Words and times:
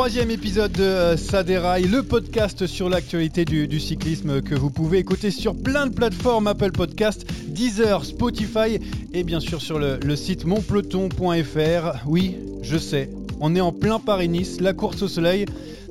troisième 0.00 0.30
épisode 0.30 0.72
de 0.72 0.82
euh, 0.82 1.16
Saderail, 1.18 1.82
le 1.82 2.02
podcast 2.02 2.66
sur 2.66 2.88
l'actualité 2.88 3.44
du, 3.44 3.78
cyclisme 3.78 4.40
que 4.40 4.54
vous 4.54 4.70
pouvez 4.70 4.96
écouter 4.96 5.30
sur 5.30 5.54
plein 5.54 5.88
de 5.88 5.94
plateformes 5.94 6.46
Apple 6.46 6.72
Podcast, 6.72 7.26
Deezer, 7.48 8.02
Spotify 8.06 8.80
et 9.12 9.24
bien 9.24 9.40
sûr 9.40 9.60
sur 9.60 9.78
le, 9.78 10.16
site 10.16 10.46
monpeloton.fr. 10.46 12.06
Oui, 12.06 12.38
je 12.62 12.78
sais, 12.78 13.10
on 13.40 13.54
est 13.54 13.60
en 13.60 13.72
plein 13.72 13.98
Paris-Nice, 13.98 14.62
la 14.62 14.72
course 14.72 15.02
au 15.02 15.08
soleil, 15.08 15.44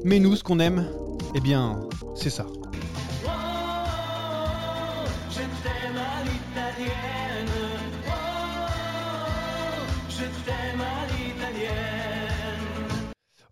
mais 0.03 0.17
nous, 0.17 0.35
ce 0.35 0.43
qu'on 0.43 0.59
aime, 0.59 0.87
eh 1.35 1.39
bien, 1.39 1.79
c'est 2.15 2.31
ça. 2.31 2.47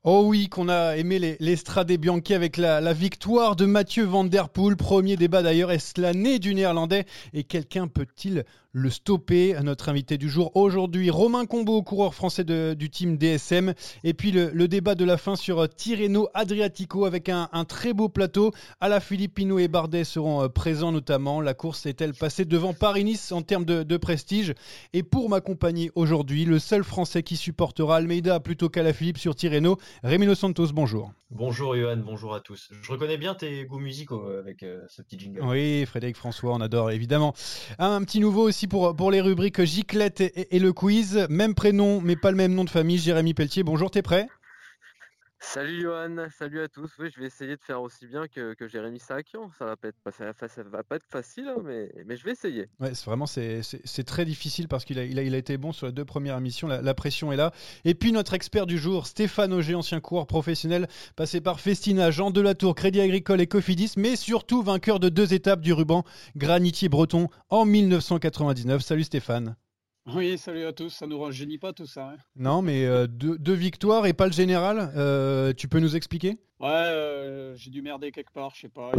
Oh 0.10 0.24
oui, 0.26 0.48
qu'on 0.48 0.70
a 0.70 0.96
aimé 0.96 1.20
les, 1.20 1.98
Bianchi 1.98 2.34
avec 2.34 2.56
la, 2.56 2.94
victoire 2.94 3.58
de 3.58 3.66
Mathieu 3.66 4.06
Van 4.06 4.24
Der 4.24 4.48
Poel. 4.48 4.78
Premier 4.78 5.18
débat 5.18 5.42
d'ailleurs, 5.42 5.70
est-ce 5.70 6.00
l'année 6.00 6.40
du 6.40 6.56
néerlandais? 6.56 7.06
Et 7.34 7.44
quelqu'un 7.44 7.90
peut-il 7.90 8.46
le 8.72 8.90
stopper? 8.90 9.58
Notre 9.64 9.90
invité 9.90 10.18
du 10.18 10.30
jour 10.30 10.52
aujourd'hui, 10.56 11.10
Romain 11.10 11.46
Combo, 11.46 11.82
coureur 11.84 12.14
français 12.14 12.46
du 12.46 12.90
team 12.90 13.18
DSM. 13.18 13.74
Et 14.06 14.14
puis 14.14 14.32
le, 14.32 14.68
débat 14.70 14.96
de 14.96 15.04
la 15.04 15.18
fin 15.18 15.36
sur 15.36 15.68
Tirreno 15.68 16.30
Adriatico 16.34 17.04
avec 17.04 17.28
un, 17.28 17.50
très 17.68 17.92
beau 17.92 18.08
plateau. 18.08 18.54
À 18.80 18.88
la 18.88 19.02
Filipino 19.02 19.60
et 19.60 19.68
Bardet 19.68 20.06
seront 20.06 20.42
euh, 20.42 20.48
présents 20.48 20.94
notamment. 20.94 21.42
La 21.42 21.54
course 21.54 21.86
est-elle 21.86 22.14
passée 22.14 22.46
devant 22.46 22.74
Paris-Nice 22.74 23.34
en 23.34 23.42
termes 23.42 23.66
de, 23.66 23.98
prestige? 23.98 24.54
Et 24.94 25.04
pour 25.04 25.28
m'accompagner 25.28 25.92
aujourd'hui, 25.96 26.46
le 26.46 26.60
seul 26.60 26.86
français 26.86 27.24
qui 27.24 27.36
supportera 27.36 27.98
Almeida 27.98 28.40
plutôt 28.40 28.70
qu'à 28.70 28.84
la 28.84 28.94
Philippe 28.94 29.18
sur 29.18 29.36
Tirreno, 29.36 29.78
Rémi 30.04 30.36
Santos, 30.36 30.68
bonjour. 30.74 31.12
Bonjour 31.32 31.76
Johan, 31.76 31.98
bonjour 31.98 32.36
à 32.36 32.40
tous. 32.40 32.70
Je 32.82 32.92
reconnais 32.92 33.18
bien 33.18 33.34
tes 33.34 33.66
goûts 33.66 33.80
musicaux 33.80 34.24
euh, 34.28 34.40
avec 34.40 34.62
euh, 34.62 34.82
ce 34.90 35.02
petit 35.02 35.18
jingle. 35.18 35.42
Oui, 35.44 35.86
Frédéric 35.88 36.16
François, 36.16 36.54
on 36.54 36.62
adore 36.62 36.92
évidemment. 36.92 37.34
Un 37.80 38.04
petit 38.04 38.20
nouveau 38.20 38.44
aussi 38.44 38.68
pour, 38.68 38.96
pour 38.96 39.10
les 39.10 39.22
rubriques 39.22 39.64
Giclette 39.64 40.22
et, 40.22 40.60
le 40.60 40.72
quiz. 40.72 41.26
Même 41.30 41.56
prénom, 41.56 42.00
mais 42.00 42.16
pas 42.16 42.30
le 42.30 42.38
même 42.38 42.54
nom 42.54 42.64
de 42.64 42.70
famille. 42.70 43.00
Jérémy 43.00 43.34
Pelletier, 43.34 43.64
bonjour, 43.64 43.90
t'es 43.90 44.04
prêt? 44.04 44.28
Salut 45.40 45.82
Johan, 45.82 46.28
salut 46.36 46.62
à 46.62 46.68
tous. 46.68 46.92
Oui, 46.98 47.10
je 47.14 47.20
vais 47.20 47.28
essayer 47.28 47.56
de 47.56 47.62
faire 47.62 47.82
aussi 47.82 48.08
bien 48.08 48.28
que, 48.28 48.56
Jérémy 48.68 49.00
Sakian. 49.00 49.52
Ça 49.58 49.66
va 49.66 49.76
pas 49.76 49.90
être, 49.90 49.98
ça, 50.12 50.64
va 50.64 50.84
pas 50.84 50.96
être 50.96 51.06
facile, 51.08 51.48
hein, 51.48 51.62
mais, 51.64 51.90
je 52.16 52.24
vais 52.24 52.32
essayer. 52.32 52.68
C'est 52.82 53.06
vraiment 53.06 53.28
c'est, 53.28 53.62
très 54.06 54.26
difficile 54.26 54.68
parce 54.68 54.84
qu'il 54.84 54.98
a, 54.98 55.04
il 55.04 55.20
a, 55.20 55.22
il 55.22 55.36
a, 55.36 55.38
été 55.38 55.58
bon 55.58 55.72
sur 55.72 55.86
les 55.86 55.94
deux 55.94 56.06
premières 56.06 56.38
émissions. 56.38 56.68
La, 56.68 56.94
pression 56.96 57.32
est 57.32 57.38
là. 57.38 57.52
Et 57.86 57.94
puis 57.94 58.12
notre 58.12 58.34
expert 58.34 58.66
du 58.66 58.80
jour, 58.80 59.06
Stéphane 59.06 59.54
Auger, 59.54 59.76
ancien 59.76 60.00
coureur 60.00 60.26
professionnel, 60.26 60.88
passé 61.16 61.40
par 61.40 61.60
Festina, 61.60 62.10
Jean 62.10 62.32
Delatour, 62.32 62.74
Crédit 62.74 63.02
Agricole 63.02 63.40
et 63.40 63.48
Cofidis, 63.48 63.94
mais 63.96 64.16
surtout 64.16 64.64
vainqueur 64.64 65.00
de 65.00 65.10
deux 65.10 65.34
étapes 65.34 65.62
du 65.62 65.72
ruban 65.72 66.04
Granitier 66.36 66.90
Breton 66.90 67.30
en 67.50 67.66
1999. 67.66 68.82
Salut 68.82 69.04
Stéphane. 69.04 69.56
Oui, 70.14 70.38
salut 70.38 70.66
à 70.66 70.72
tous. 70.72 70.90
Ça 70.90 71.06
nous 71.06 71.20
rajeunit 71.20 71.58
pas 71.58 71.74
tout 71.74 71.86
ça. 71.86 72.12
Hein. 72.12 72.18
non, 72.38 72.62
mais 72.62 72.86
euh, 72.86 73.08
deux, 73.08 73.54
victoires 73.54 74.06
et 74.06 74.14
pas 74.14 74.26
le 74.26 74.32
général. 74.32 74.92
Euh, 74.96 75.54
tu 75.54 75.68
peux 75.68 75.80
nous 75.80 75.96
expliquer? 75.96 76.40
Ouais, 76.60 76.70
euh, 76.70 77.56
j'ai 77.56 77.70
dû 77.70 77.82
merder 77.82 78.12
quelque 78.12 78.32
part, 78.32 78.52
je 78.56 78.62
sais 78.62 78.70
pas. 78.70 78.92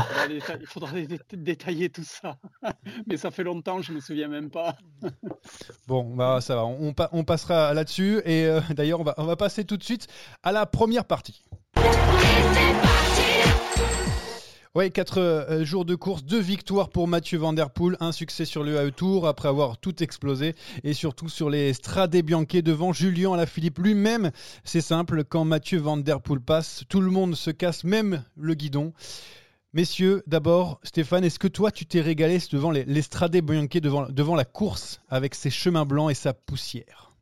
Il 0.60 0.66
faudra, 0.66 0.92
détailler 1.32 1.88
tout 1.88 2.04
ça. 2.04 2.36
mais 3.06 3.16
ça 3.16 3.30
fait 3.30 3.42
longtemps, 3.42 3.80
je 3.80 3.92
me 3.92 4.00
souviens 4.00 4.28
même 4.28 4.50
pas. 4.50 4.76
bon, 5.88 6.14
bah 6.14 6.40
ça 6.40 6.56
va. 6.56 6.66
On, 6.66 6.94
on 7.12 7.24
passera 7.24 7.72
là-dessus. 7.74 8.20
Et 8.26 8.46
d'ailleurs, 8.74 9.00
on 9.00 9.04
va, 9.04 9.14
on 9.16 9.24
va 9.24 9.36
passer 9.36 9.64
tout 9.64 9.76
de 9.76 9.84
suite 9.84 10.08
à 10.42 10.52
la 10.52 10.66
première 10.66 11.06
partie. 11.06 11.42
Ouais, 14.74 14.90
4 14.90 15.18
euh, 15.18 15.64
jours 15.64 15.86
de 15.86 15.94
course, 15.94 16.24
deux 16.24 16.40
victoires 16.40 16.90
pour 16.90 17.08
Mathieu 17.08 17.38
Van 17.38 17.54
Der 17.54 17.70
un 18.00 18.12
succès 18.12 18.44
sur 18.44 18.62
le 18.62 18.76
AE 18.76 18.90
Tour 18.90 19.26
après 19.26 19.48
avoir 19.48 19.78
tout 19.78 20.02
explosé 20.02 20.54
et 20.84 20.92
surtout 20.92 21.30
sur 21.30 21.48
les 21.48 21.72
Strade 21.72 22.14
Bianche 22.16 22.62
devant 22.62 22.92
Julien 22.92 23.32
Alaphilippe 23.32 23.78
lui-même. 23.78 24.30
C'est 24.64 24.82
simple, 24.82 25.24
quand 25.24 25.46
Mathieu 25.46 25.78
Van 25.78 25.96
Der 25.96 26.20
Poel 26.20 26.40
passe, 26.40 26.84
tout 26.90 27.00
le 27.00 27.10
monde 27.10 27.34
se 27.34 27.50
casse, 27.50 27.82
même 27.82 28.22
le 28.36 28.52
guidon. 28.52 28.92
Messieurs, 29.72 30.22
d'abord, 30.26 30.80
Stéphane, 30.82 31.24
est-ce 31.24 31.38
que 31.38 31.48
toi 31.48 31.70
tu 31.70 31.86
t'es 31.86 32.02
régalé 32.02 32.38
devant 32.52 32.70
les, 32.70 32.84
les 32.84 33.02
Strade 33.02 33.36
Bianche, 33.38 33.80
devant, 33.80 34.06
devant 34.10 34.36
la 34.36 34.44
course 34.44 35.00
avec 35.08 35.34
ses 35.34 35.50
chemins 35.50 35.86
blancs 35.86 36.10
et 36.10 36.14
sa 36.14 36.34
poussière? 36.34 37.14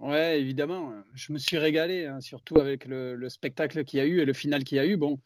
Ouais, 0.00 0.40
évidemment. 0.40 0.92
Je 1.14 1.32
me 1.32 1.38
suis 1.38 1.58
régalé, 1.58 2.06
hein, 2.06 2.20
surtout 2.20 2.58
avec 2.60 2.86
le, 2.86 3.14
le 3.14 3.28
spectacle 3.28 3.84
qu'il 3.84 3.98
y 3.98 4.00
a 4.00 4.06
eu 4.06 4.20
et 4.20 4.24
le 4.24 4.32
final 4.32 4.64
qu'il 4.64 4.76
y 4.76 4.78
a 4.78 4.86
eu. 4.86 4.96
Bon, 4.96 5.18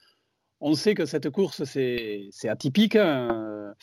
on 0.63 0.75
sait 0.75 0.95
que 0.95 1.05
cette 1.05 1.29
course, 1.31 1.65
c'est 1.65 2.31
atypique. 2.49 2.97
Hein. 2.97 3.75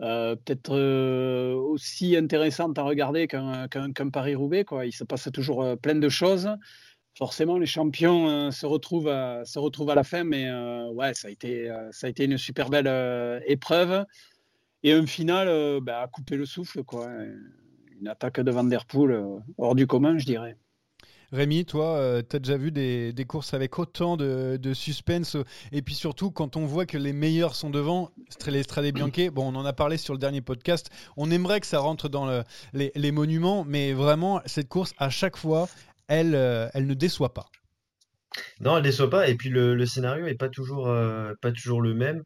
Euh, 0.00 0.34
peut-être 0.34 0.74
euh, 0.74 1.54
aussi 1.54 2.16
intéressante 2.16 2.76
à 2.78 2.82
regarder 2.82 3.28
qu'un 3.28 3.68
Paris-Roubaix. 4.12 4.64
Il 4.84 4.92
se 4.92 5.04
passe 5.04 5.30
toujours 5.32 5.62
euh, 5.62 5.76
plein 5.76 5.94
de 5.94 6.08
choses. 6.08 6.50
Forcément, 7.16 7.58
les 7.58 7.66
champions 7.66 8.50
se, 8.50 8.66
retrouvent 8.66 9.08
à, 9.08 9.94
la 9.94 10.02
fin, 10.02 10.24
mais 10.24 10.50
ouais, 10.94 11.14
ça 11.14 11.28
a, 11.28 11.30
été, 11.30 11.72
ça 11.92 12.08
a 12.08 12.10
été 12.10 12.24
une 12.24 12.36
super 12.36 12.70
belle 12.70 13.40
épreuve. 13.46 14.04
Et 14.82 14.92
un 14.92 15.06
final 15.06 15.80
bah, 15.80 16.02
à 16.02 16.08
couper 16.08 16.36
le 16.36 16.44
souffle. 16.44 16.82
Quoi. 16.82 17.08
Une 18.00 18.08
attaque 18.08 18.40
de 18.40 18.50
Van 18.50 18.64
Der 18.64 18.84
Poel 18.84 19.24
hors 19.58 19.76
du 19.76 19.86
commun, 19.86 20.18
je 20.18 20.26
dirais. 20.26 20.56
Rémi, 21.34 21.64
toi, 21.64 21.96
euh, 21.96 22.22
tu 22.22 22.36
as 22.36 22.38
déjà 22.38 22.56
vu 22.56 22.70
des, 22.70 23.24
courses 23.26 23.54
avec 23.54 23.80
autant 23.80 24.16
de, 24.16 24.72
suspense 24.72 25.36
et 25.72 25.82
puis 25.82 25.96
surtout 25.96 26.30
quand 26.30 26.56
on 26.56 26.64
voit 26.64 26.86
que 26.86 26.96
les 26.96 27.12
meilleurs 27.12 27.56
sont 27.56 27.70
devant, 27.70 28.12
les 28.46 28.62
Strade 28.62 28.86
Bianche, 28.92 29.30
bon, 29.32 29.52
on 29.52 29.56
en 29.56 29.64
a 29.64 29.72
parlé 29.72 29.96
sur 29.96 30.14
le 30.14 30.20
dernier 30.20 30.42
podcast, 30.42 30.90
on 31.16 31.32
aimerait 31.32 31.58
que 31.58 31.66
ça 31.66 31.80
rentre 31.80 32.08
dans 32.08 32.44
les, 32.72 33.12
monuments, 33.12 33.64
mais 33.64 33.92
vraiment, 33.92 34.40
cette 34.46 34.68
course, 34.68 34.94
à 34.98 35.10
chaque 35.10 35.36
fois, 35.36 35.68
elle, 36.06 36.36
euh, 36.36 36.68
elle 36.72 36.86
ne 36.86 36.94
déçoit 36.94 37.34
pas. 37.34 37.46
Non, 38.60 38.76
elle 38.76 38.84
ne 38.84 38.88
déçoit 38.88 39.10
pas, 39.10 39.28
et 39.28 39.34
puis 39.34 39.48
le, 39.48 39.84
scénario 39.86 40.26
n'est 40.26 40.34
pas, 40.34 40.48
toujours, 40.48 40.86
euh, 40.88 41.32
pas 41.42 41.50
toujours 41.50 41.82
le 41.82 41.94
même. 41.94 42.22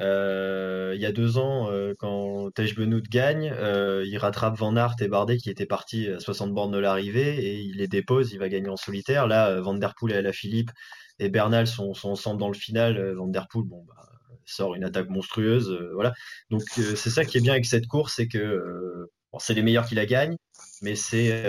Euh, 0.00 0.92
il 0.94 1.00
y 1.00 1.06
a 1.06 1.12
deux 1.12 1.38
ans, 1.38 1.70
euh, 1.70 1.94
quand 1.98 2.50
Tej 2.54 2.72
Benoît 2.74 3.00
gagne, 3.10 3.52
euh, 3.54 4.04
il 4.06 4.16
rattrape 4.16 4.56
Van 4.56 4.74
Aert 4.76 4.94
et 5.00 5.08
Bardet 5.08 5.36
qui 5.36 5.50
étaient 5.50 5.66
partis 5.66 6.08
à 6.08 6.18
60 6.18 6.52
bornes 6.54 6.72
de 6.72 6.78
l'arrivée 6.78 7.36
et 7.44 7.60
il 7.60 7.76
les 7.76 7.88
dépose, 7.88 8.32
il 8.32 8.38
va 8.38 8.48
gagner 8.48 8.68
en 8.68 8.76
solitaire. 8.76 9.26
Là, 9.26 9.60
Van 9.60 9.74
Der 9.74 9.94
Poel 9.94 10.16
et 10.16 10.22
la 10.22 10.32
Philippe 10.32 10.70
et 11.18 11.28
Bernal 11.28 11.66
sont, 11.66 11.92
ensemble 12.04 12.40
dans 12.40 12.48
le 12.48 12.54
final. 12.54 13.12
Van 13.12 13.28
Der 13.28 13.46
Poel, 13.48 13.66
bon, 13.66 13.84
bah, 13.86 14.08
sort 14.46 14.74
une 14.74 14.84
attaque 14.84 15.08
monstrueuse, 15.10 15.78
voilà. 15.94 16.12
Donc 16.50 16.62
c'est 16.62 16.96
ça 16.96 17.24
qui 17.24 17.38
est 17.38 17.40
bien 17.40 17.52
avec 17.52 17.66
cette 17.66 17.86
course, 17.86 18.14
c'est 18.16 18.26
que 18.26 19.08
c'est 19.38 19.54
les 19.54 19.62
meilleurs 19.62 19.86
qui 19.86 19.94
la 19.94 20.06
gagnent, 20.06 20.36
mais 20.82 20.96
c'est 20.96 21.44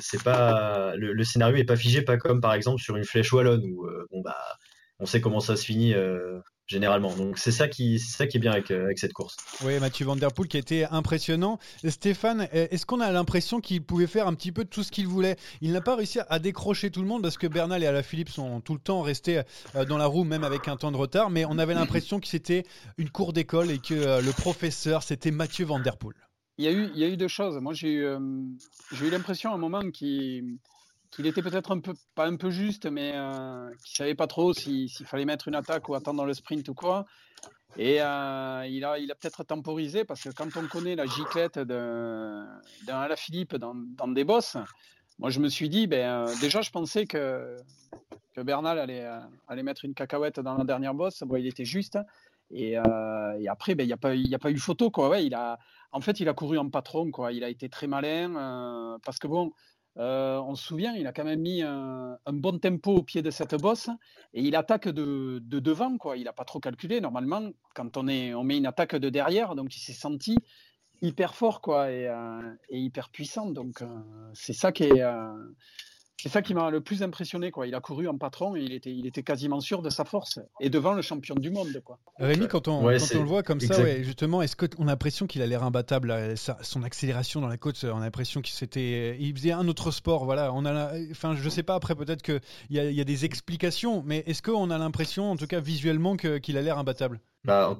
c'est 0.00 0.22
pas 0.22 0.94
le, 0.96 1.24
scénario 1.24 1.56
est 1.56 1.64
pas 1.64 1.76
figé, 1.76 2.02
pas 2.02 2.16
comme 2.16 2.40
par 2.40 2.54
exemple 2.54 2.80
sur 2.80 2.96
une 2.96 3.04
flèche 3.04 3.32
wallonne 3.32 3.64
où 3.64 3.86
bon 4.10 4.22
bah 4.22 4.36
on 4.98 5.04
sait 5.04 5.20
comment 5.20 5.40
ça 5.40 5.56
se 5.56 5.64
finit 5.64 5.94
généralement. 6.72 7.14
Donc 7.14 7.38
c'est 7.38 7.52
ça 7.52 7.68
qui, 7.68 7.98
ça 7.98 8.26
qui 8.26 8.38
est 8.38 8.40
bien 8.40 8.52
avec, 8.52 8.70
euh, 8.70 8.84
avec 8.84 8.98
cette 8.98 9.12
course. 9.12 9.36
Oui, 9.62 9.78
Mathieu 9.78 10.06
Van 10.06 10.16
Der 10.16 10.32
Poel 10.32 10.48
qui 10.48 10.56
a 10.56 10.60
été 10.60 10.84
impressionnant. 10.86 11.58
Stéphane, 11.86 12.48
est-ce 12.52 12.86
qu'on 12.86 13.00
a 13.00 13.12
l'impression 13.12 13.60
qu'il 13.60 13.82
pouvait 13.82 14.06
faire 14.06 14.26
un 14.26 14.34
petit 14.34 14.50
peu 14.50 14.64
tout 14.64 14.82
ce 14.82 14.90
qu'il 14.90 15.06
voulait? 15.06 15.36
Il 15.60 15.72
n'a 15.72 15.80
pas 15.80 15.94
réussi 15.94 16.18
à 16.28 16.38
décrocher 16.38 16.90
tout 16.90 17.02
le 17.02 17.06
monde 17.06 17.22
parce 17.22 17.38
que 17.38 17.46
Bernal 17.46 17.82
et 17.82 17.86
Alaphilippe 17.86 18.30
sont 18.30 18.60
tout 18.60 18.74
le 18.74 18.80
temps 18.80 19.02
restés 19.02 19.42
euh, 19.76 19.84
dans 19.84 19.98
la 19.98 20.06
roue, 20.06 20.24
même 20.24 20.44
avec 20.44 20.66
un 20.66 20.76
temps 20.76 20.90
de 20.90 20.96
retard. 20.96 21.30
Mais 21.30 21.44
on 21.44 21.58
avait 21.58 21.74
l'impression 21.74 22.18
que 22.18 22.26
c'était 22.26 22.64
une 22.98 23.10
cour 23.10 23.32
d'école 23.32 23.70
et 23.70 23.78
que 23.78 23.94
euh, 23.94 24.20
le 24.20 24.32
professeur, 24.32 25.02
c'était 25.02 25.30
Mathieu 25.30 25.66
Van 25.66 25.78
Der 25.78 25.96
Poel. 25.96 26.16
Il 26.58 26.64
y, 26.64 26.68
a 26.68 26.72
eu, 26.72 26.90
il 26.94 27.00
y 27.00 27.04
a 27.04 27.08
eu 27.08 27.16
deux 27.16 27.28
choses. 27.28 27.58
Moi, 27.60 27.72
j'ai 27.72 27.94
eu, 27.94 28.06
j'ai 28.92 29.06
eu 29.06 29.10
l'impression 29.10 29.52
à 29.52 29.54
un 29.54 29.58
moment 29.58 29.80
qu'il 29.90 30.58
qu'il 31.12 31.26
était 31.26 31.42
peut-être 31.42 31.70
un 31.72 31.80
peu, 31.80 31.92
pas 32.14 32.26
un 32.26 32.36
peu 32.36 32.50
juste, 32.50 32.86
mais 32.86 33.12
euh, 33.14 33.70
qu'il 33.84 33.96
savait 33.96 34.14
pas 34.14 34.26
trop 34.26 34.52
s'il 34.54 34.88
fallait 35.04 35.26
mettre 35.26 35.46
une 35.46 35.54
attaque 35.54 35.88
ou 35.88 35.94
attendre 35.94 36.24
le 36.24 36.32
sprint 36.34 36.68
ou 36.68 36.74
quoi. 36.74 37.04
Et 37.76 38.02
euh, 38.02 38.66
il 38.68 38.84
a, 38.84 38.98
il 38.98 39.10
a 39.10 39.14
peut-être 39.14 39.44
temporisé 39.44 40.04
parce 40.04 40.22
que 40.22 40.30
quand 40.30 40.56
on 40.56 40.66
connaît 40.66 40.96
la 40.96 41.06
giclette 41.06 41.58
d'un 41.58 42.60
Philippe 43.16 43.56
dans, 43.56 43.74
dans, 43.74 44.08
des 44.08 44.24
bosses, 44.24 44.56
moi 45.18 45.30
je 45.30 45.40
me 45.40 45.48
suis 45.48 45.68
dit, 45.68 45.86
ben, 45.86 46.26
euh, 46.26 46.34
déjà 46.40 46.62
je 46.62 46.70
pensais 46.70 47.06
que, 47.06 47.56
que 48.34 48.40
Bernal 48.40 48.78
allait, 48.78 49.06
allait 49.48 49.62
mettre 49.62 49.84
une 49.84 49.94
cacahuète 49.94 50.40
dans 50.40 50.54
la 50.54 50.64
dernière 50.64 50.94
bosse. 50.94 51.22
Bon, 51.24 51.36
il 51.36 51.46
était 51.46 51.66
juste. 51.66 51.98
Et, 52.54 52.72
et 52.72 53.48
après, 53.48 53.74
ben, 53.74 53.84
il 53.84 53.86
n'y 53.86 53.92
a, 53.92 53.96
pas, 53.96 54.10
a 54.10 54.38
pas 54.38 54.50
eu 54.50 54.58
photo. 54.58 54.90
Quoi. 54.90 55.08
Ouais, 55.08 55.24
il 55.24 55.34
a, 55.34 55.58
en 55.92 56.00
fait, 56.02 56.20
il 56.20 56.28
a 56.28 56.34
couru 56.34 56.58
en 56.58 56.68
patron. 56.68 57.10
Quoi. 57.10 57.32
Il 57.32 57.44
a 57.44 57.48
été 57.48 57.70
très 57.70 57.86
malin 57.86 58.98
parce 59.02 59.18
que 59.18 59.26
bon 59.26 59.52
euh, 59.98 60.38
on 60.38 60.54
se 60.54 60.64
souvient, 60.64 60.94
il 60.94 61.06
a 61.06 61.12
quand 61.12 61.24
même 61.24 61.40
mis 61.40 61.62
un, 61.62 62.18
bon 62.26 62.58
tempo 62.58 62.92
au 62.92 63.02
pied 63.02 63.20
de 63.22 63.30
cette 63.30 63.54
bosse 63.54 63.90
et 64.32 64.42
il 64.42 64.56
attaque 64.56 64.88
de, 64.88 65.38
devant. 65.40 65.98
Quoi. 65.98 66.16
Il 66.16 66.24
n'a 66.24 66.32
pas 66.32 66.44
trop 66.44 66.60
calculé. 66.60 67.00
Normalement, 67.00 67.50
quand 67.74 67.96
on, 67.96 68.08
est, 68.08 68.34
on 68.34 68.44
met 68.44 68.56
une 68.56 68.66
attaque 68.66 68.96
de 68.96 69.10
derrière, 69.10 69.54
donc 69.54 69.76
il 69.76 69.80
s'est 69.80 69.92
senti 69.92 70.36
hyper 71.02 71.34
fort 71.34 71.60
quoi, 71.60 71.90
et, 71.90 72.06
euh, 72.06 72.54
hyper 72.70 73.10
puissant. 73.10 73.50
Donc 73.50 73.82
euh, 73.82 73.86
c'est 74.32 74.54
ça 74.54 74.72
qui 74.72 74.84
est, 74.84 75.04
c'est 76.22 76.28
ça 76.28 76.40
qui 76.40 76.54
m'a 76.54 76.70
le 76.70 76.80
plus 76.80 77.02
impressionné. 77.02 77.50
Quoi. 77.50 77.66
Il 77.66 77.74
a 77.74 77.80
couru 77.80 78.06
en 78.06 78.16
patron 78.16 78.54
et 78.54 78.60
il 78.60 78.72
était, 78.72 78.94
il 78.94 79.06
était 79.06 79.24
quasiment 79.24 79.60
sûr 79.60 79.82
de 79.82 79.90
sa 79.90 80.04
force 80.04 80.38
et 80.60 80.70
devant 80.70 80.92
le 80.92 81.02
champion 81.02 81.34
du 81.34 81.50
monde. 81.50 81.82
Quoi. 81.84 81.98
Rémi, 82.20 82.46
quand 82.46 82.68
on, 82.68 82.82
quand 82.82 83.14
on 83.16 83.18
le 83.18 83.28
voit 83.28 83.42
comme 83.42 83.58
ça, 83.58 83.82
ouais, 83.82 84.04
justement, 84.04 84.40
est-ce 84.40 84.54
qu'on 84.54 84.84
a 84.84 84.90
l'impression 84.92 85.26
qu'il 85.26 85.42
a 85.42 85.46
l'air 85.48 85.64
imbattable 85.64 86.36
Son 86.36 86.84
accélération 86.84 87.40
dans 87.40 87.48
la 87.48 87.56
côte, 87.56 87.84
on 87.84 87.96
a 87.96 88.00
l'impression 88.00 88.40
qu'il 88.40 88.54
c'était, 88.54 89.16
il 89.18 89.36
faisait 89.36 89.50
un 89.50 89.66
autre 89.66 89.90
sport. 89.90 90.24
Voilà, 90.24 90.52
on 90.52 90.64
a, 90.64 90.92
enfin, 91.10 91.34
je 91.34 91.48
sais 91.48 91.64
pas. 91.64 91.74
Après, 91.74 91.96
peut-être 91.96 92.22
qu'il 92.22 92.40
y, 92.70 92.78
a, 92.78 92.88
y 92.88 93.00
a 93.00 93.04
des 93.04 93.24
explications, 93.24 94.04
mais 94.06 94.22
est-ce 94.26 94.42
qu'on 94.42 94.70
a 94.70 94.78
l'impression, 94.78 95.32
en 95.32 95.36
tout 95.36 95.48
cas 95.48 95.58
visuellement, 95.58 96.16
qu'il 96.16 96.56
a 96.56 96.62
l'air 96.62 96.78
imbattable? 96.78 97.20
Bah, 97.44 97.76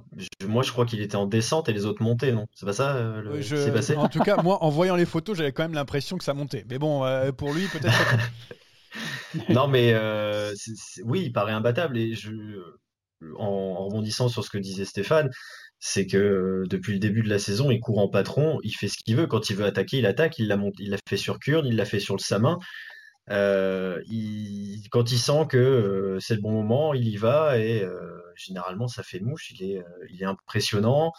moi, 0.49 0.65
je 0.65 0.73
crois 0.73 0.87
qu'il 0.87 1.01
était 1.01 1.17
en 1.17 1.27
descente 1.27 1.69
et 1.69 1.73
les 1.73 1.87
autres 1.87 2.03
montaient, 2.03 2.33
non? 2.33 2.47
C'est 2.55 2.67
pas 2.67 2.73
ça 2.73 2.97
euh, 2.97 3.23
le... 3.23 3.41
je... 3.41 3.71
passé? 3.71 3.95
En 3.97 4.09
tout 4.09 4.19
cas, 4.19 4.43
moi, 4.43 4.63
en 4.63 4.71
voyant 4.71 4.97
les 4.97 5.07
photos, 5.07 5.37
j'avais 5.37 5.53
quand 5.53 5.63
même 5.63 5.75
l'impression 5.75 6.19
que 6.19 6.25
ça 6.25 6.35
montait. 6.35 6.65
Mais 6.69 6.79
bon, 6.79 7.05
euh, 7.05 7.31
pour 7.31 7.53
lui, 7.53 7.69
peut-être. 7.69 8.17
non, 9.51 9.69
mais 9.69 9.93
euh, 9.95 10.53
oui, 11.05 11.23
il 11.27 11.33
paraît 11.33 11.53
imbattable. 11.53 11.97
Et 11.97 12.15
je, 12.15 12.33
en, 13.39 13.87
rebondissant 13.87 14.29
sur 14.29 14.45
ce 14.45 14.51
que 14.51 14.59
disait 14.59 14.85
Stéphane, 14.85 15.31
c'est 15.79 16.09
que 16.09 16.65
depuis 16.69 16.95
le 16.95 16.99
début 16.99 17.23
de 17.23 17.29
la 17.29 17.39
saison, 17.39 17.71
il 17.71 17.79
court 17.79 17.99
en 17.99 18.09
patron, 18.09 18.59
il 18.65 18.73
fait 18.73 18.89
ce 18.89 18.97
qu'il 19.05 19.15
veut. 19.15 19.29
Quand 19.29 19.49
il 19.49 19.55
veut 19.55 19.65
attaquer, 19.65 19.99
il 19.99 20.07
attaque. 20.07 20.41
Il 20.41 20.49
l'a 20.49 20.59
il 20.81 20.97
fait 21.09 21.17
sur 21.17 21.39
Kurn, 21.39 21.65
il 21.67 21.77
l'a 21.77 21.85
fait 21.85 22.01
sur 22.01 22.17
le 22.17 22.21
Samin. 22.21 22.59
Euh, 23.31 24.03
il, 24.09 24.83
quand 24.91 25.13
il 25.13 25.19
sent 25.19 25.47
que 25.49 25.57
euh, 25.57 26.21
c'est 26.21 26.35
le 26.35 26.41
bon 26.41 26.53
moment, 26.53 26.93
il 26.95 27.09
y 27.09 27.17
va 27.17 27.59
et 27.59 27.83
euh, 27.83 28.21
généralement 28.37 28.89
ça 28.89 29.03
fait 29.03 29.21
mouche. 29.21 29.53
Il 29.53 29.63
est, 29.63 29.85
il 30.11 30.23
est 30.23 30.27
impressionnant. 30.27 31.13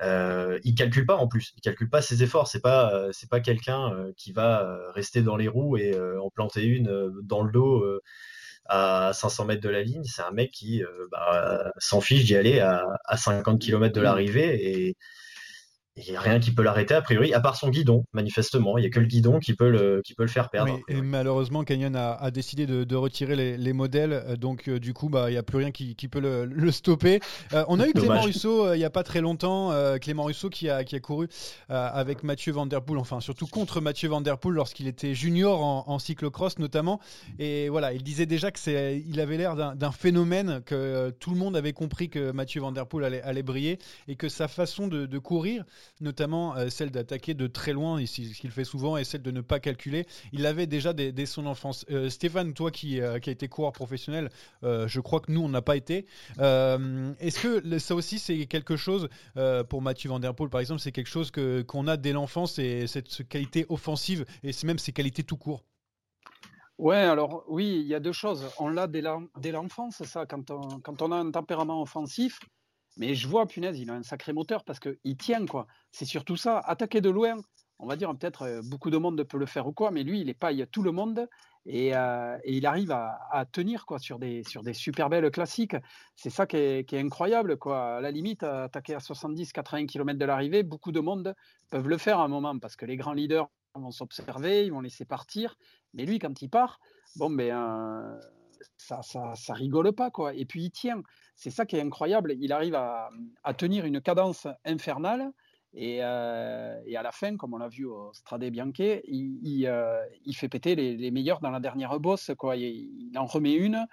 il 0.00 0.74
calcule 0.76 1.06
pas 1.06 1.16
en 1.16 1.28
plus. 1.28 1.52
Il 1.56 1.60
calcule 1.60 1.90
pas 1.90 2.02
ses 2.02 2.22
efforts. 2.22 2.48
C'est 2.48 2.60
pas, 2.60 3.08
c'est 3.12 3.30
pas 3.30 3.40
quelqu'un 3.40 3.92
qui 4.16 4.32
va 4.32 4.78
rester 4.94 5.22
dans 5.22 5.36
les 5.36 5.48
roues 5.48 5.76
et 5.76 5.98
en 6.18 6.30
planter 6.30 6.64
une 6.64 7.12
dans 7.22 7.42
le 7.42 7.52
dos 7.52 7.84
à 8.66 9.12
500 9.12 9.46
mètres 9.46 9.62
de 9.62 9.68
la 9.68 9.82
ligne. 9.82 10.04
C'est 10.04 10.22
un 10.22 10.32
mec 10.32 10.50
qui 10.50 10.82
bah, 11.12 11.72
s'en 11.78 12.00
fiche 12.00 12.24
d'y 12.24 12.36
aller 12.36 12.60
à, 12.60 12.84
à 13.04 13.16
50 13.16 13.60
km 13.60 13.94
de 13.94 14.00
l'arrivée 14.00 14.88
et 14.88 14.96
il 15.96 16.10
n'y 16.10 16.16
a 16.16 16.20
rien 16.20 16.40
qui 16.40 16.50
peut 16.50 16.62
l'arrêter 16.62 16.94
a 16.94 17.02
priori, 17.02 17.32
à 17.34 17.40
part 17.40 17.54
son 17.54 17.68
guidon, 17.68 18.04
manifestement. 18.12 18.76
Il 18.78 18.80
n'y 18.80 18.88
a 18.88 18.90
que 18.90 18.98
le 18.98 19.06
guidon 19.06 19.38
qui 19.38 19.54
peut 19.54 19.70
le, 19.70 20.02
qui 20.04 20.14
peut 20.14 20.24
le 20.24 20.28
faire 20.28 20.50
perdre. 20.50 20.80
et 20.88 21.00
malheureusement, 21.00 21.62
Canyon 21.62 21.94
a, 21.94 22.30
décidé 22.32 22.66
de, 22.66 22.96
retirer 22.96 23.56
les, 23.56 23.72
modèles, 23.72 24.12
euh, 24.12 24.36
donc 24.36 24.68
euh, 24.68 24.80
du 24.80 24.92
coup, 24.92 25.08
bah, 25.08 25.30
il 25.30 25.32
n'y 25.32 25.38
a 25.38 25.42
plus 25.42 25.58
rien 25.58 25.70
qui, 25.70 25.94
peut 26.08 26.20
le, 26.20 26.70
stopper. 26.72 27.20
Euh, 27.52 27.64
on 27.68 27.78
a 27.78 27.86
eu 27.86 27.92
Clément 27.94 28.22
Russo 28.22 28.72
il 28.74 28.78
n'y 28.78 28.84
a 28.84 28.90
pas 28.90 29.04
très 29.04 29.20
longtemps, 29.20 29.72
Clément 30.00 30.24
Russo 30.24 30.50
qui 30.50 30.68
a, 30.68 30.82
qui 30.84 30.96
a 30.96 31.00
couru 31.00 31.28
avec 31.68 32.22
Mathieu 32.24 32.52
Van 32.52 32.66
Der 32.66 32.82
Poel, 32.82 32.98
enfin 32.98 33.20
surtout 33.20 33.46
contre 33.46 33.80
Mathieu 33.80 34.08
Van 34.08 34.20
Der 34.20 34.38
Poel 34.38 34.54
lorsqu'il 34.54 34.88
était 34.88 35.14
junior 35.14 35.62
en, 35.62 35.98
cyclocross 35.98 36.58
notamment. 36.58 37.00
Et 37.38 37.68
voilà, 37.68 37.92
il 37.92 38.02
disait 38.02 38.26
déjà 38.26 38.50
que 38.50 38.58
c'est, 38.58 39.02
il 39.06 39.20
avait 39.20 39.36
l'air 39.36 39.54
d'un 39.54 39.92
phénomène, 39.92 40.60
que 40.66 41.10
tout 41.20 41.30
le 41.30 41.36
monde 41.36 41.56
avait 41.56 41.72
compris 41.72 42.08
que 42.08 42.32
Mathieu 42.32 42.60
Van 42.60 42.72
Der 42.72 42.86
Poel 42.86 43.04
allait, 43.04 43.22
allait 43.22 43.42
briller 43.42 43.78
et 44.08 44.16
que 44.16 44.28
sa 44.28 44.48
façon 44.48 44.88
de, 44.88 45.06
de 45.06 45.18
courir 45.18 45.64
notamment 46.00 46.56
euh, 46.56 46.68
celle 46.68 46.90
d'attaquer 46.90 47.34
de 47.34 47.46
très 47.46 47.72
loin, 47.72 48.04
ce 48.06 48.38
qu'il 48.38 48.50
fait 48.50 48.64
souvent, 48.64 48.96
et 48.96 49.04
celle 49.04 49.22
de 49.22 49.30
ne 49.30 49.40
pas 49.40 49.60
calculer. 49.60 50.06
Il 50.32 50.42
l'avait 50.42 50.66
déjà 50.66 50.92
dès, 50.92 51.26
son 51.26 51.46
enfance. 51.46 51.84
Euh, 51.90 52.10
Stéphane, 52.10 52.54
toi 52.54 52.70
qui, 52.70 53.00
euh, 53.00 53.18
qui 53.18 53.30
été 53.30 53.48
coureur 53.48 53.72
professionnel, 53.72 54.30
je 54.62 55.00
crois 55.00 55.20
que 55.20 55.32
nous, 55.32 55.42
on 55.42 55.48
n'a 55.48 55.62
pas 55.62 55.76
été. 55.76 56.06
Est-ce 56.38 57.40
que 57.40 57.78
ça 57.78 57.94
aussi, 57.94 58.18
c'est 58.18 58.46
quelque 58.46 58.76
chose, 58.76 59.08
pour 59.68 59.82
Mathieu 59.82 60.10
Van 60.10 60.20
Der 60.20 60.34
Poel 60.34 60.50
par 60.50 60.60
exemple, 60.60 60.80
c'est 60.80 60.92
quelque 60.92 61.08
chose 61.08 61.30
qu'on 61.30 61.88
a 61.88 61.96
dès 61.96 62.12
l'enfance, 62.12 62.58
et 62.58 62.86
cette 62.86 63.28
qualité 63.28 63.66
offensive, 63.68 64.24
et 64.42 64.50
même 64.64 64.78
ses 64.78 64.92
qualités 64.92 65.22
tout 65.22 65.36
court? 65.36 65.64
Ouais, 66.78 66.96
alors 66.96 67.44
oui, 67.48 67.80
il 67.80 67.86
y 67.86 67.94
a 67.94 68.00
deux 68.00 68.12
choses. 68.12 68.48
On 68.58 68.68
l'a 68.68 68.86
dès 68.86 69.52
l'enfance, 69.52 70.02
ça. 70.02 70.26
Quand 70.26 70.50
on, 70.50 70.80
quand 70.80 71.02
on 71.02 71.12
a 71.12 71.16
un 71.16 71.30
tempérament 71.30 71.80
offensif, 71.80 72.40
mais 72.96 73.14
je 73.14 73.28
vois, 73.28 73.46
punaise, 73.46 73.78
il 73.78 73.90
a 73.90 73.94
un 73.94 74.02
sacré 74.02 74.32
moteur 74.32 74.64
parce 74.64 74.80
qu'il 74.80 75.16
tient, 75.16 75.46
quoi. 75.46 75.66
C'est 75.90 76.04
surtout 76.04 76.36
ça. 76.36 76.58
Attaquer 76.58 77.00
de 77.00 77.10
loin, 77.10 77.36
on 77.78 77.86
va 77.86 77.96
dire, 77.96 78.10
peut-être 78.16 78.42
euh, 78.42 78.62
beaucoup 78.64 78.90
de 78.90 78.98
monde 78.98 79.22
peut 79.24 79.38
le 79.38 79.46
faire 79.46 79.66
ou 79.66 79.72
quoi, 79.72 79.90
mais 79.90 80.02
lui, 80.02 80.20
il 80.20 80.62
a 80.62 80.66
tout 80.66 80.82
le 80.82 80.92
monde 80.92 81.28
et, 81.66 81.96
euh, 81.96 82.38
il 82.44 82.66
arrive 82.66 82.92
à, 82.92 83.46
tenir, 83.50 83.86
quoi, 83.86 83.98
sur 83.98 84.18
des, 84.18 84.42
sur 84.44 84.62
des 84.62 84.74
super 84.74 85.08
belles 85.08 85.30
classiques. 85.30 85.76
C'est 86.14 86.30
ça 86.30 86.46
qui 86.46 86.56
est, 86.56 86.94
incroyable, 86.94 87.56
quoi. 87.56 87.96
À 87.96 88.00
la 88.00 88.10
limite, 88.10 88.42
attaquer 88.42 88.94
à 88.94 88.98
70-80 88.98 89.86
km 89.86 90.18
de 90.18 90.24
l'arrivée, 90.24 90.62
beaucoup 90.62 90.92
de 90.92 91.00
monde 91.00 91.34
peuvent 91.70 91.88
le 91.88 91.98
faire 91.98 92.20
à 92.20 92.24
un 92.24 92.28
moment 92.28 92.58
parce 92.58 92.76
que 92.76 92.86
les 92.86 92.96
grands 92.96 93.14
leaders 93.14 93.48
vont 93.74 93.90
s'observer, 93.90 94.66
ils 94.66 94.72
vont 94.72 94.80
laisser 94.80 95.04
partir. 95.04 95.56
Mais 95.94 96.04
lui, 96.04 96.18
quand 96.18 96.42
il 96.42 96.48
part, 96.48 96.80
bon, 97.16 97.30
ben, 97.30 97.56
euh, 97.56 98.20
ça, 98.76 99.02
ça, 99.02 99.34
ça, 99.34 99.54
rigole 99.54 99.92
pas, 99.92 100.10
quoi. 100.10 100.34
Et 100.34 100.44
puis 100.44 100.64
il 100.64 100.70
tient. 100.70 101.02
C'est 101.36 101.50
ça 101.50 101.66
qui 101.66 101.76
est 101.76 101.80
incroyable. 101.80 102.34
Il 102.38 102.52
arrive 102.52 102.74
à, 102.74 103.10
tenir 103.56 103.84
une 103.84 104.00
cadence 104.00 104.46
infernale. 104.64 105.30
Euh, 105.76 106.80
et, 106.86 106.96
à 106.96 107.02
la 107.02 107.10
fin, 107.10 107.36
comme 107.36 107.54
on 107.54 107.58
l'a 107.58 107.68
vu 107.68 107.84
au 107.84 108.12
Strade 108.12 108.44
Bianche, 108.44 109.00
il, 109.08 109.66
euh, 109.66 110.00
fait 110.32 110.48
péter 110.48 110.76
les, 110.76 111.10
meilleurs 111.10 111.40
dans 111.40 111.50
la 111.50 111.60
dernière 111.60 111.98
bosse. 111.98 112.30
Il, 112.56 113.12
en 113.16 113.26
remet 113.26 113.54
une, 113.54 113.86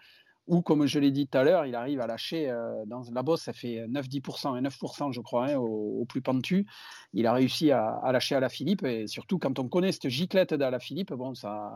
ou 0.47 0.62
comme 0.62 0.85
je 0.85 1.00
l'ai 1.00 1.12
dit 1.12 1.27
tout 1.27 1.38
à 1.38 1.44
l'heure, 1.44 1.65
il 1.65 1.73
arrive 1.73 2.00
à 2.01 2.07
lâcher 2.07 2.50
euh, 2.50 2.85
dans 2.85 3.01
la 3.12 3.23
bosse, 3.23 3.44
ça 3.44 3.53
fait 3.53 3.88
9-10% 3.88 4.57
et 4.57 4.62
9%, 4.62 5.12
je 5.12 5.21
crois, 5.21 5.47
hein, 5.47 5.56
au, 5.56 6.06
plus 6.06 6.21
pentu. 6.21 6.68
Il 7.13 7.25
a 7.25 7.33
réussi 7.33 7.71
à, 7.71 7.95
à, 8.03 8.12
lâcher 8.12 8.35
à 8.35 8.39
la 8.39 8.50
Philippe. 8.50 8.83
Et 8.83 9.07
surtout, 9.07 9.39
quand 9.39 9.57
on 9.57 9.68
connaît 9.68 9.91
cette 9.91 10.09
giclette 10.09 10.53
d'à 10.53 10.69
la 10.69 10.79
Philippe, 10.79 11.13
bon, 11.13 11.33
ça, 11.33 11.71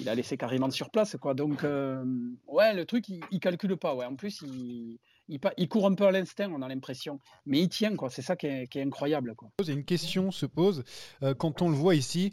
il 0.00 0.08
a 0.08 0.14
laissé 0.14 0.36
carrément 0.36 0.70
sur 0.70 0.90
place, 0.90 1.16
quoi. 1.20 1.34
Donc, 1.34 1.64
euh, 1.64 2.04
ouais, 2.46 2.74
le 2.74 2.84
truc, 2.84 3.08
il, 3.08 3.20
ne 3.32 3.38
calcule 3.38 3.76
pas, 3.76 3.94
ouais. 3.94 4.06
En 4.06 4.16
plus, 4.16 4.42
il, 4.42 4.98
il, 5.28 5.68
court 5.68 5.86
un 5.86 5.94
peu 5.94 6.06
à 6.06 6.10
l'instinct, 6.10 6.50
on 6.52 6.62
a 6.62 6.68
l'impression, 6.68 7.18
mais 7.46 7.60
il 7.60 7.68
tient, 7.68 7.96
quoi. 7.96 8.10
C'est 8.10 8.22
ça 8.22 8.36
qui 8.36 8.46
est, 8.46 8.76
incroyable, 8.76 9.34
quoi. 9.34 9.50
Une 9.66 9.84
question 9.84 10.30
se 10.30 10.46
pose 10.46 10.84
euh, 11.22 11.34
quand 11.34 11.62
on 11.62 11.68
le 11.68 11.76
voit 11.76 11.94
ici. 11.94 12.32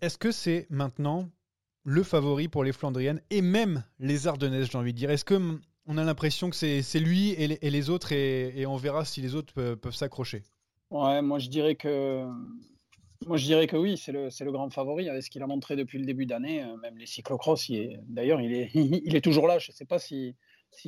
Est-ce 0.00 0.18
que 0.18 0.32
c'est 0.32 0.66
maintenant 0.70 1.28
le 1.84 2.02
favori 2.02 2.48
pour 2.48 2.64
les 2.64 2.72
Flandriennes 2.72 3.20
et 3.30 3.42
même 3.42 3.84
les 3.98 4.26
Ardennaises, 4.26 4.70
j'ai 4.70 4.78
envie 4.78 4.92
de 4.92 4.98
dire? 4.98 5.10
Est-ce 5.10 5.24
que 5.24 5.58
on 5.86 5.98
a 5.98 6.04
l'impression 6.04 6.48
que 6.48 6.56
c'est 6.56 7.00
lui 7.00 7.30
et 7.30 7.48
les, 7.48 7.90
autres 7.90 8.12
et, 8.12 8.64
on 8.66 8.76
verra 8.76 9.04
si 9.04 9.20
les 9.20 9.34
autres 9.34 9.52
peuvent, 9.52 9.76
peuvent 9.76 9.94
s'accrocher? 9.94 10.44
Ouais, 10.90 11.22
moi 11.22 11.40
je 11.40 11.48
dirais 11.48 11.74
que 11.74 12.24
moi, 13.26 13.36
je 13.36 13.44
dirais 13.44 13.66
que 13.66 13.76
oui, 13.76 13.96
c'est 13.96 14.12
le, 14.12 14.28
le, 14.28 14.52
grand 14.52 14.70
favori 14.70 15.08
avec 15.08 15.22
ce 15.22 15.30
qu'il 15.30 15.42
a 15.42 15.46
montré 15.46 15.76
depuis 15.76 15.98
le 15.98 16.04
début 16.04 16.26
d'année. 16.26 16.62
Euh, 16.62 16.76
même 16.78 16.96
les 16.96 17.06
cyclocross, 17.06 17.70
d'ailleurs, 18.08 18.40
il 18.40 18.52
est, 18.52 18.70
il 18.74 19.14
est 19.14 19.20
toujours 19.20 19.46
là. 19.46 19.58
Je 19.58 19.70
ne 19.70 19.74
sais 19.74 19.84
pas 19.84 19.98
s'il 19.98 20.34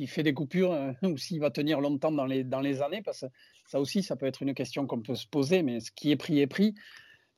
fait 0.07 0.23
des 0.23 0.33
coupures 0.33 0.71
euh, 0.71 0.91
ou 1.03 1.17
s'il 1.17 1.39
va 1.39 1.51
tenir 1.51 1.81
longtemps 1.81 2.11
dans 2.11 2.25
les, 2.25 2.43
dans 2.43 2.61
les 2.61 2.81
années, 2.81 3.01
parce 3.01 3.21
que 3.21 3.25
ça 3.65 3.79
aussi, 3.79 4.03
ça 4.03 4.15
peut 4.15 4.25
être 4.25 4.41
une 4.41 4.53
question 4.53 4.87
qu'on 4.87 5.01
peut 5.01 5.15
se 5.15 5.27
poser, 5.27 5.63
mais 5.63 5.79
ce 5.79 5.91
qui 5.91 6.11
est 6.11 6.15
pris 6.15 6.39
est 6.39 6.47
pris. 6.47 6.75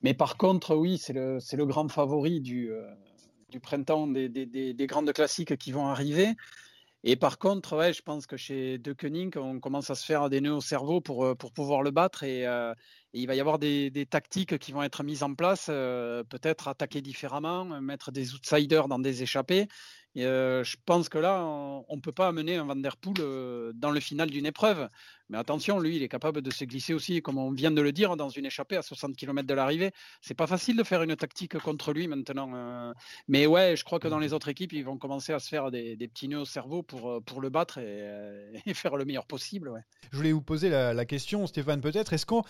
Mais 0.01 0.13
par 0.13 0.37
contre, 0.37 0.75
oui, 0.75 0.97
c'est 0.97 1.13
le, 1.13 1.39
le, 1.53 1.65
grand 1.65 1.87
favori 1.87 2.39
du, 2.39 2.71
euh, 2.71 2.87
du 3.49 3.59
printemps 3.59 4.07
des, 4.07 4.29
des, 4.29 4.45
des, 4.45 4.87
grandes 4.87 5.11
classiques 5.11 5.57
qui 5.57 5.71
vont 5.71 5.87
arriver. 5.87 6.35
Et 7.03 7.15
par 7.15 7.39
contre, 7.39 7.77
ouais, 7.77 7.93
je 7.93 8.01
pense 8.01 8.27
que 8.27 8.37
chez 8.37 8.77
De 8.77 8.93
Koenig, 8.93 9.37
on 9.37 9.59
commence 9.59 9.89
à 9.89 9.95
se 9.95 10.05
faire 10.05 10.29
des 10.29 10.41
nœuds 10.41 10.55
au 10.55 10.61
cerveau 10.61 10.99
pour, 11.01 11.35
pour 11.37 11.51
pouvoir 11.51 11.81
le 11.81 11.91
battre. 11.91 12.23
Et, 12.23 12.45
il 13.17 13.27
va 13.27 13.35
y 13.35 13.39
avoir 13.39 13.59
des, 13.59 14.07
tactiques 14.09 14.57
qui 14.57 14.71
vont 14.71 14.83
être 14.83 15.03
mises 15.03 15.23
en 15.23 15.33
place, 15.33 15.67
euh, 15.69 16.23
peut-être 16.23 16.67
attaquer 16.67 17.01
différemment, 17.01 17.65
mettre 17.81 18.11
des 18.11 18.33
outsiders 18.33 18.87
dans 18.87 18.99
des 18.99 19.23
échappées. 19.23 19.67
Euh, 20.17 20.63
je 20.63 20.77
pense 20.85 21.09
que 21.09 21.17
là, 21.17 21.43
on 21.43 21.95
ne 21.95 22.01
peut 22.01 22.11
pas 22.11 22.27
amener 22.27 22.55
un 22.55 22.65
Van 22.65 22.75
euh, 23.19 23.71
dans 23.75 23.91
le 23.91 23.99
final 23.99 24.29
d'une 24.29 24.45
épreuve. 24.45 24.89
Mais 25.29 25.37
attention, 25.37 25.79
lui, 25.79 25.97
il 25.97 26.03
est 26.03 26.07
capable 26.07 26.41
de 26.41 26.49
se 26.49 26.63
glisser 26.63 26.93
aussi, 26.93 27.21
comme 27.21 27.37
on 27.37 27.51
vient 27.51 27.69
de 27.69 27.81
le 27.81 27.91
dire, 27.91 28.15
dans 28.15 28.29
une 28.29 28.45
échappée 28.45 28.77
à 28.77 28.81
60 28.81 29.15
km 29.15 29.47
de 29.47 29.53
l'arrivée. 29.53 29.91
C'est 30.21 30.33
pas 30.33 30.47
facile 30.47 30.75
de 30.77 30.83
faire 30.83 31.03
une 31.03 31.15
tactique 31.15 31.59
contre 31.59 31.93
lui 31.93 32.07
maintenant. 32.07 32.93
Mais 33.27 33.45
ouais, 33.45 33.75
je 33.75 33.83
crois 33.83 33.99
que 33.99 34.07
dans 34.07 34.19
les 34.19 34.33
autres 34.33 34.47
équipes, 34.47 34.73
ils 34.73 34.85
vont 34.85 34.97
commencer 34.97 35.33
à 35.33 35.39
se 35.39 35.49
faire 35.49 35.69
des, 35.69 35.97
petits 35.97 36.29
nœuds 36.29 36.39
au 36.39 36.45
cerveau 36.45 36.81
pour, 36.81 37.21
pour 37.23 37.41
le 37.41 37.49
battre 37.49 37.77
et, 38.65 38.73
faire 38.73 38.95
le 38.95 39.05
meilleur 39.05 39.25
possible. 39.25 39.83
Je 40.11 40.17
voulais 40.17 40.31
vous 40.31 40.41
poser 40.41 40.69
la, 40.69 40.93
la 40.93 41.05
question, 41.05 41.45
Stéphane, 41.45 41.81
peut-être. 41.81 42.13
Est-ce 42.13 42.25
qu'on 42.25 42.43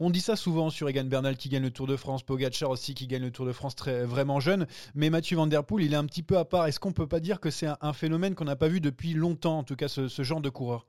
on 0.00 0.10
dit 0.10 0.20
ça 0.20 0.36
souvent 0.36 0.70
sur 0.70 0.88
Egan 0.88 1.04
Bernal 1.04 1.36
qui 1.36 1.48
gagne 1.48 1.62
le 1.62 1.70
Tour 1.70 1.86
de 1.86 1.96
France, 1.96 2.22
Pogacar 2.22 2.70
aussi 2.70 2.94
qui 2.94 3.06
gagne 3.06 3.22
le 3.22 3.32
Tour 3.32 3.46
de 3.46 3.52
France 3.52 3.74
très 3.74 4.04
vraiment 4.04 4.40
jeune, 4.40 4.66
mais 4.94 5.10
Mathieu 5.10 5.36
Van 5.36 5.46
Der 5.46 5.64
Poel, 5.64 5.84
il 5.84 5.92
est 5.92 5.96
un 5.96 6.06
petit 6.06 6.22
peu 6.22 6.38
à 6.38 6.44
part. 6.44 6.66
Est-ce 6.66 6.78
qu'on 6.78 6.92
peut 6.92 7.08
pas 7.08 7.20
dire 7.20 7.40
que 7.40 7.50
c'est 7.50 7.68
un, 7.80 7.92
phénomène 7.92 8.34
qu'on 8.34 8.44
n'a 8.44 8.56
pas 8.56 8.68
vu 8.68 8.80
depuis 8.80 9.14
longtemps, 9.14 9.58
en 9.58 9.64
tout 9.64 9.76
cas 9.76 9.88
ce, 9.88 10.22
genre 10.22 10.40
de 10.40 10.50
coureur? 10.50 10.86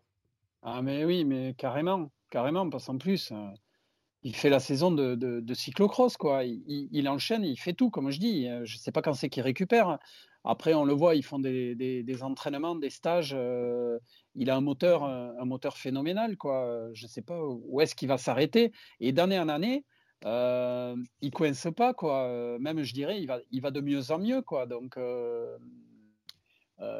Ah 0.61 0.81
mais 0.81 1.05
oui, 1.05 1.25
mais 1.25 1.55
carrément, 1.57 2.11
carrément, 2.29 2.69
parce 2.69 2.85
qu'en 2.85 2.97
plus, 2.97 3.31
euh, 3.31 3.47
il 4.23 4.35
fait 4.35 4.49
la 4.49 4.59
saison 4.59 4.91
de, 4.91 5.53
cyclocross, 5.53 6.17
quoi. 6.17 6.43
Il, 6.43 7.09
enchaîne, 7.09 7.43
il 7.43 7.57
fait 7.57 7.73
tout, 7.73 7.89
comme 7.89 8.11
je 8.11 8.19
dis. 8.19 8.47
Je 8.63 8.75
ne 8.75 8.79
sais 8.79 8.91
pas 8.91 9.01
quand 9.01 9.13
c'est 9.13 9.29
qu'il 9.29 9.43
récupère. 9.43 9.97
Après, 10.45 10.73
on 10.73 10.85
le 10.85 10.93
voit, 10.93 11.15
ils 11.15 11.23
font 11.23 11.39
des, 11.39 12.17
entraînements, 12.21 12.75
des 12.75 12.89
stages. 12.89 13.33
Euh, 13.37 13.99
il 14.35 14.49
a 14.49 14.55
un 14.55 14.61
moteur, 14.61 15.03
un 15.03 15.45
moteur 15.45 15.77
phénoménal, 15.77 16.37
quoi. 16.37 16.89
Je 16.93 17.05
ne 17.05 17.09
sais 17.09 17.21
pas 17.21 17.39
où 17.43 17.81
est-ce 17.81 17.95
qu'il 17.95 18.07
va 18.07 18.17
s'arrêter. 18.17 18.71
Et 18.99 19.11
d'année 19.11 19.39
en 19.39 19.49
année, 19.49 19.85
euh, 20.25 20.95
il 21.21 21.31
coince 21.31 21.67
pas, 21.75 21.93
quoi. 21.93 22.57
Même, 22.59 22.83
je 22.83 22.93
dirais, 22.93 23.21
il 23.21 23.27
va, 23.27 23.39
il 23.51 23.61
va 23.61 23.71
de 23.71 23.81
mieux 23.81 24.11
en 24.11 24.19
mieux, 24.19 24.41
quoi. 24.41 24.65
Donc, 24.65 24.97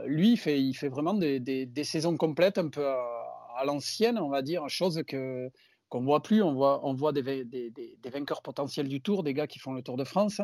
lui, 0.05 0.33
il 0.33 0.37
fait, 0.37 0.61
il 0.61 0.73
fait 0.73 0.89
vraiment 0.89 1.13
des, 1.13 1.39
des, 1.39 1.83
saisons 1.85 2.17
complètes, 2.17 2.57
un 2.57 2.67
peu 2.69 2.85
à, 2.87 3.63
l'ancienne, 3.65 4.19
on 4.19 4.29
va 4.29 4.41
dire, 4.41 4.67
chose 4.69 5.03
que 5.07 5.49
qu'on 5.87 6.03
voit 6.03 6.21
plus. 6.21 6.43
On 6.43 6.53
voit, 6.53 6.85
on 6.85 6.93
voit 6.93 7.13
des, 7.13 7.23
des, 7.45 7.71
des, 7.71 8.09
vainqueurs 8.11 8.41
potentiels 8.41 8.87
du 8.87 9.01
Tour, 9.01 9.23
des 9.23 9.33
gars 9.33 9.47
qui 9.47 9.59
font 9.59 9.73
le 9.73 9.81
Tour 9.81 9.97
de 9.97 10.03
France 10.03 10.41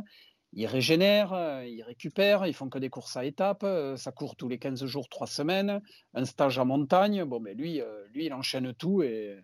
ils 0.55 0.67
régénèrent, 0.67 1.33
euh, 1.33 1.65
ils 1.65 1.83
récupèrent, 1.83 2.47
ils 2.47 2.53
font 2.53 2.69
que 2.69 2.79
des 2.79 2.89
courses 2.89 3.17
à 3.17 3.25
étapes, 3.25 3.63
euh, 3.63 3.97
ça 3.97 4.11
court 4.11 4.35
tous 4.35 4.47
les 4.47 4.57
15 4.57 4.85
jours, 4.85 5.09
3 5.09 5.27
semaines, 5.27 5.81
un 6.13 6.25
stage 6.25 6.57
en 6.57 6.65
montagne. 6.65 7.25
Bon, 7.25 7.39
mais 7.41 7.53
lui, 7.53 7.81
euh, 7.81 8.05
lui 8.13 8.25
il 8.25 8.33
enchaîne 8.33 8.73
tout 8.73 9.03
et, 9.03 9.37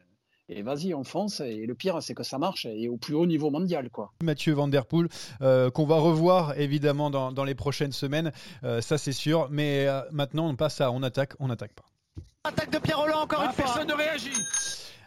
et 0.47 0.61
vas-y, 0.61 0.93
on 0.93 1.03
fonce. 1.03 1.41
Et 1.41 1.65
le 1.65 1.75
pire, 1.75 2.01
c'est 2.01 2.13
que 2.13 2.23
ça 2.23 2.37
marche 2.37 2.65
et 2.65 2.87
au 2.87 2.95
plus 2.95 3.13
haut 3.13 3.25
niveau 3.25 3.51
mondial. 3.51 3.89
quoi. 3.89 4.13
Mathieu 4.23 4.53
Van 4.53 4.69
Der 4.69 4.85
Poel, 4.85 5.09
qu'on 5.39 5.85
va 5.85 5.97
revoir 5.97 6.57
évidemment 6.57 7.09
dans, 7.09 7.33
dans 7.33 7.43
les 7.43 7.55
prochaines 7.55 7.91
semaines, 7.91 8.31
ça 8.61 8.97
c'est 8.97 9.11
sûr. 9.11 9.49
Mais 9.51 9.87
maintenant, 10.11 10.47
on 10.47 10.55
passe 10.55 10.81
à 10.81 10.91
on 10.91 11.03
attaque, 11.03 11.33
on 11.39 11.47
n'attaque 11.47 11.73
pas. 11.73 11.85
Attaque 12.43 12.71
de 12.71 12.79
Pierre 12.79 12.99
Roland, 12.99 13.21
encore 13.21 13.43
une 13.43 13.49
ah, 13.49 13.53
fois. 13.53 13.65
Personne 13.65 13.87
ne 13.87 13.93
réagit. 13.93 14.33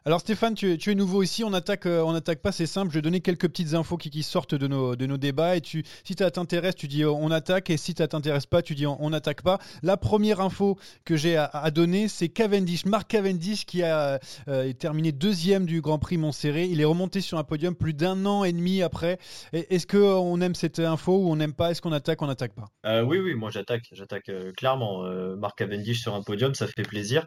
Alors 0.06 0.20
Stéphane, 0.20 0.54
tu 0.54 0.70
es, 0.70 0.94
nouveau 0.94 1.22
ici, 1.22 1.44
on 1.44 1.54
attaque, 1.54 1.86
euh, 1.86 2.02
on 2.02 2.14
attaque 2.14 2.40
pas, 2.40 2.52
c'est 2.52 2.66
simple. 2.66 2.90
Je 2.90 2.98
vais 2.98 3.02
donner 3.02 3.22
quelques 3.22 3.48
petites 3.48 3.72
infos 3.72 3.96
qui, 3.96 4.22
sortent 4.22 4.54
de 4.54 4.66
nos, 4.66 5.16
débats 5.16 5.56
et 5.56 5.62
tu, 5.62 5.82
si 6.04 6.12
ça 6.12 6.30
t'intéresse, 6.30 6.74
tu 6.74 6.88
dis 6.88 7.04
euh, 7.04 7.10
on 7.10 7.30
attaque 7.30 7.70
et 7.70 7.78
si 7.78 7.94
ça 7.96 8.06
t'intéresse 8.06 8.44
pas, 8.44 8.60
tu 8.60 8.74
dis 8.74 8.86
on 8.86 9.08
n'attaque 9.08 9.40
pas. 9.40 9.58
La 9.82 9.96
première 9.96 10.42
info 10.42 10.78
que 11.06 11.16
j'ai 11.16 11.38
à, 11.38 11.70
donner, 11.70 12.08
c'est 12.08 12.28
Cavendish, 12.28 12.84
Marc 12.84 13.08
Cavendish 13.08 13.64
qui 13.64 13.82
a 13.82 14.20
euh, 14.48 14.74
terminé 14.74 15.10
deuxième 15.10 15.64
du 15.64 15.80
Grand 15.80 15.98
Prix 15.98 16.18
Montserrat. 16.18 16.60
Il 16.60 16.82
est 16.82 16.84
remonté 16.84 17.22
sur 17.22 17.38
un 17.38 17.44
podium 17.44 17.74
plus 17.74 17.94
d'un 17.94 18.26
an 18.26 18.44
et 18.44 18.52
demi 18.52 18.82
après. 18.82 19.16
Est-ce 19.54 19.86
que 19.86 19.96
on 19.96 20.38
aime 20.42 20.54
cette 20.54 20.80
info 20.80 21.16
ou 21.16 21.30
on 21.30 21.36
n'aime 21.36 21.54
pas? 21.54 21.70
Est-ce 21.70 21.80
qu'on 21.80 21.92
attaque, 21.92 22.20
on 22.20 22.26
n'attaque 22.26 22.52
pas? 22.54 22.68
Oui, 23.04 23.20
oui, 23.20 23.32
moi 23.32 23.48
j'attaque, 23.48 23.88
j'attaque 23.92 24.30
clairement. 24.54 25.02
Marc 25.38 25.56
Cavendish 25.56 26.02
sur 26.02 26.14
un 26.14 26.22
podium, 26.22 26.54
ça 26.54 26.66
fait 26.66 26.82
plaisir. 26.82 27.24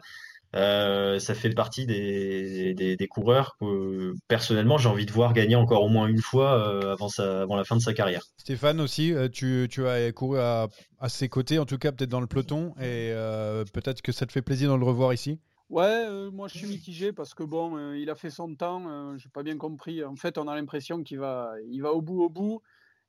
Euh, 0.54 1.18
ça 1.18 1.34
fait 1.34 1.50
partie 1.50 1.84
des, 1.84 2.74
des, 2.74 3.08
coureurs 3.08 3.56
que 3.60 4.14
personnellement 4.28 4.78
j'ai 4.78 4.88
envie 4.88 5.04
de 5.04 5.12
voir 5.12 5.34
gagner 5.34 5.56
encore 5.56 5.82
au 5.82 5.88
moins 5.88 6.06
une 6.06 6.22
fois 6.22 6.54
euh, 6.54 6.92
avant, 6.92 7.08
sa, 7.08 7.42
avant 7.42 7.56
la 7.56 7.64
fin 7.64 7.76
de 7.76 7.82
sa 7.82 7.92
carrière. 7.92 8.22
Stéphane 8.38 8.80
aussi, 8.80 9.12
euh, 9.12 9.28
tu, 9.28 9.68
tu 9.70 9.86
as 9.86 10.10
couru 10.12 10.38
à, 10.38 10.68
à, 11.00 11.08
ses 11.10 11.28
côtés, 11.28 11.58
en 11.58 11.66
tout 11.66 11.76
cas 11.76 11.92
peut-être 11.92 12.10
dans 12.10 12.20
le 12.20 12.26
peloton, 12.26 12.74
et 12.80 13.12
peut-être 13.72 14.00
que 14.00 14.12
ça 14.12 14.24
te 14.24 14.32
fait 14.32 14.42
plaisir 14.42 14.72
de 14.72 14.78
le 14.78 14.84
revoir 14.84 15.12
ici? 15.12 15.38
Ouais, 15.68 16.06
moi 16.32 16.48
je 16.48 16.56
suis 16.56 16.66
mitigé 16.66 17.12
parce 17.12 17.34
que 17.34 17.42
bon, 17.42 17.92
il 17.92 18.08
a 18.08 18.14
fait 18.14 18.30
son 18.30 18.54
temps, 18.54 19.16
j'ai 19.18 19.28
pas 19.28 19.42
bien 19.42 19.58
compris. 19.58 20.02
En 20.02 20.16
fait, 20.16 20.38
on 20.38 20.48
a 20.48 20.54
l'impression 20.54 21.02
qu'il 21.02 21.18
va, 21.18 21.52
il 21.70 21.82
va 21.82 21.92
au 21.92 22.00
bout, 22.00 22.22
au 22.22 22.30
bout. 22.30 22.62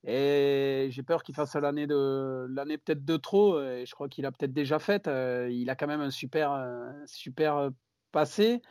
Et 0.05 0.87
j'ai 0.91 1.03
peur 1.03 1.23
qu'il 1.23 1.35
fasse 1.35 1.55
l'année 1.55 1.85
de 1.85 2.47
l'année 2.49 2.77
peut-être 2.77 3.03
de 3.03 3.17
trop. 3.17 3.61
Et 3.61 3.85
je 3.85 3.93
crois 3.93 4.07
qu'il 4.07 4.25
a 4.25 4.31
peut-être 4.31 4.53
déjà 4.53 4.79
fait. 4.79 5.07
Euh, 5.07 5.49
il 5.51 5.69
a 5.69 5.75
quand 5.75 5.87
même 5.87 6.01
un 6.01 6.09
super, 6.09 6.57
super 7.05 7.57
euh, 7.57 7.69
passé, 8.11 8.61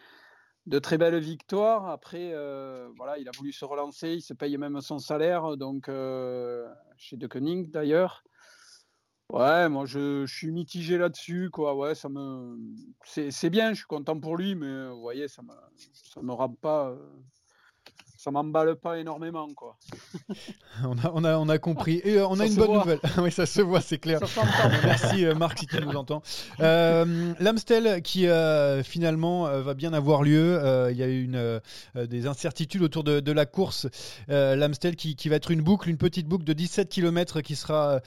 de 0.67 0.79
très 0.79 0.97
belles 0.97 1.19
victoires. 1.19 1.89
Après, 1.89 2.33
euh, 2.33 2.89
voilà, 2.97 3.19
il 3.19 3.29
a 3.29 3.33
voulu 3.37 3.53
se 3.53 3.65
relancer. 3.65 4.15
Il 4.15 4.23
se 4.23 4.33
paye 4.33 4.57
même 4.57 4.81
son 4.81 4.99
salaire, 4.99 5.57
donc 5.57 5.91
chez 6.97 7.17
De 7.17 7.27
Koning 7.27 7.71
d'ailleurs. 7.71 8.23
Ouais, 9.31 9.69
moi 9.69 9.85
je, 9.85 10.25
je 10.25 10.35
suis 10.35 10.51
mitigé 10.51 10.97
là-dessus, 10.97 11.51
quoi. 11.51 11.77
Ouais, 11.77 11.95
ça 11.95 12.09
me, 12.09 12.57
c'est 13.05 13.51
bien. 13.51 13.75
Je 13.75 13.81
suis 13.81 13.87
content 13.87 14.19
pour 14.19 14.39
lui, 14.39 14.55
mais 14.55 14.89
vous 14.89 15.03
voyez, 15.03 15.29
ça 15.29 15.43
me, 15.43 15.53
ça 15.77 16.23
me 16.23 16.33
rend 16.33 16.49
pas 16.49 16.97
ça 18.19 18.33
m'emballe 18.33 18.75
pas 18.75 18.99
énormément 18.99 19.47
quoi. 19.55 19.77
on, 20.85 20.99
a, 20.99 21.13
on, 21.15 21.23
a, 21.23 21.39
on 21.39 21.49
a 21.49 21.59
compris 21.59 22.01
et 22.03 22.19
euh, 22.19 22.27
on 22.27 22.41
a 22.41 22.47
une 22.47 22.57
bonne 22.57 22.73
nouvelle. 22.73 22.99
oui, 23.19 23.31
ça 23.31 23.47
se 23.47 23.61
voit, 23.61 23.81
c'est 23.81 23.99
clair. 23.99 24.19
Merci 24.83 25.25
euh, 25.25 25.37
Marc 25.37 25.61
si 25.61 25.69
tu 25.69 25.81
nous 25.81 25.95
entends. 25.95 26.21
Euh, 26.59 27.33
L'Amstel 27.39 28.03
qui 28.03 28.27
finalement 28.83 29.45
va 29.61 29.75
bien 29.75 29.93
avoir 29.93 30.25
lieu. 30.25 30.61
il 30.91 30.97
y 30.97 31.03
a 31.05 31.07
eu 31.07 31.23
une, 31.23 31.61
des 31.95 32.27
incertitudes 32.27 32.83
autour 32.83 33.05
de, 33.05 33.21
de 33.21 33.33
la 33.33 33.47
course. 33.47 33.87
L'Amstel 34.27 34.97
qui, 34.97 35.15
qui, 35.15 35.29
va 35.29 35.37
être 35.37 35.53
une 35.53 35.63
boucle, 35.63 35.89
une 35.89 35.97
petite 35.97 36.27
boucle 36.27 36.45
de 36.45 36.53
17 36.53 36.89
km 36.89 37.41
qui 37.41 37.55
sera 37.55 38.01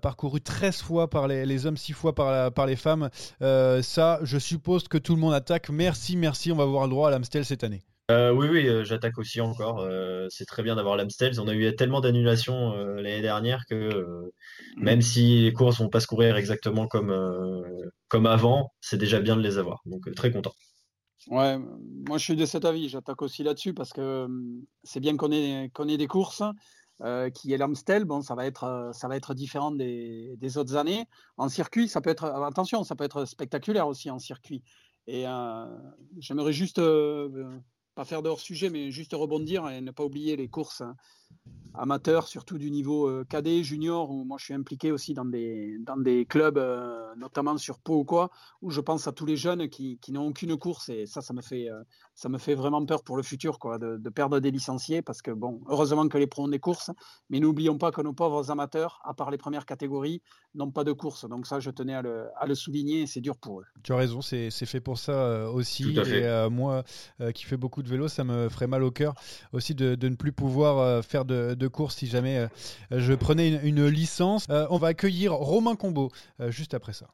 parcourue 0.00 0.40
13 0.40 0.82
fois 0.82 1.08
par 1.08 1.28
les, 1.28 1.46
les 1.46 1.66
hommes, 1.66 1.76
6 1.76 1.92
fois 1.92 2.16
par, 2.16 2.50
par 2.52 2.66
les 2.66 2.76
femmes. 2.76 3.10
ça, 3.40 4.18
je 4.22 4.38
suppose 4.38 4.88
que 4.88 4.98
tout 4.98 5.14
le 5.14 5.20
monde 5.20 5.34
attaque. 5.34 5.70
Merci, 5.70 6.16
merci. 6.16 6.50
On 6.50 6.56
va 6.56 6.64
avoir 6.64 6.84
le 6.84 6.90
droit 6.90 7.08
à 7.08 7.10
l'Amstel 7.12 7.44
cette 7.44 7.62
année. 7.62 7.84
Euh, 8.10 8.32
oui, 8.32 8.48
oui, 8.50 8.68
euh, 8.68 8.84
j'attaque 8.84 9.18
aussi 9.18 9.40
encore. 9.40 9.80
Euh, 9.80 10.26
c'est 10.28 10.44
très 10.44 10.62
bien 10.62 10.76
d'avoir 10.76 10.96
l'Amstel. 10.96 11.40
On 11.40 11.48
a 11.48 11.54
eu 11.54 11.74
tellement 11.76 12.00
d'annulations 12.00 12.74
l'année 12.96 13.22
dernière 13.22 13.64
que 13.66 14.04
mm. 14.76 14.82
même 14.82 15.02
si 15.02 15.42
les 15.42 15.52
courses 15.52 15.78
vont 15.78 15.88
pas 15.88 16.00
se 16.00 16.06
courir 16.06 16.36
exactement 16.36 16.88
comme, 16.88 17.14
comme 18.08 18.26
avant, 18.26 18.72
c'est 18.80 18.98
déjà 18.98 19.20
bien 19.20 19.36
de 19.36 19.42
les 19.42 19.58
avoir. 19.58 19.80
Donc 19.86 20.12
très 20.14 20.30
content. 20.30 20.52
Ouais, 21.28 21.56
moi 22.08 22.18
je 22.18 22.24
suis 22.24 22.36
de 22.36 22.44
cet 22.44 22.64
avis. 22.64 22.88
J'attaque 22.88 23.22
aussi 23.22 23.44
là-dessus 23.44 23.72
parce 23.72 23.92
que 23.92 24.26
c'est 24.82 25.00
bien 25.00 25.16
qu'on 25.16 25.30
ait, 25.30 25.70
ait 25.88 25.96
des 25.96 26.08
courses. 26.08 26.42
qui 27.34 27.52
est 27.52 27.56
l'Amstel, 27.56 28.04
bon, 28.04 28.20
ça 28.20 28.34
va 28.34 28.46
être, 28.46 28.90
ça 28.92 29.06
va 29.06 29.16
être 29.16 29.32
différent 29.34 29.70
des, 29.70 30.34
des, 30.38 30.58
autres 30.58 30.74
années. 30.74 31.06
En 31.36 31.48
circuit, 31.48 31.88
ça 31.88 32.00
peut 32.00 32.10
être, 32.10 32.24
attention, 32.24 32.82
ça 32.82 32.96
peut 32.96 33.04
être 33.04 33.24
spectaculaire 33.24 33.86
aussi 33.86 34.10
en 34.10 34.18
circuit. 34.18 34.64
Et 35.06 35.24
j'aimerais 36.18 36.52
juste 36.52 36.80
pas 37.94 38.04
faire 38.04 38.22
de 38.22 38.28
hors-sujet, 38.28 38.70
mais 38.70 38.90
juste 38.90 39.12
rebondir 39.12 39.68
et 39.68 39.80
ne 39.80 39.90
pas 39.90 40.04
oublier 40.04 40.36
les 40.36 40.48
courses 40.48 40.80
hein 40.80 40.96
amateurs, 41.74 42.28
surtout 42.28 42.58
du 42.58 42.70
niveau 42.70 43.08
euh, 43.08 43.24
cadet, 43.28 43.62
junior, 43.62 44.10
où 44.10 44.24
moi 44.24 44.36
je 44.38 44.44
suis 44.46 44.54
impliqué 44.54 44.92
aussi 44.92 45.14
dans 45.14 45.24
des, 45.24 45.78
dans 45.80 45.96
des 45.96 46.26
clubs, 46.26 46.58
euh, 46.58 47.14
notamment 47.16 47.56
sur 47.56 47.78
Pau 47.78 48.00
ou 48.00 48.04
quoi, 48.04 48.30
où 48.60 48.70
je 48.70 48.80
pense 48.80 49.06
à 49.08 49.12
tous 49.12 49.26
les 49.26 49.36
jeunes 49.36 49.68
qui, 49.68 49.98
qui 49.98 50.12
n'ont 50.12 50.26
aucune 50.26 50.56
course 50.56 50.88
et 50.88 51.06
ça, 51.06 51.22
ça 51.22 51.32
me 51.32 51.42
fait, 51.42 51.70
euh, 51.70 51.82
ça 52.14 52.28
me 52.28 52.38
fait 52.38 52.54
vraiment 52.54 52.84
peur 52.84 53.02
pour 53.02 53.16
le 53.16 53.22
futur, 53.22 53.58
quoi, 53.58 53.78
de, 53.78 53.96
de, 53.96 54.10
perdre 54.10 54.40
des 54.40 54.50
licenciés 54.50 55.02
parce 55.02 55.22
que 55.22 55.30
bon, 55.30 55.60
heureusement 55.68 56.06
que 56.08 56.18
les 56.18 56.26
pros 56.26 56.44
ont 56.44 56.48
des 56.48 56.58
courses, 56.58 56.90
mais 57.30 57.40
n'oublions 57.40 57.78
pas 57.78 57.90
que 57.90 58.02
nos 58.02 58.12
pauvres 58.12 58.50
amateurs, 58.50 59.00
à 59.04 59.14
part 59.14 59.30
les 59.30 59.38
premières 59.38 59.66
catégories, 59.66 60.22
n'ont 60.54 60.70
pas 60.70 60.84
de 60.84 60.92
course. 60.92 61.26
Donc 61.28 61.46
ça, 61.46 61.60
je 61.60 61.70
tenais 61.70 61.94
à 61.94 62.02
le, 62.02 62.26
à 62.36 62.46
le 62.46 62.54
souligner, 62.54 63.06
c'est 63.06 63.20
dur 63.20 63.36
pour 63.38 63.60
eux. 63.60 63.64
Tu 63.82 63.92
as 63.92 63.96
raison, 63.96 64.20
c'est 64.20 64.50
fait 64.50 64.80
pour 64.80 64.98
ça 64.98 65.50
aussi. 65.50 65.96
Et 65.98 66.48
moi, 66.50 66.84
qui 67.34 67.44
fais 67.44 67.56
beaucoup 67.56 67.82
de 67.82 67.88
vélo, 67.88 68.08
ça 68.08 68.24
me 68.24 68.48
ferait 68.48 68.66
mal 68.66 68.82
au 68.82 68.90
cœur 68.90 69.14
aussi 69.52 69.74
de, 69.74 69.94
de 69.94 70.08
ne 70.08 70.16
plus 70.16 70.32
pouvoir 70.32 71.02
faire 71.04 71.21
de 71.24 71.54
de 71.54 71.68
course 71.68 71.96
si 71.96 72.06
jamais 72.06 72.38
euh, 72.38 72.48
je 72.90 73.12
prenais 73.14 73.48
une, 73.62 73.86
licence. 73.86 74.46
Euh, 74.50 74.66
on 74.70 74.78
va 74.78 74.88
accueillir 74.88 75.32
Romain 75.32 75.76
Combo 75.76 76.10
euh, 76.40 76.50
juste 76.50 76.74
après 76.74 76.92
ça. 76.92 77.06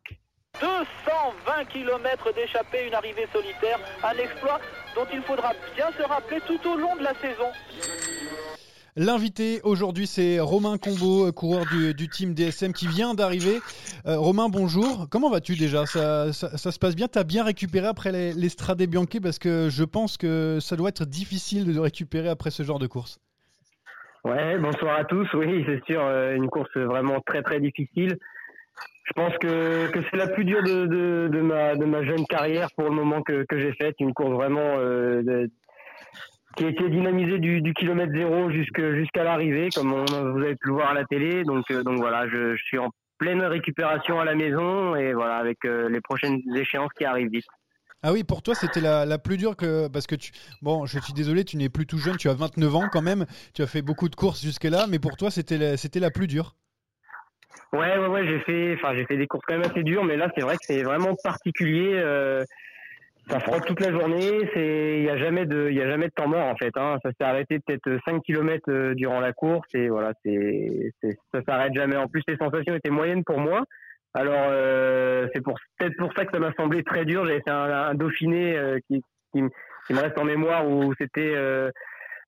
220 0.60 1.64
km 1.66 2.32
d'échappée, 2.34 2.86
une 2.86 2.94
arrivée 2.94 3.28
solitaire, 3.32 3.78
un 4.02 4.16
exploit 4.18 4.60
dont 4.94 5.06
il 5.12 5.22
faudra 5.22 5.52
bien 5.76 5.86
se 5.96 6.02
rappeler 6.02 6.40
tout 6.46 6.68
au 6.68 6.76
long 6.76 6.96
de 6.96 7.02
la 7.02 7.14
saison. 7.14 7.50
L'invité 8.96 9.60
aujourd'hui, 9.62 10.08
c'est 10.08 10.40
Romain 10.40 10.76
Combo, 10.76 11.30
coureur 11.30 11.66
du, 11.66 12.08
team 12.08 12.34
DSM 12.34 12.72
qui 12.72 12.88
vient 12.88 13.14
d'arriver. 13.14 13.60
Romain, 14.04 14.48
bonjour. 14.48 15.06
Comment 15.08 15.30
vas-tu 15.30 15.54
déjà? 15.54 15.86
Ça, 15.86 16.32
se 16.32 16.78
passe 16.80 16.96
bien? 16.96 17.06
Tu 17.06 17.18
as 17.20 17.24
bien 17.24 17.44
récupéré 17.44 17.86
après 17.86 18.10
les, 18.10 18.32
les 18.32 18.86
Bianchi? 18.88 19.20
Parce 19.20 19.38
que 19.38 19.68
je 19.70 19.84
pense 19.84 20.16
que 20.16 20.58
ça 20.60 20.74
doit 20.74 20.88
être 20.88 21.04
difficile 21.04 21.72
de 21.72 21.78
récupérer 21.78 22.28
après 22.28 22.50
ce 22.50 22.64
genre 22.64 22.80
de 22.80 22.88
course. 22.88 23.20
Ouais, 24.28 24.58
bonsoir 24.58 24.98
à 24.98 25.04
tous. 25.04 25.26
Oui, 25.32 25.64
c'est 25.66 25.82
sûr, 25.86 26.02
euh, 26.04 26.34
une 26.34 26.50
course 26.50 26.76
vraiment 26.76 27.18
très 27.24 27.42
très 27.42 27.60
difficile. 27.60 28.18
Je 29.04 29.12
pense 29.14 29.32
que, 29.38 29.90
que 29.90 30.00
c'est 30.02 30.18
la 30.18 30.28
plus 30.28 30.44
dure 30.44 30.62
de, 30.62 30.84
de, 31.28 31.40
ma, 31.40 31.74
de 31.76 31.86
ma 31.86 32.04
jeune 32.04 32.26
carrière 32.26 32.68
pour 32.76 32.90
le 32.90 32.94
moment 32.94 33.22
que, 33.22 33.46
que 33.48 33.58
j'ai 33.58 33.72
faite. 33.72 33.94
Une 34.00 34.12
course 34.12 34.32
vraiment 34.32 34.76
euh, 34.80 35.46
qui 36.56 36.66
a 36.66 36.68
été 36.68 36.90
dynamisée 36.90 37.38
du, 37.38 37.72
kilomètre 37.72 38.12
zéro 38.12 38.50
jusqu'à 38.50 39.24
l'arrivée, 39.24 39.70
comme 39.74 39.94
on, 39.94 40.04
vous 40.04 40.42
avez 40.42 40.56
pu 40.56 40.68
le 40.68 40.74
voir 40.74 40.90
à 40.90 40.94
la 40.94 41.06
télé. 41.06 41.42
Donc, 41.44 41.64
euh, 41.70 41.82
donc 41.82 41.96
voilà, 41.96 42.28
je, 42.28 42.54
je, 42.54 42.62
suis 42.64 42.78
en 42.78 42.90
pleine 43.16 43.40
récupération 43.40 44.20
à 44.20 44.26
la 44.26 44.34
maison 44.34 44.94
et 44.94 45.14
voilà 45.14 45.36
avec 45.36 45.64
les 45.64 46.00
prochaines 46.02 46.42
échéances 46.54 46.92
qui 46.98 47.06
arrivent 47.06 47.30
vite. 47.30 47.46
Ah 48.02 48.12
oui, 48.12 48.22
pour 48.22 48.42
toi, 48.42 48.54
c'était 48.54 48.80
la, 48.80 49.18
plus 49.18 49.36
dure 49.36 49.56
que. 49.56 49.88
Parce 49.88 50.06
que 50.06 50.14
tu. 50.14 50.30
Bon, 50.62 50.86
je 50.86 50.98
suis 51.00 51.12
désolé, 51.12 51.44
tu 51.44 51.56
n'es 51.56 51.68
plus 51.68 51.86
tout 51.86 51.98
jeune, 51.98 52.16
tu 52.16 52.28
as 52.28 52.34
29 52.34 52.74
ans 52.76 52.88
quand 52.90 53.02
même. 53.02 53.26
Tu 53.54 53.62
as 53.62 53.66
fait 53.66 53.82
beaucoup 53.82 54.08
de 54.08 54.14
courses 54.14 54.42
jusque-là, 54.42 54.86
mais 54.88 54.98
pour 54.98 55.16
toi, 55.16 55.30
c'était 55.30 55.58
la, 55.58 55.76
c'était 55.76 56.00
la 56.00 56.10
plus 56.10 56.26
dure. 56.26 56.54
Ouais, 57.72 57.98
ouais, 57.98 58.06
ouais, 58.06 58.26
j'ai 58.26 58.40
fait, 58.40 58.76
fait 59.06 59.16
des 59.16 59.26
courses 59.26 59.44
quand 59.46 59.58
même 59.58 59.68
assez 59.68 59.82
dures, 59.82 60.04
mais 60.04 60.16
là, 60.16 60.30
c'est 60.34 60.42
vrai 60.42 60.56
que 60.56 60.64
c'est 60.64 60.82
vraiment 60.82 61.14
particulier. 61.22 61.92
Euh, 61.94 62.44
ça 63.28 63.40
frotte 63.40 63.66
toute 63.66 63.80
la 63.80 63.90
journée. 63.90 64.40
Il 64.56 65.02
y 65.02 65.10
a 65.10 65.18
jamais 65.18 65.44
de, 65.44 65.70
y 65.70 65.82
a 65.82 65.88
jamais 65.88 66.06
de 66.06 66.12
temps 66.12 66.28
mort 66.28 66.46
en 66.46 66.56
fait. 66.56 66.74
Hein. 66.76 66.98
Ça 67.02 67.10
s'est 67.10 67.24
arrêté 67.24 67.58
peut-être 67.58 67.98
5 68.06 68.22
km 68.22 68.70
euh, 68.70 68.94
durant 68.94 69.20
la 69.20 69.32
course 69.32 69.68
et 69.74 69.88
voilà, 69.88 70.12
c'est, 70.24 70.92
ça 71.32 71.42
s'arrête 71.42 71.74
jamais. 71.74 71.96
En 71.96 72.08
plus, 72.08 72.22
les 72.26 72.36
sensations 72.36 72.74
étaient 72.74 72.90
moyennes 72.90 73.24
pour 73.24 73.38
moi. 73.38 73.64
Alors 74.14 74.48
euh, 74.50 75.28
c'est 75.34 75.42
peut-être 75.42 75.96
pour 75.98 76.12
ça 76.16 76.24
que 76.24 76.32
ça 76.32 76.38
m'a 76.38 76.52
semblé 76.54 76.82
très 76.82 77.04
dur. 77.04 77.26
J'avais 77.26 77.42
fait 77.42 77.50
un, 77.50 77.94
Dauphiné 77.94 78.56
euh, 78.56 78.78
qui, 78.88 79.02
qui, 79.32 79.42
me 79.42 80.00
reste 80.00 80.18
en 80.18 80.24
mémoire 80.24 80.66
où 80.66 80.92
c'était 80.98 81.34
euh, 81.34 81.70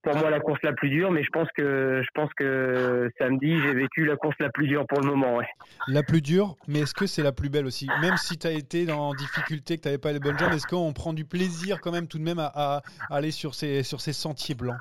pour 0.03 0.17
moi 0.17 0.31
la 0.31 0.41
course 0.41 0.61
la 0.63 0.73
plus 0.73 0.91
dure, 0.91 1.11
mais 1.11 1.23
je 1.23 1.31
pense 1.31 1.49
que 1.57 2.03
je 2.03 2.09
pense 2.15 2.31
que 2.35 3.11
samedi 3.19 3.61
j'ai 3.63 3.75
vécu 3.75 4.05
la 4.05 4.17
course 4.17 4.37
la 4.41 4.51
plus 4.51 4.67
dure 4.67 4.87
pour 4.87 5.01
le 5.01 5.09
moment. 5.09 5.41
La 5.89 6.03
plus 6.03 6.21
dure, 6.21 6.57
mais 6.69 6.81
est-ce 6.81 6.95
que 6.95 7.07
c'est 7.07 7.23
la 7.23 7.33
plus 7.33 7.49
belle 7.49 7.67
aussi? 7.67 7.89
Même 8.03 8.17
si 8.17 8.39
tu 8.39 8.47
as 8.47 8.53
été 8.53 8.85
dans 8.85 9.15
difficulté, 9.15 9.77
que 9.77 9.83
tu 9.83 9.89
n'avais 9.89 9.99
pas 9.99 10.13
les 10.13 10.21
bonnes 10.21 10.39
jambes, 10.39 10.53
est-ce 10.53 10.67
qu'on 10.67 10.93
prend 10.93 11.13
du 11.13 11.25
plaisir 11.25 11.81
quand 11.81 11.93
même 11.93 12.09
tout 12.09 12.19
de 12.19 12.25
même 12.25 12.39
à, 12.39 12.83
aller 13.11 13.31
sur 13.31 13.55
ces, 13.55 13.83
sur 13.83 14.01
ces 14.01 14.13
sentiers 14.13 14.55
blancs? 14.55 14.79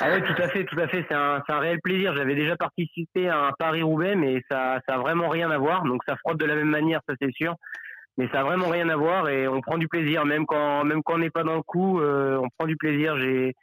Ah 0.00 0.08
oui, 0.14 0.22
tout 0.22 0.42
à 0.42 0.48
fait, 0.48 0.64
tout 0.64 0.78
à 0.78 0.88
fait. 0.88 1.04
C'est 1.08 1.14
un, 1.14 1.42
un, 1.46 1.58
réel 1.58 1.78
plaisir. 1.82 2.14
J'avais 2.16 2.34
déjà 2.34 2.56
participé 2.56 3.28
à 3.28 3.46
un 3.46 3.52
Paris-Roubaix, 3.58 4.16
mais 4.16 4.42
ça, 4.50 4.80
ça 4.88 4.94
a 4.94 4.98
vraiment 4.98 5.28
rien 5.28 5.50
à 5.50 5.58
voir. 5.58 5.84
Donc 5.84 6.02
ça 6.06 6.16
frotte 6.16 6.38
de 6.38 6.46
la 6.46 6.54
même 6.54 6.70
manière, 6.70 7.00
ça 7.06 7.14
c'est 7.20 7.32
sûr 7.32 7.54
mais 8.20 8.28
ça 8.32 8.40
a 8.40 8.44
vraiment 8.44 8.68
rien 8.68 8.88
à 8.88 8.96
voir 8.96 9.28
et 9.28 9.48
on 9.48 9.60
prend 9.60 9.78
du 9.78 9.88
plaisir 9.88 10.24
même 10.24 10.46
quand 10.46 10.84
même 10.84 11.02
quand 11.02 11.14
on 11.14 11.18
n'est 11.18 11.30
pas 11.30 11.42
dans 11.42 11.56
le 11.56 11.62
coup 11.62 12.00
euh, 12.00 12.38
on 12.38 12.48
prend 12.58 12.66
du 12.66 12.76
plaisir 12.76 13.16
j'ai 13.18 13.54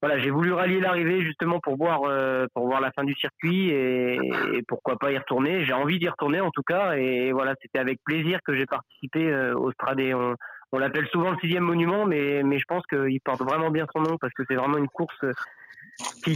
voilà 0.00 0.18
j'ai 0.18 0.30
voulu 0.30 0.52
rallier 0.52 0.80
l'arrivée 0.80 1.22
justement 1.22 1.60
pour 1.60 1.76
voir 1.76 2.02
euh, 2.04 2.46
pour 2.54 2.66
voir 2.66 2.80
la 2.80 2.90
fin 2.92 3.04
du 3.04 3.14
circuit 3.14 3.70
et, 3.70 4.18
pourquoi 4.66 4.96
pas 4.96 5.12
y 5.12 5.18
retourner 5.18 5.64
j'ai 5.64 5.72
envie 5.72 5.98
d'y 5.98 6.08
retourner 6.08 6.40
en 6.40 6.50
tout 6.50 6.62
cas 6.62 6.96
et 6.96 7.32
voilà 7.32 7.54
c'était 7.60 7.80
avec 7.80 7.98
plaisir 8.04 8.38
que 8.46 8.54
j'ai 8.54 8.66
participé 8.66 9.30
euh, 9.30 9.54
au 9.54 9.72
Stradé 9.72 10.14
on, 10.14 10.36
on 10.72 10.78
l'appelle 10.78 11.06
souvent 11.08 11.32
le 11.32 11.38
sixième 11.38 11.64
monument 11.64 12.06
mais 12.06 12.42
mais 12.42 12.58
je 12.58 12.64
pense 12.66 12.84
qu'il 12.86 13.20
porte 13.20 13.42
vraiment 13.42 13.70
bien 13.70 13.86
son 13.92 14.00
nom 14.00 14.16
parce 14.18 14.32
que 14.32 14.44
c'est 14.48 14.56
vraiment 14.56 14.78
une 14.78 14.88
course 14.88 15.24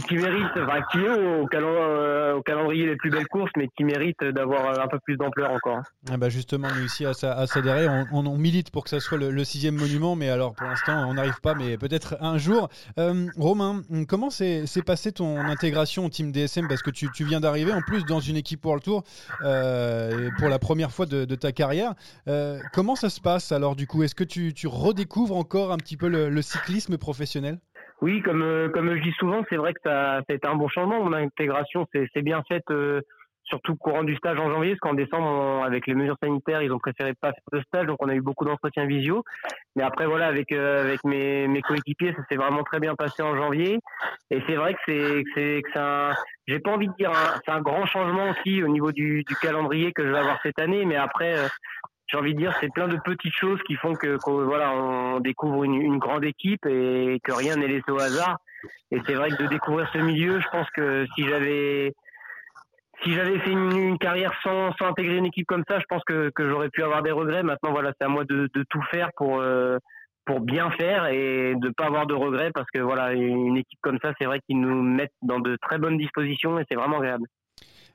qui, 0.01 0.15
mérite, 0.15 0.51
enfin, 0.57 0.81
qui 0.91 0.99
est 0.99 1.09
au, 1.09 1.47
euh, 1.53 2.33
au, 2.33 2.41
calendrier 2.41 2.85
les 2.85 2.95
plus 2.95 3.09
belles 3.09 3.27
courses, 3.27 3.51
mais 3.57 3.69
qui 3.77 3.83
mérite 3.83 4.23
d'avoir 4.23 4.79
un 4.79 4.87
peu 4.87 4.99
plus 4.99 5.17
d'ampleur 5.17 5.51
encore. 5.51 5.81
Ah 6.11 6.17
bah 6.17 6.29
justement, 6.29 6.67
nous 6.75 6.85
ici 6.85 7.05
à, 7.05 7.13
s'adhérer, 7.13 7.87
on, 8.11 8.37
milite 8.37 8.71
pour 8.71 8.83
que 8.83 8.89
ça 8.89 8.99
soit 8.99 9.17
le, 9.17 9.43
sixième 9.43 9.75
monument, 9.75 10.15
mais 10.15 10.29
alors 10.29 10.53
pour 10.53 10.67
l'instant 10.67 11.07
on 11.09 11.13
n'arrive 11.13 11.39
pas, 11.41 11.53
mais 11.53 11.77
peut-être 11.77 12.17
un 12.21 12.37
jour. 12.37 12.69
Euh, 12.97 13.27
Romain, 13.37 13.81
comment 14.07 14.29
s'est 14.29 14.65
passé 14.85 15.11
ton 15.11 15.39
intégration 15.39 16.05
au 16.05 16.09
team 16.09 16.31
DSM 16.31 16.67
Parce 16.67 16.81
que 16.81 16.91
tu, 16.91 17.09
viens 17.23 17.39
d'arriver 17.39 17.71
en 17.71 17.81
plus 17.81 18.05
dans 18.05 18.19
une 18.19 18.35
équipe 18.35 18.65
World 18.65 18.83
Tour 18.83 19.03
euh, 19.41 20.29
pour 20.39 20.49
la 20.49 20.59
première 20.59 20.91
fois 20.91 21.05
de, 21.05 21.35
ta 21.35 21.51
carrière. 21.51 21.93
Euh, 22.27 22.59
comment 22.73 22.95
ça 22.95 23.09
se 23.09 23.21
passe 23.21 23.51
alors 23.51 23.75
du 23.75 23.87
coup? 23.87 24.03
Est-ce 24.03 24.15
que 24.15 24.23
tu, 24.23 24.53
tu, 24.53 24.67
redécouvres 24.67 25.35
encore 25.35 25.71
un 25.71 25.77
petit 25.77 25.97
peu 25.97 26.07
le 26.07 26.41
cyclisme 26.41 26.97
professionnel? 26.97 27.59
Oui, 28.03 28.21
comme 28.21 28.41
euh, 28.41 28.67
comme 28.67 28.93
je 28.93 29.01
dis 29.01 29.13
souvent, 29.13 29.45
c'est 29.49 29.55
vrai 29.55 29.73
que 29.73 29.79
ça, 29.81 30.17
ça 30.17 30.25
a 30.27 30.33
été 30.33 30.45
un 30.45 30.55
bon 30.55 30.67
changement. 30.67 31.01
Mon 31.01 31.13
intégration, 31.13 31.87
c'est 31.93 32.21
bien 32.21 32.43
faite, 32.49 32.69
euh, 32.69 32.99
surtout 33.45 33.77
courant 33.77 34.03
du 34.03 34.13
stage 34.17 34.37
en 34.39 34.51
janvier, 34.51 34.71
parce 34.71 34.81
qu'en 34.81 34.93
décembre, 34.93 35.63
avec 35.63 35.87
les 35.87 35.95
mesures 35.95 36.17
sanitaires, 36.21 36.61
ils 36.61 36.73
ont 36.73 36.79
préféré 36.79 37.13
pas 37.13 37.31
faire 37.31 37.59
de 37.59 37.61
stage, 37.61 37.87
donc 37.87 37.95
on 38.01 38.09
a 38.09 38.13
eu 38.13 38.19
beaucoup 38.19 38.43
d'entretiens 38.43 38.85
visio. 38.87 39.23
Mais 39.77 39.83
après, 39.83 40.05
voilà, 40.05 40.27
avec 40.27 40.51
euh, 40.51 40.81
avec 40.83 41.01
mes, 41.05 41.47
mes 41.47 41.61
coéquipiers, 41.61 42.13
ça 42.13 42.23
s'est 42.27 42.35
vraiment 42.35 42.63
très 42.63 42.81
bien 42.81 42.93
passé 42.93 43.23
en 43.23 43.37
janvier. 43.37 43.79
Et 44.31 44.43
c'est 44.47 44.55
vrai 44.55 44.73
que 44.73 44.79
c'est 44.85 45.23
c'est 45.33 45.61
que 45.61 45.79
un, 45.79 46.13
j'ai 46.45 46.59
pas 46.59 46.71
envie 46.71 46.89
de 46.89 46.93
dire, 46.99 47.13
c'est 47.45 47.53
un 47.53 47.61
grand 47.61 47.85
changement 47.85 48.31
aussi 48.31 48.61
au 48.63 48.67
niveau 48.67 48.91
du, 48.91 49.23
du 49.23 49.35
calendrier 49.37 49.93
que 49.93 50.05
je 50.05 50.11
vais 50.11 50.19
avoir 50.19 50.41
cette 50.43 50.59
année. 50.59 50.83
Mais 50.83 50.97
après, 50.97 51.35
j'ai 52.07 52.17
envie 52.17 52.33
de 52.33 52.39
dire, 52.39 52.55
c'est 52.59 52.71
plein 52.71 52.87
de 52.87 52.97
petites 52.97 53.35
choses 53.35 53.59
qui 53.65 53.75
font 53.75 53.93
que, 53.93 54.17
voilà, 54.25 54.71
on 54.73 55.19
découvre 55.19 55.63
une, 55.63 55.97
grande 55.97 56.25
équipe 56.25 56.65
et 56.65 57.19
que 57.23 57.31
rien 57.31 57.55
n'est 57.55 57.67
laissé 57.67 57.91
au 57.91 57.99
hasard. 57.99 58.37
Et 58.91 59.01
c'est 59.05 59.13
vrai 59.13 59.29
que 59.29 59.41
de 59.41 59.47
découvrir 59.47 59.89
ce 59.91 59.97
milieu, 59.97 60.39
je 60.39 60.47
pense 60.49 60.69
que 60.71 61.05
si 61.15 61.27
j'avais 61.27 61.93
si 63.03 63.11
j'avais 63.13 63.39
fait 63.39 63.51
une, 63.51 63.97
carrière 63.97 64.31
sans, 64.43 64.71
sans 64.73 64.87
intégrer 64.87 65.17
une 65.17 65.25
équipe 65.25 65.47
comme 65.47 65.63
ça, 65.67 65.79
je 65.79 65.85
pense 65.89 66.03
que, 66.05 66.29
que 66.29 66.47
j'aurais 66.47 66.69
pu 66.69 66.83
avoir 66.83 67.01
des 67.03 67.11
regrets. 67.11 67.43
Maintenant, 67.43 67.71
voilà, 67.71 67.91
c'est 67.99 68.05
à 68.05 68.09
moi 68.09 68.23
de, 68.23 68.49
de 68.53 68.63
tout 68.69 68.81
faire 68.91 69.09
pour 69.17 69.39
euh, 69.39 69.77
pour 70.25 70.39
bien 70.39 70.71
faire 70.71 71.07
et 71.07 71.53
de 71.55 71.69
pas 71.69 71.85
avoir 71.85 72.07
de 72.07 72.13
regrets 72.13 72.51
parce 72.51 72.69
que 72.73 72.79
voilà, 72.79 73.13
une 73.13 73.57
équipe 73.57 73.79
comme 73.81 73.99
ça, 74.01 74.13
c'est 74.17 74.25
vrai 74.25 74.39
qu'ils 74.39 74.59
nous 74.59 74.81
mettent 74.81 75.11
dans 75.21 75.39
de 75.39 75.57
très 75.61 75.77
bonnes 75.77 75.97
dispositions 75.97 76.59
et 76.59 76.63
c'est 76.69 76.77
vraiment 76.77 76.99
agréable. 76.99 77.25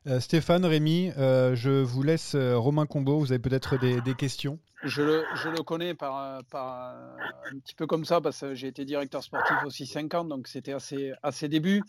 Euh, 0.07 0.21
Stéphane, 0.21 0.65
Rémi, 0.65 1.11
euh, 1.19 1.55
je 1.57 1.71
vous 1.71 2.03
laisse 2.03 2.35
euh, 2.35 2.57
Romain 2.57 2.87
Combo. 2.87 3.19
Vous 3.19 3.33
avez 3.33 3.41
peut-être 3.41 3.77
des, 3.77 4.15
questions 4.15 4.59
je 4.85 5.03
le, 5.03 5.63
connais 5.65 5.95
par, 5.95 6.17
un 6.17 7.59
petit 7.65 7.75
peu 7.75 7.87
comme 7.87 8.05
ça 8.05 8.21
parce 8.21 8.41
que 8.41 8.55
j'ai 8.55 8.69
été 8.69 8.85
directeur 8.85 9.25
sportif 9.25 9.57
aussi 9.65 9.87
5 9.87 10.15
ans, 10.15 10.25
donc 10.25 10.47
c'était 10.47 10.79
ses, 10.79 11.13
à 11.25 11.33
ses 11.33 11.49
débuts. 11.49 11.83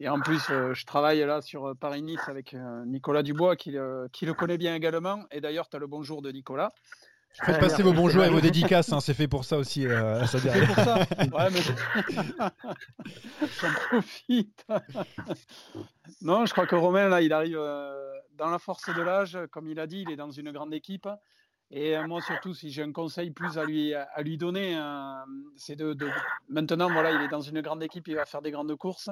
Et 0.00 0.08
en 0.08 0.18
plus, 0.18 0.40
je 0.48 0.84
travaille 0.84 1.20
là 1.20 1.40
sur 1.40 1.76
Paris-Nice 1.78 2.28
avec 2.28 2.56
Nicolas 2.86 3.22
Dubois 3.22 3.54
qui, 3.54 3.76
qui, 4.12 4.26
le 4.26 4.34
connaît 4.34 4.58
bien 4.58 4.74
également. 4.74 5.20
Et 5.30 5.40
d'ailleurs, 5.40 5.68
tu 5.68 5.76
as 5.76 5.78
le 5.78 5.86
bonjour 5.86 6.22
de 6.22 6.32
Nicolas. 6.32 6.72
Faites 7.42 7.58
passer 7.58 7.82
vos 7.82 7.92
bonjours 7.92 8.24
et 8.24 8.30
vos 8.30 8.40
dédicaces, 8.40 8.92
hein, 8.92 9.00
c'est 9.00 9.14
fait 9.14 9.26
pour 9.26 9.44
ça 9.44 9.58
aussi. 9.58 9.86
Euh, 9.86 10.24
c'est 10.26 10.38
fait 10.38 10.66
pour 10.66 10.76
ça. 10.76 10.98
Ouais, 11.32 11.50
mais 11.50 11.60
j'en 13.60 13.72
profite. 13.88 14.64
non, 16.22 16.46
je 16.46 16.52
crois 16.52 16.66
que 16.66 16.76
Romain 16.76 17.08
là, 17.08 17.22
il 17.22 17.32
arrive 17.32 17.58
euh, 17.58 18.12
dans 18.34 18.50
la 18.50 18.58
force 18.58 18.94
de 18.94 19.02
l'âge, 19.02 19.38
comme 19.50 19.68
il 19.68 19.80
a 19.80 19.86
dit, 19.86 20.04
il 20.06 20.12
est 20.12 20.16
dans 20.16 20.30
une 20.30 20.52
grande 20.52 20.72
équipe. 20.74 21.08
Et 21.70 21.96
euh, 21.96 22.06
moi 22.06 22.20
surtout, 22.20 22.54
si 22.54 22.70
j'ai 22.70 22.82
un 22.82 22.92
conseil 22.92 23.30
plus 23.30 23.58
à 23.58 23.64
lui 23.64 23.94
à 23.94 24.22
lui 24.22 24.36
donner, 24.36 24.78
c'est 25.56 25.76
de, 25.76 25.92
de, 25.92 26.08
maintenant 26.48 26.88
voilà, 26.90 27.10
il 27.12 27.22
est 27.22 27.28
dans 27.28 27.40
une 27.40 27.62
grande 27.62 27.82
équipe, 27.82 28.06
il 28.06 28.14
va 28.14 28.26
faire 28.26 28.42
des 28.42 28.52
grandes 28.52 28.76
courses 28.76 29.10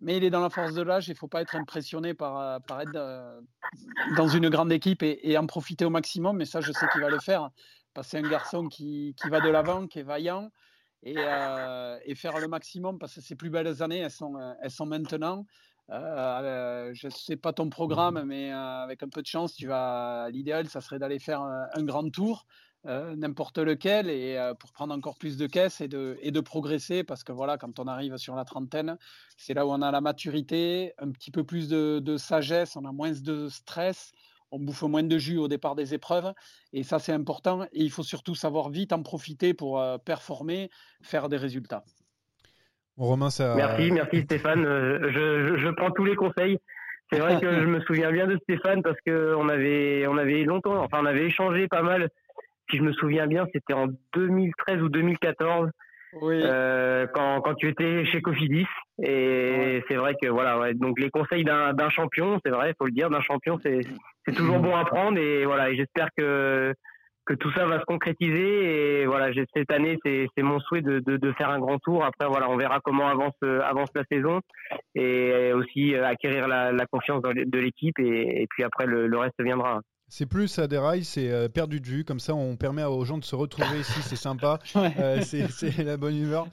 mais 0.00 0.16
il 0.16 0.24
est 0.24 0.30
dans 0.30 0.40
la 0.40 0.50
force 0.50 0.74
de 0.74 0.82
l'âge. 0.82 1.08
Il 1.08 1.12
ne 1.12 1.16
faut 1.16 1.28
pas 1.28 1.42
être 1.42 1.56
impressionné 1.56 2.14
par, 2.14 2.38
euh, 2.38 2.58
par 2.60 2.80
être 2.80 2.94
euh, 2.94 3.40
dans 4.16 4.28
une 4.28 4.48
grande 4.48 4.72
équipe 4.72 5.02
et, 5.02 5.38
en 5.38 5.46
profiter 5.46 5.84
au 5.84 5.90
maximum. 5.90 6.36
Mais 6.36 6.44
ça, 6.44 6.60
je 6.60 6.72
sais 6.72 6.86
qu'il 6.92 7.00
va 7.00 7.08
le 7.08 7.20
faire. 7.20 7.50
Parce 7.94 8.08
que 8.08 8.10
c'est 8.12 8.18
un 8.18 8.28
garçon 8.28 8.68
qui, 8.68 9.14
qui, 9.20 9.28
va 9.28 9.40
de 9.40 9.48
l'avant, 9.48 9.86
qui 9.86 10.00
est 10.00 10.04
vaillant 10.04 10.50
et, 11.02 11.14
euh, 11.16 11.98
et, 12.04 12.14
faire 12.14 12.38
le 12.38 12.48
maximum 12.48 12.98
parce 12.98 13.14
que 13.14 13.20
ses 13.20 13.36
plus 13.36 13.50
belles 13.50 13.82
années, 13.82 13.98
elles 13.98 14.10
sont, 14.10 14.34
elles 14.60 14.70
sont 14.70 14.86
maintenant. 14.86 15.46
je 15.88 17.06
ne 17.06 17.10
sais 17.10 17.36
pas 17.36 17.52
ton 17.52 17.70
programme, 17.70 18.24
mais 18.24 18.50
avec 18.50 19.02
un 19.04 19.08
peu 19.08 19.22
de 19.22 19.26
chance, 19.26 19.54
tu 19.54 19.68
vas. 19.68 20.28
L'idéal, 20.30 20.68
ça 20.68 20.80
serait 20.80 20.98
d'aller 20.98 21.20
faire 21.20 21.40
un 21.42 21.84
grand 21.84 22.10
tour. 22.10 22.46
Euh, 22.86 23.16
n'importe 23.16 23.56
lequel 23.56 24.10
et 24.10 24.36
euh, 24.36 24.52
pour 24.52 24.70
prendre 24.70 24.92
encore 24.92 25.16
plus 25.16 25.38
de 25.38 25.46
caisses 25.46 25.80
et 25.80 25.88
de, 25.88 26.18
et 26.20 26.30
de 26.30 26.40
progresser 26.40 27.02
parce 27.02 27.24
que 27.24 27.32
voilà 27.32 27.56
quand 27.56 27.78
on 27.78 27.86
arrive 27.86 28.18
sur 28.18 28.36
la 28.36 28.44
trentaine 28.44 28.98
c'est 29.38 29.54
là 29.54 29.64
où 29.64 29.70
on 29.70 29.80
a 29.80 29.90
la 29.90 30.02
maturité 30.02 30.92
un 30.98 31.10
petit 31.10 31.30
peu 31.30 31.44
plus 31.44 31.70
de, 31.70 32.16
sagesse 32.18 32.76
on 32.76 32.84
a 32.84 32.92
moins 32.92 33.12
de 33.12 33.48
stress 33.48 34.12
on 34.50 34.58
bouffe 34.58 34.82
moins 34.82 35.02
de 35.02 35.16
jus 35.16 35.38
au 35.38 35.48
départ 35.48 35.76
des 35.76 35.94
épreuves 35.94 36.34
et 36.74 36.82
ça 36.82 36.98
c'est 36.98 37.12
important 37.12 37.62
et 37.62 37.68
il 37.72 37.90
faut 37.90 38.02
surtout 38.02 38.34
savoir 38.34 38.68
vite 38.68 38.92
en 38.92 39.02
profiter 39.02 39.54
pour 39.54 39.80
euh, 39.80 39.96
performer 39.96 40.68
faire 41.00 41.30
des 41.30 41.38
résultats. 41.38 41.84
Romain 42.98 43.30
ça 43.30 43.54
merci 43.54 43.92
merci 43.92 44.20
Stéphane. 44.24 44.62
Je, 44.62 45.56
je, 45.56 45.68
prends 45.70 45.90
tous 45.90 46.04
les 46.04 46.16
conseils. 46.16 46.58
C'est 47.10 47.18
vrai 47.18 47.40
que 47.40 47.50
je 47.62 47.66
me 47.66 47.80
souviens 47.80 48.12
bien 48.12 48.26
de 48.26 48.36
Stéphane 48.42 48.82
parce 48.82 49.00
que 49.06 49.34
on 49.38 49.48
avait 49.48 50.06
on 50.06 50.18
avait 50.18 50.44
longtemps 50.44 50.82
enfin 50.84 50.98
on 51.00 51.06
avait 51.06 51.24
échangé 51.24 51.66
pas 51.66 51.80
mal 51.80 52.10
si 52.74 52.78
je 52.78 52.82
me 52.82 52.92
souviens 52.92 53.26
bien, 53.26 53.46
c'était 53.52 53.74
en 53.74 53.86
2013 54.14 54.82
ou 54.82 54.88
2014. 54.88 55.70
Oui. 56.20 56.40
Euh, 56.44 57.06
quand, 57.12 57.40
quand 57.40 57.54
tu 57.54 57.68
étais 57.68 58.04
chez 58.06 58.20
Cofidis. 58.20 58.66
Et 59.02 59.82
c'est 59.88 59.96
vrai 59.96 60.14
que 60.20 60.28
voilà 60.28 60.58
ouais, 60.60 60.74
donc 60.74 61.00
les 61.00 61.10
conseils 61.10 61.42
d'un 61.42 61.88
champion 61.90 62.38
c'est 62.44 62.52
vrai 62.52 62.72
faut 62.78 62.86
le 62.86 62.92
dire 62.92 63.10
d'un 63.10 63.20
champion 63.20 63.58
c'est 63.64 63.82
toujours 64.32 64.60
bon 64.60 64.76
à 64.76 64.84
prendre. 64.84 65.18
Et 65.18 65.44
voilà 65.44 65.70
et 65.70 65.76
j'espère 65.76 66.08
que 66.16 66.72
que 67.26 67.34
tout 67.34 67.50
ça 67.52 67.66
va 67.66 67.80
se 67.80 67.84
concrétiser. 67.84 69.00
Et 69.00 69.06
voilà 69.06 69.32
cette 69.56 69.72
année 69.72 69.98
c'est 70.04 70.28
mon 70.42 70.60
souhait 70.60 70.82
de, 70.82 71.00
de, 71.00 71.16
de 71.16 71.32
faire 71.32 71.50
un 71.50 71.58
grand 71.58 71.78
tour. 71.78 72.04
Après 72.04 72.28
voilà 72.28 72.48
on 72.48 72.56
verra 72.56 72.78
comment 72.84 73.08
avance 73.08 73.34
avance 73.42 73.90
la 73.96 74.04
saison. 74.08 74.40
Et 74.94 75.52
aussi 75.52 75.96
euh, 75.96 76.06
acquérir 76.06 76.46
la, 76.46 76.70
la 76.70 76.86
confiance 76.86 77.22
de 77.22 77.58
l'équipe. 77.58 77.98
Et, 77.98 78.42
et 78.42 78.46
puis 78.48 78.62
après 78.62 78.86
le, 78.86 79.08
le 79.08 79.18
reste 79.18 79.42
viendra 79.42 79.80
c'est 80.08 80.26
plus 80.26 80.58
à 80.58 80.66
des 80.66 80.78
rails, 80.78 81.02
c'est 81.04 81.30
euh, 81.30 81.48
perdu 81.48 81.80
de 81.80 81.86
vue. 81.86 82.04
Comme 82.04 82.20
ça, 82.20 82.34
on 82.34 82.56
permet 82.56 82.84
aux 82.84 83.04
gens 83.04 83.18
de 83.18 83.24
se 83.24 83.34
retrouver 83.34 83.80
ici. 83.80 84.00
C'est 84.02 84.16
sympa. 84.16 84.58
Euh, 85.00 85.20
c'est 85.22 85.82
la 85.82 85.96
bonne 85.96 86.16
humeur. 86.16 86.46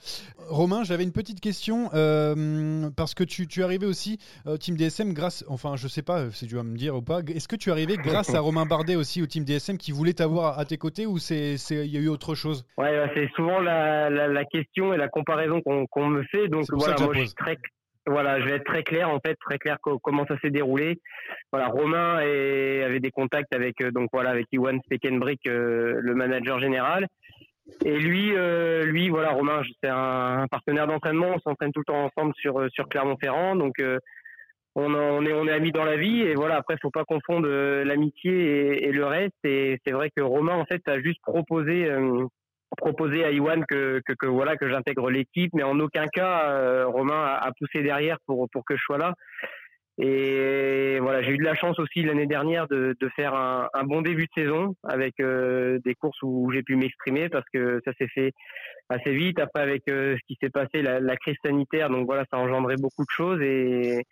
Romain, 0.48 0.84
j'avais 0.84 1.04
une 1.04 1.12
petite 1.12 1.40
question 1.40 1.90
euh, 1.94 2.90
parce 2.96 3.14
que 3.14 3.24
tu, 3.24 3.46
es 3.56 3.62
arrivé 3.62 3.86
aussi 3.86 4.18
au 4.46 4.56
team 4.56 4.76
DSM 4.76 5.12
grâce. 5.12 5.44
Enfin, 5.48 5.76
je 5.76 5.86
sais 5.86 6.02
pas 6.02 6.30
si 6.30 6.46
tu 6.46 6.56
vas 6.56 6.62
me 6.62 6.76
dire 6.76 6.96
ou 6.96 7.02
pas. 7.02 7.20
Est-ce 7.20 7.46
que 7.46 7.56
tu 7.56 7.68
es 7.68 7.72
arrivé 7.72 7.96
grâce 7.96 8.34
à 8.34 8.40
Romain 8.40 8.64
Bardet 8.64 8.96
aussi 8.96 9.22
au 9.22 9.26
team 9.26 9.44
DSM 9.44 9.76
qui 9.76 9.92
voulait 9.92 10.14
t'avoir 10.14 10.58
à 10.58 10.64
tes 10.64 10.78
côtés 10.78 11.06
ou 11.06 11.18
c'est 11.18 11.54
il 11.70 11.86
y 11.86 11.96
a 11.96 12.00
eu 12.00 12.08
autre 12.08 12.34
chose? 12.34 12.64
Ouais, 12.78 13.10
c'est 13.14 13.28
souvent 13.36 13.60
la, 13.60 14.44
question 14.50 14.92
et 14.94 14.96
la 14.96 15.08
comparaison 15.08 15.60
qu'on 15.60 16.08
me 16.08 16.22
fait. 16.24 16.48
Donc 16.48 16.64
voilà, 16.70 16.96
moi 16.98 17.14
je 17.14 17.20
suis 17.20 17.34
très 17.34 17.58
voilà, 18.06 18.40
je 18.40 18.46
vais 18.46 18.56
être 18.56 18.64
très 18.64 18.82
clair 18.82 19.08
en 19.08 19.20
fait, 19.20 19.36
très 19.36 19.58
clair 19.58 19.78
comment 19.80 20.26
ça 20.26 20.36
s'est 20.40 20.50
déroulé. 20.50 20.98
Voilà, 21.52 21.68
Romain 21.68 22.16
avait 22.16 23.00
des 23.00 23.10
contacts 23.10 23.54
avec 23.54 23.80
euh, 23.80 23.90
donc 23.92 24.08
voilà 24.12 24.30
avec 24.30 24.46
Iwan 24.52 24.80
Spekenbrick, 24.84 25.46
euh, 25.46 26.00
le 26.00 26.14
manager 26.14 26.58
général. 26.58 27.06
Et 27.84 27.96
lui, 27.96 28.34
euh, 28.34 28.84
lui 28.84 29.08
voilà, 29.08 29.30
Romain, 29.30 29.62
c'est 29.82 29.88
un, 29.88 30.46
partenaire 30.50 30.88
d'entraînement. 30.88 31.34
On 31.36 31.38
s'entraîne 31.38 31.72
tout 31.72 31.80
le 31.86 31.92
temps 31.92 32.04
ensemble 32.04 32.32
sur 32.36 32.66
sur 32.70 32.88
Clermont-Ferrand, 32.88 33.54
donc 33.54 33.74
on, 34.74 34.94
on, 34.94 35.24
est 35.24 35.32
on 35.32 35.46
est 35.46 35.52
amis 35.52 35.70
dans 35.70 35.84
la 35.84 35.96
vie. 35.96 36.22
Et 36.22 36.34
voilà, 36.34 36.56
après, 36.56 36.76
faut 36.82 36.90
pas 36.90 37.04
confondre 37.04 37.48
l'amitié 37.48 38.32
et, 38.32 38.88
et, 38.88 38.92
le 38.92 39.06
reste. 39.06 39.44
Et 39.44 39.78
c'est 39.86 39.92
vrai 39.92 40.10
que 40.10 40.22
Romain 40.22 40.56
en 40.56 40.64
fait 40.64 40.82
a 40.88 41.00
juste 41.00 41.20
proposé 41.22 41.88
proposé 42.76 43.24
à 43.24 43.30
Iwan 43.30 43.64
que, 43.66 44.00
que, 44.06 44.12
que 44.12 44.26
voilà 44.26 44.56
que 44.56 44.68
j'intègre 44.68 45.10
l'équipe, 45.10 45.52
mais 45.54 45.62
en 45.62 45.78
aucun 45.80 46.06
cas 46.08 46.50
euh, 46.50 46.86
Romain 46.86 47.24
a, 47.24 47.46
a, 47.46 47.52
poussé 47.52 47.82
derrière 47.82 48.18
pour 48.26 48.48
pour 48.50 48.64
que 48.64 48.76
je 48.76 48.82
sois 48.82 48.98
là. 48.98 49.14
Et 49.98 50.98
voilà, 51.00 51.20
j'ai 51.22 51.32
eu 51.32 51.38
de 51.38 51.44
la 51.44 51.54
chance 51.54 51.78
aussi 51.78 52.02
l'année 52.02 52.26
dernière 52.26 52.66
de, 52.66 52.96
de 52.98 53.08
faire 53.10 53.34
un, 53.34 53.68
un, 53.74 53.84
bon 53.84 54.00
début 54.00 54.24
de 54.24 54.42
saison 54.42 54.74
avec 54.84 55.20
euh, 55.20 55.78
des 55.84 55.94
courses 55.94 56.22
où 56.22 56.50
j'ai 56.50 56.62
pu 56.62 56.76
m'exprimer 56.76 57.28
parce 57.28 57.44
que 57.52 57.80
ça 57.84 57.92
s'est 57.98 58.08
fait 58.08 58.32
assez 58.88 59.12
vite. 59.12 59.38
Après, 59.38 59.60
avec 59.60 59.82
euh, 59.88 60.16
ce 60.16 60.26
qui 60.26 60.38
s'est 60.40 60.48
passé, 60.48 60.80
la, 60.80 60.98
la, 60.98 61.16
crise 61.16 61.36
sanitaire, 61.44 61.90
donc 61.90 62.06
voilà, 62.06 62.24
ça 62.30 62.38
a 62.38 62.40
engendré 62.40 62.76
beaucoup 62.76 63.04
de 63.04 63.10
choses 63.10 63.42
et 63.42 64.06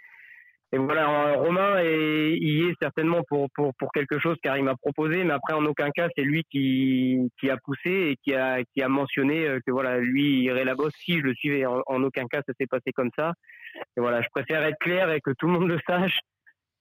et 0.72 0.78
voilà, 0.78 1.32
Romain 1.34 1.78
est, 1.80 2.36
y 2.38 2.68
est 2.68 2.74
certainement 2.80 3.22
pour, 3.28 3.48
pour, 3.54 3.74
pour 3.74 3.90
quelque 3.90 4.20
chose 4.20 4.36
car 4.40 4.56
il 4.56 4.62
m'a 4.62 4.76
proposé, 4.76 5.24
mais 5.24 5.32
après 5.32 5.54
en 5.54 5.64
aucun 5.64 5.90
cas 5.90 6.08
c'est 6.16 6.22
lui 6.22 6.44
qui, 6.48 7.28
qui 7.40 7.50
a 7.50 7.56
poussé 7.56 7.90
et 7.90 8.16
qui 8.22 8.34
a, 8.34 8.62
qui 8.62 8.80
a 8.80 8.88
mentionné 8.88 9.48
euh, 9.48 9.58
que 9.66 9.72
voilà 9.72 9.98
lui 9.98 10.44
irait 10.44 10.64
là-bas 10.64 10.90
si 10.94 11.18
je 11.18 11.22
le 11.22 11.34
suivais. 11.34 11.66
En, 11.66 12.02
aucun 12.04 12.26
cas 12.26 12.42
ça 12.46 12.52
s'est 12.58 12.68
passé 12.68 12.92
comme 12.94 13.10
ça. 13.16 13.32
Et 13.96 14.00
voilà, 14.00 14.22
je 14.22 14.28
préfère 14.32 14.62
être 14.62 14.78
clair 14.78 15.10
et 15.10 15.20
que 15.20 15.32
tout 15.36 15.46
le 15.46 15.54
monde 15.54 15.68
le 15.68 15.78
sache. 15.88 16.20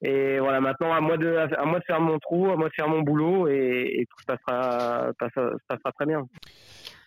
Et 0.03 0.39
voilà, 0.39 0.61
maintenant 0.61 0.93
à 0.93 1.01
moi 1.01 1.17
de 1.17 1.35
à 1.35 1.65
moi 1.65 1.79
de 1.79 1.83
faire 1.85 1.99
mon 1.99 2.19
trou, 2.19 2.51
à 2.51 2.55
moi 2.55 2.69
de 2.69 2.73
faire 2.75 2.87
mon 2.87 3.01
boulot 3.01 3.47
et, 3.47 4.01
et 4.01 4.05
tout 4.05 4.23
ça 4.27 4.37
sera 4.37 5.11
ça, 5.19 5.27
ça 5.33 5.77
sera 5.77 5.91
très 5.93 6.05
bien. 6.05 6.25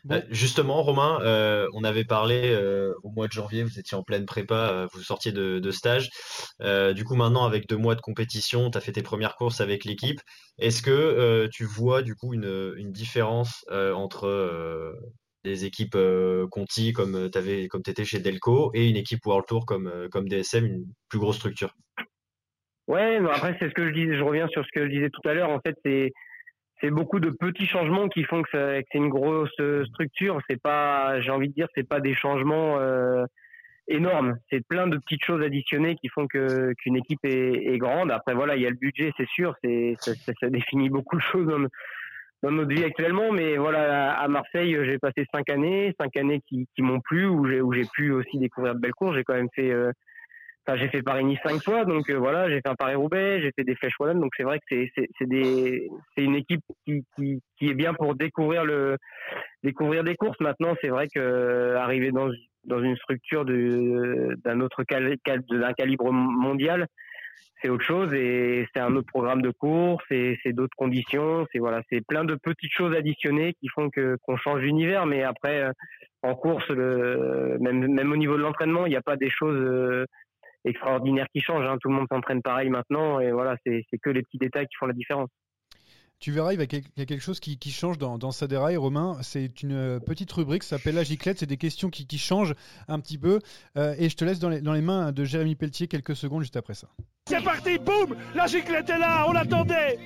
Bon. 0.04 0.20
justement, 0.30 0.82
Romain, 0.82 1.20
euh, 1.22 1.68
on 1.74 1.84
avait 1.84 2.04
parlé 2.04 2.52
euh, 2.52 2.92
au 3.04 3.10
mois 3.10 3.28
de 3.28 3.32
janvier, 3.32 3.62
vous 3.62 3.78
étiez 3.78 3.96
en 3.96 4.02
pleine 4.02 4.26
prépa, 4.26 4.54
euh, 4.54 4.86
vous 4.92 5.00
sortiez 5.00 5.30
de, 5.30 5.60
de 5.60 5.70
stage. 5.70 6.10
du 6.94 7.04
coup, 7.04 7.14
maintenant, 7.14 7.44
avec 7.44 7.68
deux 7.68 7.76
mois 7.76 7.94
de 7.94 8.00
compétition, 8.00 8.70
tu 8.70 8.78
as 8.78 8.80
fait 8.80 8.92
tes 8.92 9.02
premières 9.02 9.36
courses 9.36 9.60
avec 9.60 9.84
l'équipe. 9.84 10.20
Est-ce 10.58 10.82
que 10.82 11.46
tu 11.52 11.64
vois 11.64 12.02
du 12.02 12.16
coup 12.16 12.34
une, 12.34 12.74
une 12.76 12.92
différence 12.92 13.64
entre 13.70 14.92
des 15.44 15.64
équipes 15.64 15.96
Conti 16.50 16.92
comme 16.92 17.30
tu 17.30 17.68
comme 17.68 17.82
étais 17.86 18.04
chez 18.04 18.18
Delco 18.18 18.70
et 18.74 18.88
une 18.88 18.96
équipe 18.96 19.24
World 19.24 19.46
Tour 19.46 19.66
comme, 19.66 20.08
comme 20.10 20.28
DSM, 20.28 20.66
une 20.66 20.86
plus 21.08 21.18
grosse 21.20 21.36
structure? 21.36 21.74
Ouais, 22.88 23.20
mais 23.20 23.30
après, 23.30 23.56
c'est 23.58 23.68
ce 23.68 23.74
que 23.74 23.86
je 23.86 23.94
disais, 23.94 24.16
je 24.16 24.22
reviens 24.22 24.48
sur 24.48 24.64
ce 24.64 24.70
que 24.74 24.84
je 24.84 24.90
disais 24.90 25.10
tout 25.10 25.26
à 25.28 25.34
l'heure. 25.34 25.50
En 25.50 25.60
fait, 25.60 25.76
c'est 25.84 26.12
c'est 26.82 26.90
beaucoup 26.90 27.20
de 27.20 27.30
petits 27.30 27.66
changements 27.66 28.08
qui 28.08 28.24
font 28.24 28.42
que, 28.42 28.82
c'est 28.90 28.98
une 28.98 29.08
grosse 29.08 29.52
structure. 29.86 30.40
C'est 30.48 30.60
pas, 30.60 31.20
j'ai 31.20 31.30
envie 31.30 31.48
de 31.48 31.54
dire, 31.54 31.68
c'est 31.74 31.88
pas 31.88 32.00
des 32.00 32.14
changements 32.14 32.78
euh, 32.78 33.24
énormes. 33.88 34.36
C'est 34.50 34.66
plein 34.66 34.88
de 34.88 34.96
petites 34.98 35.24
choses 35.24 35.42
additionnées 35.42 35.96
qui 35.96 36.08
font 36.08 36.26
que 36.26 36.72
qu'une 36.74 36.96
équipe 36.96 37.20
est, 37.24 37.78
grande. 37.78 38.10
Après 38.10 38.34
voilà, 38.34 38.56
il 38.56 38.62
y 38.62 38.66
a 38.66 38.70
le 38.70 38.76
budget, 38.76 39.12
c'est 39.16 39.28
sûr. 39.28 39.54
C'est 39.62 39.94
ça, 40.00 40.50
définit 40.50 40.90
beaucoup 40.90 41.16
de 41.16 41.22
choses 41.22 41.46
dans, 41.46 41.68
dans 42.42 42.50
notre 42.50 42.74
vie 42.74 42.84
actuellement. 42.84 43.30
Mais 43.30 43.56
voilà, 43.56 44.14
à 44.14 44.26
Marseille, 44.26 44.76
j'ai 44.84 44.98
passé 44.98 45.24
cinq 45.32 45.50
années, 45.50 45.94
cinq 46.00 46.16
années 46.16 46.40
qui, 46.48 46.66
m'ont 46.78 47.00
plu, 47.00 47.26
où 47.26 47.46
j'ai 47.46 47.60
où 47.60 47.72
j'ai 47.72 47.86
pu 47.92 48.10
aussi 48.10 48.38
découvrir 48.38 48.74
de 48.74 48.80
belles 48.80 48.92
courses. 48.94 49.14
J'ai 49.14 49.24
quand 49.24 49.34
même 49.34 49.50
fait 49.54 49.70
euh, 49.70 49.92
Enfin, 50.64 50.78
j'ai 50.78 50.88
fait 50.88 51.02
Paris-Nice 51.02 51.40
cinq 51.44 51.60
fois, 51.60 51.84
donc 51.84 52.08
euh, 52.08 52.18
voilà, 52.18 52.48
j'ai 52.48 52.60
fait 52.60 52.68
un 52.68 52.76
Paris-Roubaix, 52.76 53.40
j'ai 53.40 53.50
fait 53.56 53.64
des 53.64 53.74
Flèches 53.74 53.98
Wallonnes, 53.98 54.20
donc 54.20 54.30
c'est 54.36 54.44
vrai 54.44 54.60
que 54.60 54.64
c'est 54.68 54.92
c'est 54.94 55.08
c'est 55.18 55.28
des 55.28 55.88
c'est 56.14 56.22
une 56.22 56.36
équipe 56.36 56.62
qui, 56.86 57.04
qui 57.16 57.42
qui 57.58 57.68
est 57.68 57.74
bien 57.74 57.94
pour 57.94 58.14
découvrir 58.14 58.64
le 58.64 58.96
découvrir 59.64 60.04
des 60.04 60.14
courses. 60.14 60.38
Maintenant, 60.38 60.74
c'est 60.80 60.88
vrai 60.88 61.08
que 61.08 61.18
euh, 61.18 61.78
arriver 61.78 62.12
dans 62.12 62.30
dans 62.64 62.80
une 62.80 62.96
structure 62.96 63.44
de 63.44 64.36
d'un 64.44 64.60
autre 64.60 64.84
cal, 64.84 65.16
cal 65.24 65.42
d'un 65.50 65.72
calibre 65.72 66.12
mondial, 66.12 66.86
c'est 67.60 67.68
autre 67.68 67.84
chose 67.84 68.14
et 68.14 68.68
c'est 68.72 68.80
un 68.80 68.94
autre 68.94 69.08
programme 69.08 69.42
de 69.42 69.50
course 69.50 70.04
et 70.10 70.38
c'est 70.44 70.52
d'autres 70.52 70.76
conditions. 70.76 71.44
C'est 71.52 71.58
voilà, 71.58 71.82
c'est 71.90 72.06
plein 72.06 72.24
de 72.24 72.36
petites 72.36 72.72
choses 72.72 72.94
additionnées 72.94 73.54
qui 73.54 73.66
font 73.66 73.90
que 73.90 74.16
qu'on 74.22 74.36
change 74.36 74.60
d'univers. 74.60 75.06
Mais 75.06 75.24
après, 75.24 75.62
euh, 75.62 75.72
en 76.22 76.36
course, 76.36 76.68
le, 76.68 77.58
même 77.60 77.92
même 77.92 78.12
au 78.12 78.16
niveau 78.16 78.36
de 78.36 78.42
l'entraînement, 78.42 78.86
il 78.86 78.90
n'y 78.90 78.96
a 78.96 79.02
pas 79.02 79.16
des 79.16 79.30
choses 79.30 80.06
extraordinaire 80.64 81.26
qui 81.34 81.40
change. 81.40 81.66
Hein. 81.66 81.76
Tout 81.80 81.88
le 81.88 81.94
monde 81.94 82.06
s'entraîne 82.10 82.42
pareil 82.42 82.70
maintenant 82.70 83.20
et 83.20 83.32
voilà, 83.32 83.56
c'est 83.64 83.84
que 84.02 84.10
les 84.10 84.22
petits 84.22 84.38
détails 84.38 84.66
qui 84.66 84.76
font 84.76 84.86
la 84.86 84.92
différence. 84.92 85.28
Tu 86.20 86.30
verras, 86.30 86.52
il 86.52 86.60
y 86.60 86.62
a 86.62 86.66
quelque 87.04 87.18
chose 87.18 87.40
qui, 87.40 87.58
qui 87.58 87.72
change 87.72 87.98
dans, 87.98 88.16
dans 88.16 88.30
sa 88.30 88.46
déraille, 88.46 88.76
Romain. 88.76 89.16
C'est 89.22 89.60
une 89.64 89.98
petite 90.06 90.30
rubrique, 90.30 90.62
ça 90.62 90.78
s'appelle 90.78 90.94
La 90.94 91.02
Giclette. 91.02 91.38
C'est 91.38 91.46
des 91.46 91.56
questions 91.56 91.90
qui, 91.90 92.06
qui, 92.06 92.16
changent 92.16 92.54
un 92.86 93.00
petit 93.00 93.18
peu. 93.18 93.40
Euh, 93.76 93.96
et 93.98 94.08
je 94.08 94.16
te 94.16 94.24
laisse 94.24 94.38
dans 94.38 94.48
les, 94.48 94.60
dans 94.60 94.72
les, 94.72 94.82
mains 94.82 95.10
de 95.10 95.24
Jérémy 95.24 95.56
Pelletier 95.56 95.88
quelques 95.88 96.14
secondes 96.14 96.42
juste 96.42 96.56
après 96.56 96.74
ça. 96.74 96.86
C'est 97.26 97.42
parti, 97.42 97.76
boum 97.76 98.16
La 98.36 98.46
Giclette 98.46 98.88
est 98.88 98.98
là, 98.98 99.24
on 99.28 99.32
l'attendait 99.32 99.98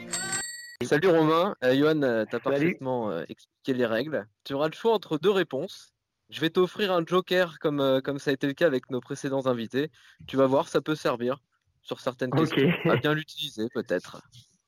Salut 0.83 1.09
Romain, 1.09 1.57
euh, 1.64 1.75
Johan, 1.75 2.03
euh, 2.03 2.25
t'as 2.31 2.38
parfaitement 2.38 3.11
euh, 3.11 3.25
expliqué 3.29 3.73
les 3.73 3.87
règles. 3.87 4.27
Tu 4.45 4.53
auras 4.53 4.69
le 4.69 4.75
choix 4.75 4.92
entre 4.92 5.19
deux 5.19 5.31
réponses. 5.31 5.95
Je 6.30 6.40
vais 6.40 6.50
t'offrir 6.50 6.92
un 6.92 7.04
joker 7.06 7.58
comme, 7.60 7.80
euh, 7.80 8.00
comme 8.00 8.18
ça 8.18 8.30
a 8.30 8.34
été 8.34 8.46
le 8.46 8.52
cas 8.52 8.66
avec 8.66 8.90
nos 8.90 9.00
précédents 9.00 9.46
invités. 9.46 9.90
Tu 10.26 10.36
vas 10.36 10.46
voir, 10.46 10.68
ça 10.68 10.80
peut 10.80 10.96
servir 10.96 11.38
sur 11.82 12.00
certaines 12.00 12.32
okay. 12.34 12.40
questions. 12.40 12.90
À 12.90 12.96
bien 12.96 13.14
l'utiliser 13.14 13.68
peut-être. 13.72 14.20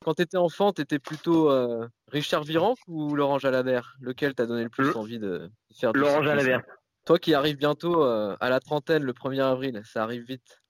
Quand 0.05 0.15
tu 0.15 0.23
étais 0.23 0.37
enfant, 0.37 0.73
tu 0.73 0.83
étais 0.83 1.01
plutôt 1.01 1.51
euh, 1.51 1.89
Richard 2.09 2.45
Virenque 2.45 2.79
ou 2.87 3.17
Laurent 3.17 3.39
Jalabert? 3.39 3.97
Lequel 4.01 4.35
t'a 4.35 4.47
donné 4.47 4.63
le 4.63 4.69
plus 4.69 4.95
envie 4.95 5.19
de 5.19 5.51
faire 5.75 5.93
de 5.93 5.99
Laurent 5.99 6.23
Jalabert. 6.23 6.63
Toi 7.05 7.19
qui 7.19 7.35
arrives 7.35 7.57
bientôt 7.57 8.05
euh, 8.05 8.37
à 8.39 8.51
la 8.51 8.61
trentaine, 8.61 9.03
le 9.03 9.13
1er 9.13 9.43
avril, 9.43 9.83
ça 9.85 10.03
arrive 10.05 10.23
vite. 10.23 10.63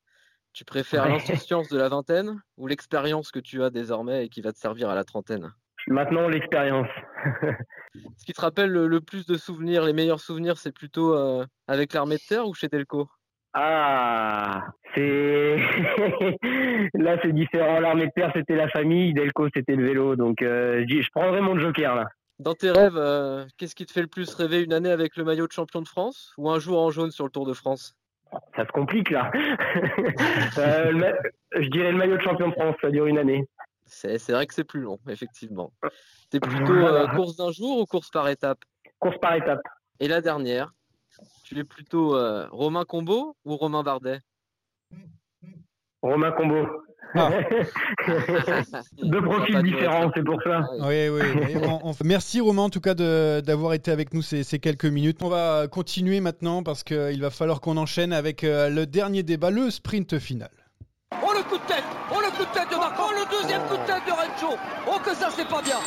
Tu 0.54 0.64
préfères 0.64 1.04
ouais. 1.04 1.10
l'insouciance 1.10 1.68
de 1.68 1.76
la 1.76 1.88
vingtaine 1.88 2.40
ou 2.56 2.66
l'expérience 2.66 3.30
que 3.30 3.38
tu 3.38 3.62
as 3.62 3.70
désormais 3.70 4.24
et 4.24 4.28
qui 4.28 4.40
va 4.40 4.52
te 4.52 4.58
servir 4.58 4.88
à 4.88 4.94
la 4.94 5.04
trentaine? 5.04 5.52
Maintenant, 5.88 6.28
l'expérience. 6.28 6.88
Ce 8.16 8.24
qui 8.24 8.32
te 8.32 8.40
rappelle 8.40 8.70
le, 8.70 8.86
le, 8.86 9.00
plus 9.00 9.26
de 9.26 9.36
souvenirs, 9.36 9.84
les 9.84 9.92
meilleurs 9.92 10.20
souvenirs, 10.20 10.58
c'est 10.58 10.72
plutôt 10.72 11.14
euh, 11.14 11.44
avec 11.66 11.92
l'armée 11.92 12.16
de 12.16 12.26
terre 12.28 12.46
ou 12.46 12.54
chez 12.54 12.68
Delco 12.68 13.08
Ah, 13.54 14.66
c'est 14.94 15.56
là 16.94 17.18
c'est 17.22 17.32
différent. 17.32 17.80
L'armée 17.80 18.06
de 18.06 18.12
terre 18.14 18.30
c'était 18.34 18.56
la 18.56 18.68
famille, 18.68 19.14
Delco 19.14 19.48
c'était 19.54 19.76
le 19.76 19.86
vélo. 19.86 20.16
Donc 20.16 20.42
euh, 20.42 20.84
je 20.86 21.10
prendrais 21.10 21.40
mon 21.40 21.58
joker 21.58 21.94
là. 21.94 22.08
Dans 22.38 22.54
tes 22.54 22.70
rêves, 22.70 22.96
euh, 22.96 23.46
qu'est-ce 23.56 23.74
qui 23.74 23.84
te 23.84 23.92
fait 23.92 24.02
le 24.02 24.06
plus 24.06 24.32
rêver 24.34 24.62
une 24.62 24.72
année 24.72 24.92
avec 24.92 25.16
le 25.16 25.24
maillot 25.24 25.48
de 25.48 25.52
champion 25.52 25.82
de 25.82 25.88
France 25.88 26.34
ou 26.38 26.48
un 26.50 26.60
jour 26.60 26.80
en 26.80 26.90
jaune 26.90 27.10
sur 27.10 27.24
le 27.24 27.30
Tour 27.30 27.46
de 27.46 27.52
France? 27.52 27.96
Ça 28.54 28.64
se 28.64 28.72
complique 28.72 29.10
là. 29.10 29.30
Euh, 30.58 31.12
je 31.54 31.68
dirais 31.68 31.92
le 31.92 31.98
maillot 31.98 32.16
de 32.16 32.22
champion 32.22 32.48
de 32.48 32.54
France, 32.54 32.74
ça 32.80 32.90
dure 32.90 33.06
une 33.06 33.18
année. 33.18 33.46
C'est 33.88 34.30
vrai 34.30 34.46
que 34.46 34.54
c'est 34.54 34.64
plus 34.64 34.80
long, 34.80 34.98
effectivement. 35.08 35.72
T'es 36.30 36.40
plutôt 36.40 36.72
euh, 36.72 37.06
course 37.08 37.36
d'un 37.36 37.50
jour 37.50 37.80
ou 37.80 37.86
course 37.86 38.10
par 38.10 38.28
étape? 38.28 38.58
Course 38.98 39.18
par 39.20 39.34
étape. 39.34 39.60
Et 40.00 40.08
la 40.08 40.20
dernière, 40.20 40.72
tu 41.44 41.58
es 41.58 41.64
plutôt 41.64 42.14
euh, 42.14 42.46
Romain 42.50 42.84
Combo 42.84 43.36
ou 43.44 43.56
Romain 43.56 43.82
Bardet? 43.82 44.20
Romain 46.02 46.32
Combo. 46.32 46.66
Ah. 47.14 47.30
Deux 49.02 49.22
profils 49.22 49.62
différents, 49.62 50.10
c'est 50.14 50.22
pour 50.22 50.40
ça. 50.42 50.60
Oui, 50.80 51.08
oui. 51.08 51.22
on, 51.64 51.90
on, 51.90 51.94
merci 52.04 52.40
Romain 52.40 52.62
en 52.62 52.70
tout 52.70 52.80
cas 52.80 52.94
d'avoir 52.94 53.72
été 53.72 53.90
avec 53.90 54.12
nous 54.12 54.22
ces, 54.22 54.44
ces, 54.44 54.58
quelques 54.58 54.84
minutes. 54.84 55.22
On 55.22 55.28
va 55.28 55.68
continuer 55.68 56.20
maintenant 56.20 56.62
parce 56.62 56.84
qu'il 56.84 57.20
va 57.20 57.30
falloir 57.30 57.60
qu'on 57.60 57.76
enchaîne 57.76 58.12
avec 58.12 58.44
euh, 58.44 58.68
le 58.68 58.86
dernier 58.86 59.22
débat, 59.22 59.50
le 59.50 59.70
sprint 59.70 60.18
final. 60.18 60.50
Oh 61.22 61.32
le 61.34 61.42
coup 61.48 61.56
de 61.56 61.66
tête 61.66 61.97
Oh 62.10 62.20
le 62.20 62.30
coup 62.36 62.44
de 62.44 62.54
tête 62.54 62.70
de 62.70 62.76
Marco 62.76 63.02
Oh 63.06 63.12
le 63.12 63.42
deuxième 63.42 63.62
coup 63.68 63.76
de 63.76 63.86
tête 63.86 64.02
de 64.06 64.12
Rencho 64.12 64.56
Oh 64.86 64.98
que 65.04 65.14
ça 65.14 65.28
c'est 65.34 65.48
pas 65.48 65.60
bien 65.62 65.78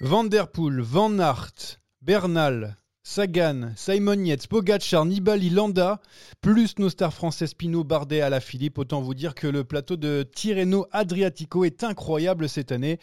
Van 0.00 0.24
Der 0.24 0.48
Poel, 0.48 0.80
Van 0.80 1.18
Aert, 1.18 1.78
Bernal, 2.02 2.76
Sagan, 3.02 3.70
Simon 3.76 4.24
Yates, 4.24 4.46
Pogacar, 4.46 5.06
Nibali, 5.06 5.48
Landa, 5.48 6.00
plus 6.42 6.78
nos 6.78 6.90
stars 6.90 7.14
françaises 7.14 7.54
Pinot, 7.54 7.84
Bardet, 7.84 8.20
à 8.20 8.28
la 8.28 8.40
Philippe. 8.40 8.78
Autant 8.78 9.00
vous 9.00 9.14
dire 9.14 9.34
que 9.34 9.46
le 9.46 9.64
plateau 9.64 9.96
de 9.96 10.28
Tirreno 10.34 10.86
Adriatico 10.90 11.64
est 11.64 11.84
incroyable 11.84 12.48
cette 12.48 12.72
année. 12.72 12.98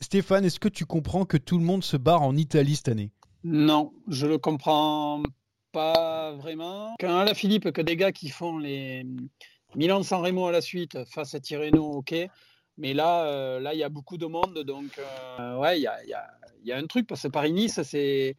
Stéphane, 0.00 0.44
est-ce 0.44 0.60
que 0.60 0.68
tu 0.68 0.86
comprends 0.86 1.24
que 1.24 1.36
tout 1.36 1.58
le 1.58 1.64
monde 1.64 1.84
se 1.84 1.96
barre 1.96 2.22
en 2.22 2.36
Italie 2.36 2.76
cette 2.76 2.88
année? 2.88 3.10
Non, 3.44 3.92
je 4.06 4.26
le 4.26 4.38
comprends 4.38 5.22
pas 5.72 6.32
vraiment. 6.32 6.94
Qu'un 6.98 7.18
à 7.18 7.24
la 7.24 7.34
Philippe, 7.34 7.70
que 7.72 7.82
des 7.82 7.96
gars 7.96 8.12
qui 8.12 8.28
font 8.30 8.58
les 8.58 9.04
Milan 9.74 10.02
San 10.02 10.22
Remo 10.22 10.46
à 10.46 10.52
la 10.52 10.60
suite 10.60 11.04
face 11.04 11.34
à 11.34 11.40
Tirreno, 11.40 11.84
ok. 11.84 12.14
Mais 12.78 12.94
là, 12.94 13.24
euh, 13.26 13.60
là, 13.60 13.74
il 13.74 13.80
y 13.80 13.82
a 13.82 13.88
beaucoup 13.88 14.18
de 14.18 14.26
monde, 14.26 14.58
donc 14.60 14.98
euh, 14.98 15.56
ouais, 15.58 15.80
il 15.80 15.82
y 15.82 16.08
y, 16.08 16.68
y 16.68 16.72
a, 16.72 16.76
un 16.76 16.86
truc 16.86 17.06
parce 17.06 17.22
que 17.22 17.28
Paris-Nice, 17.28 17.82
c'est 17.82 18.36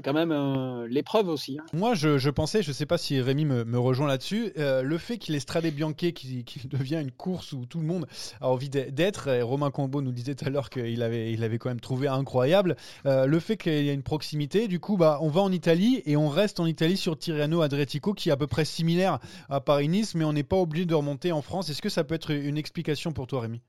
c'est 0.00 0.04
quand 0.04 0.14
même 0.14 0.32
euh, 0.32 0.88
l'épreuve 0.88 1.28
aussi. 1.28 1.58
Hein. 1.58 1.66
Moi, 1.74 1.92
je, 1.92 2.30
pensais, 2.30 2.62
je 2.62 2.70
ne 2.70 2.72
sais 2.72 2.86
pas 2.86 2.96
si 2.96 3.20
Rémi 3.20 3.44
me, 3.44 3.78
rejoint 3.78 4.08
là-dessus, 4.08 4.50
euh, 4.56 4.80
le 4.80 4.96
fait 4.96 5.18
qu'il 5.18 5.34
ait 5.34 5.40
Strade 5.40 5.66
Bianche 5.66 5.94
qui, 5.94 6.44
devient 6.64 7.00
une 7.02 7.10
course 7.10 7.52
où 7.52 7.66
tout 7.66 7.80
le 7.80 7.86
monde 7.86 8.06
a 8.40 8.48
envie 8.48 8.70
d'être, 8.70 9.30
Romain 9.42 9.70
Combo 9.70 10.00
nous 10.00 10.12
disait 10.12 10.34
tout 10.34 10.46
à 10.46 10.50
l'heure 10.50 10.70
qu'il 10.70 11.02
avait, 11.02 11.32
il 11.32 11.44
avait 11.44 11.58
quand 11.58 11.68
même 11.68 11.80
trouvé 11.80 12.08
incroyable, 12.08 12.76
euh, 13.04 13.26
le 13.26 13.40
fait 13.40 13.58
qu'il 13.58 13.84
y 13.84 13.90
a 13.90 13.92
une 13.92 14.02
proximité, 14.02 14.68
du 14.68 14.80
coup, 14.80 14.96
bah, 14.96 15.18
on 15.20 15.28
va 15.28 15.42
en 15.42 15.52
Italie 15.52 16.02
et 16.06 16.16
on 16.16 16.30
reste 16.30 16.60
en 16.60 16.66
Italie 16.66 16.96
sur 16.96 17.18
Tirreno 17.18 17.60
Adriatico 17.60 18.14
qui 18.14 18.30
est 18.30 18.32
à 18.32 18.38
peu 18.38 18.46
près 18.46 18.64
similaire 18.64 19.18
à 19.50 19.60
Paris-Nice, 19.60 20.14
mais 20.14 20.24
on 20.24 20.32
n'est 20.32 20.44
pas 20.44 20.56
obligé 20.56 20.86
de 20.86 20.94
remonter 20.94 21.30
en 21.32 21.42
France. 21.42 21.68
Est-ce 21.68 21.82
que 21.82 21.90
ça 21.90 22.04
peut 22.04 22.14
être 22.14 22.30
une 22.30 22.56
explication 22.56 23.12
pour 23.12 23.26
toi, 23.26 23.42
Rémi? 23.42 23.60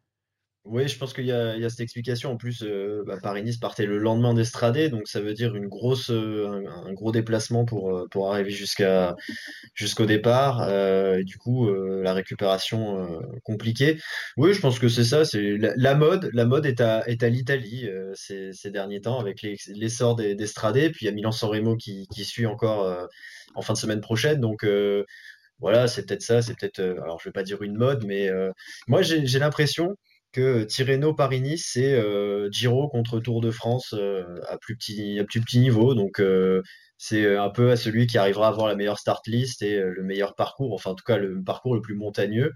Oui, 0.63 0.87
je 0.87 0.95
pense 0.95 1.13
qu'il 1.13 1.25
y 1.25 1.31
a, 1.31 1.69
cette 1.69 1.79
explication. 1.79 2.31
En 2.31 2.37
plus, 2.37 2.61
euh, 2.61 3.03
bah, 3.07 3.17
Paris-Nice 3.21 3.57
partait 3.57 3.87
le 3.87 3.97
lendemain 3.97 4.35
d'Estradé, 4.35 4.89
donc 4.89 5.07
ça 5.07 5.19
veut 5.19 5.33
dire 5.33 5.55
une 5.55 5.67
grosse, 5.67 6.11
euh, 6.11 6.63
un, 6.85 6.93
gros 6.93 7.11
déplacement 7.11 7.65
pour, 7.65 7.97
euh, 7.97 8.07
arriver 8.29 8.51
jusqu'au 8.51 10.05
départ. 10.05 10.61
Euh, 10.69 11.23
du 11.23 11.37
coup, 11.37 11.67
la 11.73 12.13
récupération 12.13 13.19
compliquée. 13.43 13.99
Oui, 14.37 14.53
je 14.53 14.61
pense 14.61 14.77
que 14.77 14.87
c'est 14.87 15.03
ça. 15.03 15.25
C'est 15.25 15.57
la, 15.57 15.95
mode. 15.95 16.29
La 16.33 16.45
mode 16.45 16.67
est 16.67 16.79
à, 16.79 17.03
l'Italie 17.07 17.89
ces, 18.13 18.53
derniers 18.71 19.01
temps 19.01 19.19
avec 19.19 19.41
les- 19.41 19.57
l'essor 19.69 20.15
des, 20.15 20.35
d'Estradé. 20.35 20.91
Puis 20.91 21.05
il 21.05 21.09
y 21.09 21.09
a 21.09 21.11
Milan-San 21.11 21.75
qui, 21.77 22.07
suit 22.23 22.45
encore 22.45 23.09
en 23.55 23.61
fin 23.63 23.73
de 23.73 23.79
semaine 23.79 24.01
prochaine. 24.01 24.39
Donc 24.39 24.63
voilà, 25.59 25.87
c'est 25.87 26.05
peut-être 26.05 26.21
ça. 26.21 26.43
C'est 26.43 26.53
peut-être, 26.57 26.79
alors 26.79 27.19
je 27.19 27.29
vais 27.29 27.33
pas 27.33 27.43
dire 27.43 27.63
une 27.63 27.77
mode, 27.77 28.05
mais 28.05 28.29
moi 28.87 29.01
j'ai 29.01 29.39
l'impression 29.39 29.97
que 30.31 30.63
Tirreno-Paris-Nice, 30.63 31.69
c'est 31.73 31.93
euh, 31.93 32.49
Giro 32.51 32.87
contre 32.89 33.19
Tour 33.19 33.41
de 33.41 33.51
France 33.51 33.93
euh, 33.97 34.23
à 34.47 34.57
plus 34.57 34.75
petit, 34.77 35.59
niveau. 35.59 35.93
Donc, 35.95 36.19
euh, 36.19 36.61
c'est 36.97 37.35
un 37.35 37.49
peu 37.49 37.71
à 37.71 37.77
celui 37.77 38.07
qui 38.07 38.17
arrivera 38.17 38.47
à 38.47 38.49
avoir 38.49 38.67
la 38.67 38.75
meilleure 38.75 38.99
start 38.99 39.25
list 39.27 39.61
et 39.63 39.75
euh, 39.77 39.91
le 39.95 40.03
meilleur 40.03 40.35
parcours, 40.35 40.73
enfin, 40.73 40.91
en 40.91 40.95
tout 40.95 41.03
cas, 41.05 41.17
le 41.17 41.43
parcours 41.43 41.75
le 41.75 41.81
plus 41.81 41.95
montagneux. 41.95 42.51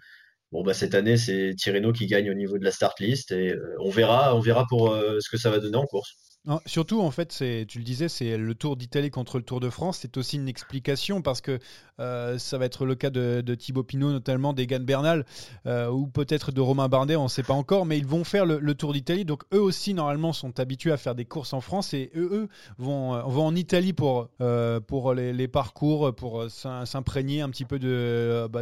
Bon, 0.51 0.63
bah, 0.63 0.73
cette 0.73 0.95
année, 0.95 1.17
c'est 1.17 1.55
Tirreno 1.57 1.91
qui 1.91 2.07
gagne 2.07 2.29
au 2.31 2.33
niveau 2.33 2.57
de 2.57 2.63
la 2.63 2.71
start 2.71 2.99
list 2.99 3.31
et 3.31 3.51
euh, 3.53 3.75
on 3.79 3.89
verra, 3.89 4.35
on 4.35 4.39
verra 4.39 4.65
pour 4.69 4.91
euh, 4.91 5.19
ce 5.19 5.29
que 5.29 5.37
ça 5.37 5.49
va 5.49 5.59
donner 5.59 5.77
en 5.77 5.85
course. 5.85 6.34
Surtout, 6.67 7.01
en 7.01 7.09
fait, 7.09 7.29
tu 7.67 7.79
le 7.79 7.83
disais, 7.83 8.07
c'est 8.07 8.37
le 8.37 8.53
Tour 8.53 8.75
d'Italie 8.75 9.09
contre 9.09 9.37
le 9.37 9.43
Tour 9.43 9.59
de 9.59 9.69
France. 9.69 9.99
C'est 10.01 10.15
aussi 10.17 10.37
une 10.37 10.47
explication 10.47 11.21
parce 11.21 11.41
que 11.41 11.59
euh, 11.99 12.37
ça 12.37 12.57
va 12.59 12.65
être 12.65 12.85
le 12.85 12.93
cas 12.93 13.09
de, 13.09 13.41
de 13.41 13.55
Thibaut 13.55 13.83
Pinot, 13.83 14.11
notamment 14.11 14.53
d'Egan 14.53 14.81
Bernal, 14.81 15.25
euh, 15.65 15.89
ou 15.89 16.05
peut-être 16.07 16.51
de 16.51 16.61
Romain 16.61 16.87
Bardet, 16.87 17.15
on 17.15 17.23
ne 17.23 17.29
sait 17.29 17.43
pas 17.43 17.53
encore, 17.53 17.85
mais 17.85 17.97
ils 17.97 18.05
vont 18.05 18.23
faire 18.23 18.45
le, 18.45 18.75
Tour 18.75 18.93
d'Italie. 18.93 19.25
Donc, 19.25 19.43
eux 19.53 19.61
aussi, 19.61 19.93
normalement, 19.93 20.33
sont 20.33 20.59
habitués 20.59 20.91
à 20.91 20.97
faire 20.97 21.15
des 21.15 21.25
courses 21.25 21.53
en 21.53 21.61
France 21.61 21.93
et 21.93 22.11
eux, 22.15 22.29
eux 22.31 22.49
vont, 22.77 23.15
euh, 23.15 23.21
en 23.21 23.55
Italie 23.55 23.93
pour, 23.93 24.29
pour 24.87 25.13
les, 25.13 25.47
parcours, 25.47 26.13
pour 26.15 26.49
s'im- 26.49 26.85
s'imprégner 26.85 27.41
un 27.41 27.49
petit 27.49 27.65
peu 27.65 27.79
de, 27.79 28.47
bah, 28.51 28.61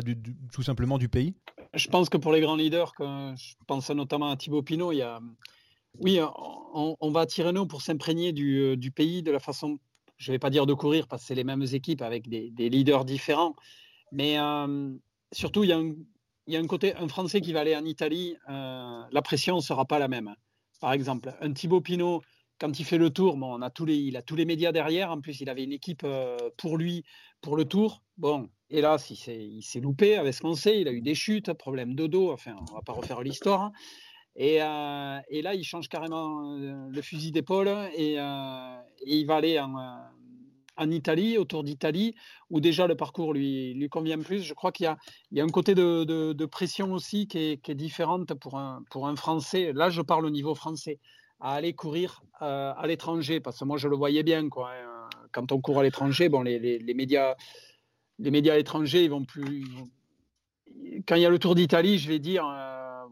tout 0.51 0.63
simplement 0.63 0.97
du 0.97 1.09
pays. 1.09 1.33
Je 1.73 1.87
pense 1.89 2.09
que 2.09 2.17
pour 2.17 2.31
les 2.31 2.41
grands 2.41 2.55
leaders, 2.55 2.93
je 2.99 3.53
pense 3.67 3.89
notamment 3.89 4.29
à 4.29 4.37
Thibaut 4.37 4.61
Pinot, 4.61 4.91
il 4.91 4.97
y 4.97 5.01
a, 5.01 5.19
oui, 5.99 6.19
on, 6.73 7.11
va 7.11 7.21
à 7.21 7.25
Tirreno 7.25 7.65
pour 7.65 7.81
s'imprégner 7.81 8.33
du, 8.33 8.59
euh, 8.59 8.75
du 8.75 8.91
pays, 8.91 9.21
de 9.21 9.31
la 9.31 9.39
façon, 9.39 9.77
je 10.17 10.31
ne 10.31 10.35
vais 10.35 10.39
pas 10.39 10.49
dire 10.49 10.65
de 10.65 10.73
courir 10.73 11.07
parce 11.07 11.21
que 11.21 11.27
c'est 11.27 11.35
les 11.35 11.43
mêmes 11.43 11.65
équipes 11.71 12.01
avec 12.01 12.27
des, 12.27 12.69
leaders 12.69 13.05
différents, 13.05 13.55
mais 14.11 14.39
euh, 14.39 14.91
surtout 15.31 15.63
il 15.63 15.69
y, 15.69 16.55
a 16.55 16.59
un, 16.59 16.67
côté, 16.67 16.95
un 16.95 17.07
Français 17.07 17.41
qui 17.41 17.53
va 17.53 17.61
aller 17.61 17.75
en 17.75 17.85
Italie, 17.85 18.35
euh, 18.49 19.03
la 19.11 19.21
pression 19.21 19.57
ne 19.57 19.61
sera 19.61 19.85
pas 19.85 19.99
la 19.99 20.07
même. 20.07 20.33
Par 20.81 20.93
exemple, 20.93 21.33
un 21.39 21.53
Thibaut 21.53 21.81
Pinot, 21.81 22.21
quand 22.59 22.79
il 22.79 22.85
fait 22.85 22.97
le 22.97 23.11
tour, 23.11 23.37
bon, 23.37 23.53
on 23.53 23.61
a 23.61 23.69
tous 23.69 23.85
les, 23.85 23.97
il 23.97 24.17
a 24.17 24.21
tous 24.21 24.35
les 24.35 24.45
médias 24.45 24.71
derrière, 24.71 25.11
en 25.11 25.21
plus 25.21 25.41
il 25.41 25.49
avait 25.49 25.63
une 25.63 25.71
équipe 25.71 26.05
pour 26.57 26.77
lui, 26.77 27.03
pour 27.41 27.55
le 27.55 27.65
tour, 27.65 28.01
bon, 28.17 28.49
hélas, 28.69 29.09
il 29.11 29.15
s'est, 29.15 29.45
il 29.45 29.61
s'est 29.61 29.79
loupé 29.79 30.15
avec 30.15 30.33
ce 30.33 30.41
qu'on 30.41 30.55
sait, 30.55 30.81
il 30.81 30.87
a 30.87 30.91
eu 30.91 31.01
des 31.01 31.15
chutes, 31.15 31.53
problème 31.53 31.93
de 31.93 32.07
dos, 32.07 32.31
enfin, 32.31 32.55
on 32.71 32.73
va 32.73 32.81
pas 32.81 32.93
refaire 32.93 33.21
l'histoire. 33.21 33.71
Et, 34.35 34.61
euh, 34.61 35.19
et 35.29 35.41
là, 35.41 35.53
il 35.53 35.63
change 35.63 35.89
carrément 35.89 36.55
euh, 36.57 36.89
le 36.89 37.01
fusil 37.01 37.31
d'épaule 37.31 37.67
et, 37.95 38.15
euh, 38.19 38.77
et 39.05 39.17
il 39.17 39.27
va 39.27 39.35
aller 39.35 39.59
en, 39.59 40.89
Italie, 40.89 41.37
autour 41.37 41.63
d'Italie, 41.63 42.15
où 42.49 42.59
déjà 42.59 42.87
le 42.87 42.95
parcours 42.95 43.33
lui, 43.33 43.87
convient 43.91 44.17
plus. 44.17 44.41
Je 44.41 44.55
crois 44.55 44.71
qu'il 44.71 44.85
y 45.31 45.39
a, 45.39 45.43
un 45.43 45.49
côté 45.49 45.75
de, 45.75 46.45
pression 46.45 46.93
aussi 46.93 47.27
qui 47.27 47.37
est, 47.37 47.61
qui 47.61 47.75
différente 47.75 48.33
pour 48.33 48.57
un, 48.57 49.15
Français. 49.15 49.71
Là, 49.73 49.91
je 49.91 50.01
parle 50.01 50.25
au 50.25 50.31
niveau 50.31 50.55
français, 50.55 50.99
à 51.39 51.53
aller 51.53 51.73
courir 51.73 52.23
à 52.39 52.83
l'étranger, 52.87 53.39
parce 53.39 53.59
que 53.59 53.65
moi, 53.65 53.77
je 53.77 53.87
le 53.87 53.95
voyais 53.95 54.23
bien. 54.23 54.43
Hein. 54.43 55.09
Quand 55.31 55.51
on 55.51 55.61
court 55.61 55.79
à 55.79 55.83
l'étranger, 55.83 56.27
les, 56.43 56.93
médias, 56.95 57.35
les 58.17 58.31
médias 58.31 58.57
étrangers, 58.57 59.03
ils 59.03 59.11
vont 59.11 59.25
plus. 59.25 59.63
Quand 61.07 61.15
il 61.15 61.21
y 61.21 61.25
a 61.25 61.29
le 61.29 61.39
Tour 61.39 61.53
d'Italie, 61.53 61.99
je 61.99 62.07
vais 62.09 62.19
dire, 62.19 62.45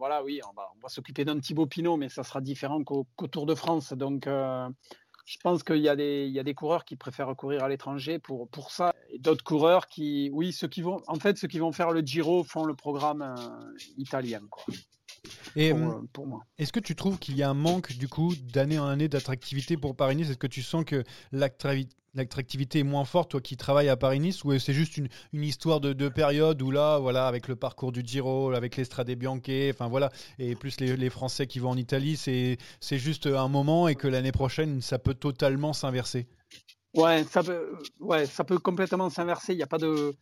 voilà, 0.02 0.24
oui, 0.24 0.42
on 0.50 0.54
va, 0.54 0.90
s'occuper 0.90 1.26
d'un 1.26 1.40
Thibaut 1.40 1.68
Pinot, 1.68 1.96
mais 1.96 2.10
ça 2.10 2.24
sera 2.24 2.42
différent 2.42 2.84
qu'au 2.84 3.06
Tour 3.28 3.46
de 3.46 3.54
France. 3.54 3.94
Donc, 3.94 4.26
euh, 4.26 4.68
je 5.26 5.38
pense 5.44 5.62
qu'il 5.62 5.78
y, 5.78 5.90
a 5.90 5.96
des- 5.96 6.54
coureurs 6.56 6.86
qui 6.86 6.96
préfèrent 6.96 7.36
courir 7.36 7.64
à 7.64 7.70
l'étranger 7.70 8.18
pour, 8.18 8.50
ça. 8.72 8.96
Et 9.12 9.20
d'autres 9.20 9.44
coureurs 9.44 9.86
qui, 9.86 10.32
oui, 10.34 10.54
ceux 10.54 10.68
qui 10.68 10.82
vont, 10.82 11.04
en 11.06 11.20
fait, 11.20 11.38
ceux 11.38 11.48
qui 11.48 11.60
vont 11.60 11.72
faire 11.72 11.92
le 11.92 12.02
Giro 12.02 12.44
font 12.44 12.66
le 12.66 12.74
programme 12.74 13.22
euh, 13.22 13.78
italien, 13.96 14.42
Et 15.56 15.72
pour, 15.72 15.80
hum, 15.80 16.08
pour 16.14 16.28
moi. 16.28 16.46
Est-ce 16.58 16.72
que 16.72 16.80
tu 16.80 16.96
trouves 16.96 17.20
qu'il 17.20 17.36
y 17.36 17.44
a 17.44 17.50
un 17.50 17.54
manque 17.54 17.94
du 17.94 18.08
coup 18.08 18.34
d'année 18.36 18.80
en 18.80 18.88
année 18.88 19.08
d'attractivité 19.08 19.78
pour 19.78 19.96
Paris-Nice 19.96 20.30
Est-ce 20.30 20.38
que 20.38 20.48
tu 20.48 20.64
sens 20.64 20.84
que 20.86 21.04
l'attractivité 21.32 22.80
est 22.80 22.84
moins 22.84 23.06
forte, 23.06 23.32
toi 23.32 23.42
qui 23.42 23.58
travailles 23.58 23.90
à 23.90 23.98
Paris-Nice, 23.98 24.44
ou 24.44 24.58
c'est 24.58 24.74
juste 24.74 24.98
une, 24.98 25.10
une 25.34 25.44
histoire 25.44 25.80
de, 25.80 25.94
de 25.94 26.10
période 26.10 26.62
où 26.62 26.72
là, 26.72 26.98
voilà, 27.00 27.28
avec 27.28 27.48
le 27.48 27.56
parcours 27.56 27.92
du 27.92 28.02
Giro, 28.04 28.52
avec 28.52 28.78
l'Estrade 28.78 29.12
Bianche, 29.12 29.42
enfin 29.70 29.88
voilà, 29.88 30.10
et 30.40 30.56
plus 30.56 30.80
les, 30.80 30.98
les 30.98 31.10
Français 31.10 31.48
qui 31.48 31.60
vont 31.60 31.70
en 31.70 31.78
Italie, 31.78 32.18
c'est 32.18 32.58
c'est 32.80 32.98
juste 32.98 33.28
un 33.28 33.48
moment 33.48 33.88
et 33.88 33.96
que 33.96 34.08
l'année 34.08 34.32
prochaine, 34.32 34.82
ça 34.82 35.00
peut 35.00 35.14
totalement 35.14 35.74
s'inverser? 35.74 36.28
Ouais, 36.94 37.24
ça 37.24 37.42
peut, 37.42 37.78
ouais, 38.00 38.26
ça 38.26 38.44
peut 38.44 38.60
complètement 38.60 39.10
s'inverser. 39.10 39.54
Il 39.54 39.60
y 39.60 39.64
a 39.64 39.68
pas 39.68 39.78
de, 39.78 40.14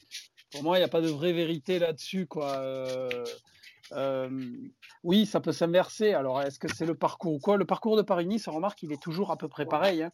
pour 0.51 0.63
moi, 0.63 0.77
il 0.77 0.81
n'y 0.81 0.85
a 0.85 0.89
pas 0.89 1.01
de 1.01 1.09
vraie 1.09 1.33
vérité 1.33 1.79
là-dessus, 1.79 2.27
quoi. 2.27 2.57
Euh, 2.57 3.25
euh, 3.93 4.29
oui, 5.03 5.25
ça 5.25 5.39
peut 5.39 5.51
s'inverser. 5.51 6.13
Alors, 6.13 6.41
est-ce 6.41 6.59
que 6.59 6.67
c'est 6.67 6.85
le 6.85 6.95
parcours 6.95 7.33
ou 7.33 7.39
quoi? 7.39 7.57
Le 7.57 7.65
parcours 7.65 7.97
de 7.97 8.01
Paris-Nice, 8.01 8.47
on 8.47 8.53
remarque, 8.53 8.83
il 8.83 8.91
est 8.91 9.01
toujours 9.01 9.31
à 9.31 9.37
peu 9.37 9.47
près 9.47 9.65
pareil. 9.65 10.03
hein. 10.03 10.11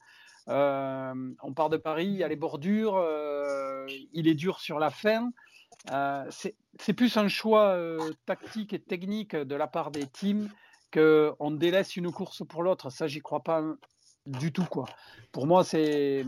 Euh, 0.47 1.13
on 1.41 1.53
part 1.53 1.69
de 1.69 1.77
Paris, 1.77 2.05
il 2.05 2.17
y 2.17 2.23
a 2.23 2.27
les 2.27 2.35
bordures, 2.35 2.97
euh, 2.97 3.85
il 4.13 4.27
est 4.27 4.35
dur 4.35 4.59
sur 4.59 4.79
la 4.79 4.89
fin. 4.89 5.31
C'est 6.29 6.93
plus 6.93 7.17
un 7.17 7.27
choix 7.27 7.77
tactique 8.25 8.73
et 8.73 8.79
technique 8.79 9.35
de 9.35 9.55
la 9.55 9.67
part 9.67 9.91
des 9.91 10.05
teams 10.07 10.49
qu'on 10.93 11.51
délaisse 11.51 11.95
une 11.95 12.11
course 12.11 12.43
pour 12.47 12.63
l'autre. 12.63 12.89
Ça, 12.89 13.07
j'y 13.07 13.19
crois 13.19 13.43
pas 13.43 13.63
du 14.25 14.51
tout, 14.51 14.65
quoi. 14.65 14.85
Pour 15.31 15.47
moi, 15.47 15.63
c'est 15.63 16.25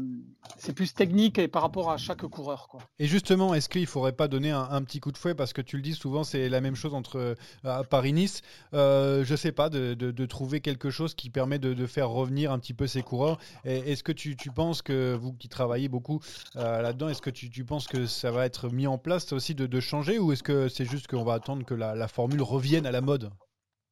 c'est 0.58 0.74
plus 0.74 0.94
technique 0.94 1.40
et 1.40 1.48
par 1.48 1.62
rapport 1.62 1.90
à 1.90 1.98
chaque 1.98 2.22
coureur, 2.24 2.68
quoi. 2.68 2.82
Et 3.00 3.08
justement, 3.08 3.54
est-ce 3.54 3.70
qu'il 3.70 3.82
ne 3.82 3.86
faudrait 3.88 4.12
pas 4.12 4.28
donner 4.28 4.52
un, 4.52 4.68
un 4.70 4.82
petit 4.84 5.00
coup 5.00 5.12
de 5.14 5.18
fouet? 5.18 5.34
Parce 5.34 5.54
que 5.54 5.62
tu 5.62 5.78
le 5.78 5.82
dis 5.82 5.94
souvent, 5.94 6.24
c'est 6.26 6.50
la 6.50 6.60
même 6.62 6.76
chose 6.76 6.94
entre 6.94 7.36
euh, 7.66 7.84
Paris-Nice. 7.84 8.42
Euh, 8.74 9.24
je 9.24 9.32
ne 9.32 9.38
sais 9.38 9.52
pas, 9.54 9.70
de, 9.70 9.94
de- 9.94 10.12
de 10.12 10.26
trouver 10.26 10.60
quelque 10.60 10.90
chose 10.90 11.16
qui 11.16 11.30
permet 11.30 11.58
de, 11.58 11.74
de 11.74 11.88
faire 11.88 12.10
revenir 12.10 12.52
un 12.52 12.60
petit 12.60 12.74
peu 12.74 12.86
ces 12.86 13.02
coureurs. 13.02 13.40
Est-ce 13.64 14.04
que 14.04 14.12
tu, 14.12 14.36
tu 14.36 14.52
penses 14.52 14.82
que, 14.82 15.16
vous 15.16 15.32
qui 15.34 15.48
travaillez 15.48 15.88
beaucoup 15.88 16.20
euh, 16.58 16.82
là-dedans, 16.82 17.08
est-ce 17.10 17.22
que 17.22 17.30
tu, 17.30 17.50
tu 17.50 17.64
penses 17.64 17.88
que 17.88 18.06
ça 18.08 18.32
va 18.32 18.46
être 18.46 18.70
mis 18.70 18.88
en 18.88 18.98
place 18.98 19.32
aussi 19.32 19.56
de, 19.56 19.66
de 19.68 19.80
changer 19.80 20.20
Ou 20.20 20.34
est-ce 20.34 20.44
que 20.44 20.68
c'est 20.68 20.86
juste 20.86 21.08
qu'on 21.08 21.24
va 21.24 21.34
attendre 21.36 21.66
que 21.66 21.74
la, 21.74 21.96
la 21.96 22.08
formule 22.10 22.42
revienne 22.42 22.86
à 22.86 22.92
la 22.92 23.02
mode? 23.02 23.32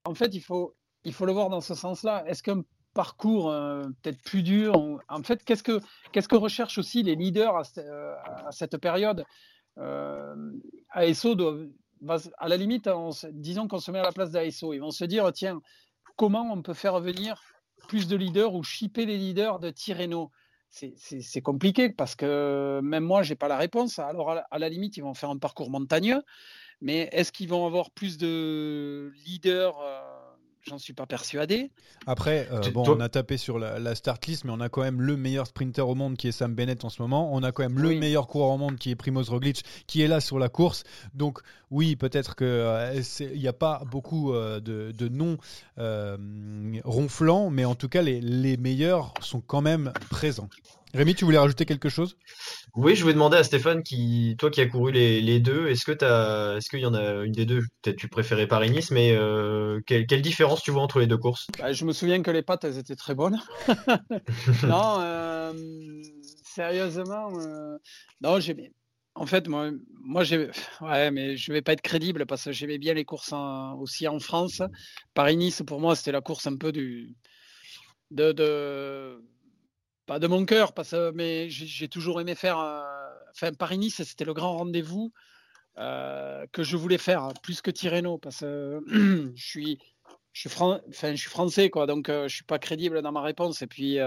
En 0.04 0.14
fait, 0.14 0.36
il 0.36 0.42
faut, 0.42 0.76
il 1.06 1.14
faut 1.14 1.26
le 1.26 1.32
voir 1.32 1.50
dans 1.50 1.62
ce 1.62 1.74
sens-là. 1.74 2.24
Est-ce 2.28 2.44
qu'un 2.44 2.62
parcours 2.96 3.52
euh, 3.52 3.84
peut-être 4.02 4.22
plus 4.24 4.42
dur, 4.42 4.74
en 5.08 5.22
fait, 5.22 5.44
qu'est-ce 5.44 5.62
que, 5.62 6.36
recherchent 6.36 6.80
aussi 6.80 7.04
les 7.04 7.16
leaders 7.16 7.56
à, 7.56 7.64
euh, 7.78 8.16
cette 8.50 8.78
période? 8.78 9.24
Euh, 9.78 10.36
ASO 10.90 11.36
doit, 11.36 11.58
à 12.38 12.48
la 12.48 12.58
limite, 12.58 12.90
se- 13.12 13.28
disons 13.28 13.68
qu'on 13.68 13.80
se 13.80 13.92
met 13.92 14.00
à 14.00 14.04
la 14.04 14.12
place 14.12 14.32
d'ASO, 14.32 14.74
ils 14.74 14.80
vont 14.80 14.92
se 14.92 15.06
dire, 15.06 15.32
tiens, 15.34 15.62
comment 16.16 16.52
on 16.52 16.62
peut 16.64 16.74
faire 16.74 17.00
venir 17.00 17.40
plus 17.88 18.08
de 18.08 18.16
leaders 18.16 18.56
ou 18.56 18.64
shipper 18.64 19.06
les 19.06 19.18
leaders 19.18 19.60
de 19.60 19.70
Tirreno? 19.70 20.32
C'est, 20.70 21.42
compliqué 21.42 21.90
parce 21.90 22.16
que 22.16 22.82
même 22.84 23.04
moi, 23.04 23.24
j'ai 23.24 23.36
pas 23.36 23.48
la 23.48 23.58
réponse. 23.58 24.00
Alors, 24.00 24.32
à 24.32 24.60
la, 24.60 24.70
limite, 24.70 24.98
ils 24.98 25.04
vont 25.04 25.14
faire 25.14 25.30
un 25.30 25.38
parcours 25.38 25.70
montagneux, 25.70 26.22
mais 26.82 27.08
est-ce 27.12 27.32
qu'ils 27.32 27.48
vont 27.48 27.66
avoir 27.66 27.92
plus 27.92 28.18
de 28.18 29.14
leaders 29.26 29.78
J'en 30.68 30.80
suis 30.80 30.94
pas 30.94 31.06
persuadé. 31.06 31.70
Après, 32.08 32.48
euh, 32.52 32.72
bon, 32.72 32.84
on 32.88 33.00
a 33.00 33.08
tapé 33.08 33.38
sur 33.38 33.60
la, 33.60 33.78
la 33.78 33.94
start 33.94 34.26
list, 34.26 34.46
mais 34.46 34.52
on 34.52 34.60
a 34.60 34.68
quand 34.68 34.82
même 34.82 35.00
le 35.00 35.16
meilleur 35.16 35.46
sprinter 35.46 35.88
au 35.88 35.94
monde 35.94 36.18
qui 36.18 36.28
est 36.28 36.32
Sam 36.32 36.56
Bennett 36.56 36.84
en 36.84 36.90
ce 36.90 37.02
moment. 37.04 37.30
On 37.34 37.44
a 37.44 37.52
quand 37.52 37.62
même 37.64 37.78
le 37.78 37.90
Oui. 37.90 38.00
meilleur 38.00 38.26
coureur 38.26 38.50
au 38.50 38.58
monde 38.58 38.78
qui 38.78 38.90
est 38.90 38.96
Primoz 38.96 39.30
Roglic, 39.30 39.64
qui 39.86 40.02
est 40.02 40.08
là 40.08 40.20
sur 40.22 40.40
la 40.40 40.50
course. 40.50 40.84
Donc 41.14 41.40
oui, 41.70 41.96
peut-être 41.96 42.36
qu'il 42.36 43.38
n'y 43.40 43.48
a 43.48 43.54
pas 43.54 43.84
beaucoup 43.92 44.34
euh, 44.34 44.60
de, 44.60 44.92
de 44.92 45.08
noms 45.08 45.38
euh, 45.78 46.18
ronflants, 46.84 47.52
mais 47.52 47.66
en 47.66 47.76
tout 47.76 47.90
cas, 47.90 48.02
les, 48.02 48.20
les 48.20 48.58
meilleurs 48.58 49.14
sont 49.22 49.42
quand 49.42 49.62
même 49.62 49.94
présents. 50.10 50.50
Rémi, 50.96 51.14
tu 51.14 51.26
voulais 51.26 51.38
rajouter 51.38 51.66
quelque 51.66 51.90
chose? 51.90 52.18
Oui, 52.74 52.96
je 52.96 53.02
voulais 53.02 53.14
demander 53.14 53.36
à 53.36 53.44
Stéphane, 53.44 53.84
qui, 53.84 54.36
toi 54.40 54.50
qui 54.50 54.62
as 54.62 54.68
couru 54.68 54.94
les, 54.94 55.20
les 55.20 55.42
deux, 55.42 55.68
est-ce 55.68 55.84
que 55.84 55.92
est-ce 55.92 56.70
qu'il 56.70 56.80
y 56.80 56.86
en 56.86 56.94
a 56.94 57.26
une 57.26 57.34
des 57.34 57.46
deux, 57.46 57.64
peut-être 57.82 57.98
tu 57.98 58.08
préférais 58.08 58.48
Paris-Nice, 58.48 58.92
mais 58.92 59.12
euh, 59.12 59.82
quelle, 59.86 60.08
quelle 60.08 60.22
différence 60.22 60.64
tu 60.64 60.72
vois 60.72 60.82
entre 60.82 61.00
les 61.00 61.08
deux 61.08 61.18
courses? 61.18 61.48
Bah, 61.60 61.74
je 61.74 61.84
me 61.84 61.92
souviens 61.92 62.22
que 62.22 62.32
les 62.32 62.44
pattes, 62.44 62.64
elles 62.64 62.78
étaient 62.78 62.96
très 62.96 63.14
bonnes. 63.14 63.42
non, 64.64 65.02
euh, 65.02 65.54
sérieusement, 66.44 67.30
euh, 67.40 67.78
non, 68.22 68.40
j'ai 68.40 68.72
En 69.16 69.26
fait, 69.26 69.50
moi, 69.50 69.72
moi 70.00 70.24
j'ai, 70.24 70.50
ouais, 70.80 71.12
mais 71.12 71.36
je 71.36 71.52
vais 71.52 71.62
pas 71.62 71.74
être 71.74 71.82
crédible 71.82 72.26
parce 72.26 72.46
que 72.46 72.54
j'aimais 72.54 72.78
bien 72.78 72.94
les 72.94 73.04
courses 73.04 73.34
aussi 73.80 74.08
en 74.08 74.20
France. 74.20 74.62
Paris-Nice, 75.14 75.62
pour 75.68 75.82
moi, 75.82 75.98
c'était 75.98 76.14
la 76.14 76.22
course 76.22 76.48
un 76.48 76.56
peu 76.56 76.72
du, 76.72 77.16
de, 78.12 78.32
de, 78.32 79.22
pas 80.06 80.20
de 80.20 80.28
mon 80.28 80.46
cœur, 80.46 80.74
parce 80.74 80.92
que, 80.92 81.12
mais 81.12 81.50
j'ai 81.50 81.88
toujours 81.88 82.22
aimé 82.22 82.36
faire. 82.36 82.60
Euh, 82.60 82.84
enfin, 83.32 83.54
Paris-Nice, 83.54 84.04
c'était 84.04 84.26
le 84.26 84.34
grand 84.34 84.58
rendez-vous 84.58 85.12
euh, 85.78 86.46
que 86.52 86.64
je 86.64 86.78
voulais 86.78 86.98
faire, 86.98 87.30
plus 87.42 87.62
que 87.62 87.72
Tirreno, 87.72 88.18
parce 88.18 88.42
que 88.42 88.82
je 89.36 89.46
suis, 89.46 89.80
je 90.34 90.48
suis, 90.48 91.30
français, 91.30 91.70
quoi, 91.70 91.88
donc 91.88 92.10
euh, 92.10 92.28
je 92.28 92.36
suis 92.36 92.46
pas 92.46 92.60
crédible 92.60 93.02
dans 93.02 93.12
ma 93.12 93.22
réponse. 93.22 93.62
Et 93.62 93.68
puis, 93.68 93.98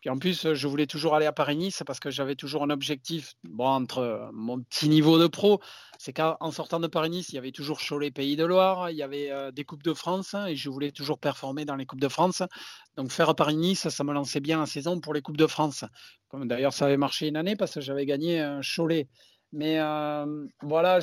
puis 0.00 0.08
en 0.08 0.18
plus, 0.18 0.54
je 0.54 0.66
voulais 0.66 0.86
toujours 0.86 1.14
aller 1.14 1.26
à 1.26 1.32
Paris-Nice 1.32 1.82
parce 1.86 2.00
que 2.00 2.10
j'avais 2.10 2.34
toujours 2.34 2.62
un 2.62 2.70
objectif, 2.70 3.34
bon, 3.44 3.66
entre 3.66 4.30
mon 4.32 4.58
petit 4.60 4.88
niveau 4.88 5.18
de 5.18 5.26
pro, 5.26 5.60
c'est 5.98 6.14
qu'en 6.14 6.50
sortant 6.50 6.80
de 6.80 6.86
Paris-Nice, 6.86 7.28
il 7.28 7.34
y 7.34 7.38
avait 7.38 7.52
toujours 7.52 7.78
Cholet 7.86 8.10
Pays 8.10 8.34
de 8.34 8.44
Loire, 8.46 8.90
il 8.90 8.96
y 8.96 9.02
avait 9.02 9.30
euh, 9.30 9.50
des 9.50 9.64
Coupes 9.64 9.82
de 9.82 9.92
France 9.92 10.34
et 10.48 10.56
je 10.56 10.70
voulais 10.70 10.90
toujours 10.90 11.18
performer 11.18 11.66
dans 11.66 11.76
les 11.76 11.84
Coupes 11.84 12.00
de 12.00 12.08
France. 12.08 12.42
Donc 12.96 13.10
faire 13.10 13.34
Paris-Nice, 13.34 13.90
ça 13.90 14.02
me 14.02 14.14
lançait 14.14 14.40
bien 14.40 14.60
la 14.60 14.66
saison 14.66 15.00
pour 15.00 15.12
les 15.12 15.20
Coupes 15.20 15.36
de 15.36 15.46
France. 15.46 15.84
Comme 16.28 16.48
d'ailleurs 16.48 16.72
ça 16.72 16.86
avait 16.86 16.96
marché 16.96 17.28
une 17.28 17.36
année 17.36 17.54
parce 17.54 17.74
que 17.74 17.82
j'avais 17.82 18.06
gagné 18.06 18.40
un 18.40 18.62
Cholet. 18.62 19.06
Mais 19.52 19.80
euh, 19.80 20.46
voilà, 20.62 21.00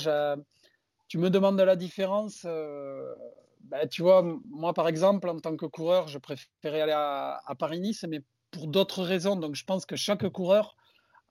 tu 1.07 1.19
me 1.19 1.29
demandes 1.29 1.59
de 1.59 1.63
la 1.63 1.75
différence. 1.75 2.41
Euh, 2.45 3.13
ben, 3.61 3.87
tu 3.87 4.01
vois, 4.01 4.23
moi 4.49 4.73
par 4.73 4.87
exemple, 4.87 5.29
en 5.29 5.39
tant 5.39 5.55
que 5.55 5.67
coureur, 5.67 6.07
je 6.07 6.17
préférais 6.17 6.81
aller 6.81 6.93
à, 6.93 7.39
à 7.45 7.53
Paris-Nice, 7.53 8.03
mais 8.09 8.21
pour 8.51 8.67
d'autres 8.67 9.03
raisons. 9.03 9.35
Donc 9.35 9.55
je 9.55 9.63
pense 9.63 9.85
que 9.85 9.95
chaque 9.95 10.27
coureur 10.29 10.75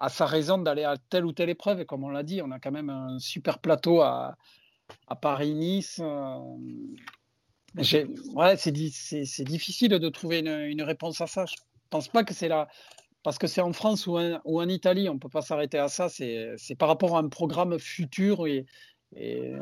a 0.00 0.08
sa 0.08 0.26
raison 0.26 0.58
d'aller 0.58 0.84
à 0.84 0.96
telle 0.96 1.24
ou 1.24 1.32
telle 1.32 1.50
épreuve. 1.50 1.80
Et 1.80 1.86
comme 1.86 2.04
on 2.04 2.10
l'a 2.10 2.22
dit, 2.22 2.42
on 2.42 2.50
a 2.50 2.58
quand 2.58 2.72
même 2.72 2.90
un 2.90 3.18
super 3.18 3.58
plateau 3.58 4.00
à, 4.02 4.36
Paris-Nice. 5.20 6.00
Euh, 6.00 6.40
ouais, 8.34 8.56
c'est 8.56 8.72
difficile 8.72 9.90
de 9.90 10.08
trouver 10.08 10.38
une, 10.40 10.82
réponse 10.82 11.20
à 11.20 11.26
ça. 11.26 11.44
Je 11.46 11.56
pense 11.90 12.08
pas 12.08 12.24
que 12.24 12.34
c'est 12.34 12.48
là. 12.48 12.68
Parce 13.22 13.38
que 13.38 13.48
c'est 13.48 13.60
en 13.60 13.72
France 13.72 14.06
ou 14.06 14.18
en, 14.18 14.68
Italie, 14.68 15.08
on 15.08 15.14
ne 15.14 15.18
peut 15.18 15.28
pas 15.28 15.42
s'arrêter 15.42 15.78
à 15.78 15.88
ça. 15.88 16.08
C'est 16.08 16.76
par 16.78 16.88
rapport 16.88 17.16
à 17.16 17.20
un 17.20 17.28
programme 17.28 17.78
futur 17.78 18.46
et, 18.46 18.66
et, 19.16 19.52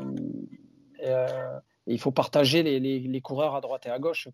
euh, 1.03 1.59
il 1.87 1.99
faut 1.99 2.11
partager 2.11 2.63
les, 2.63 3.21
coureurs 3.21 3.55
à 3.55 3.61
droite 3.61 3.85
et 3.85 3.89
à 3.89 3.99
gauche. 3.99 4.27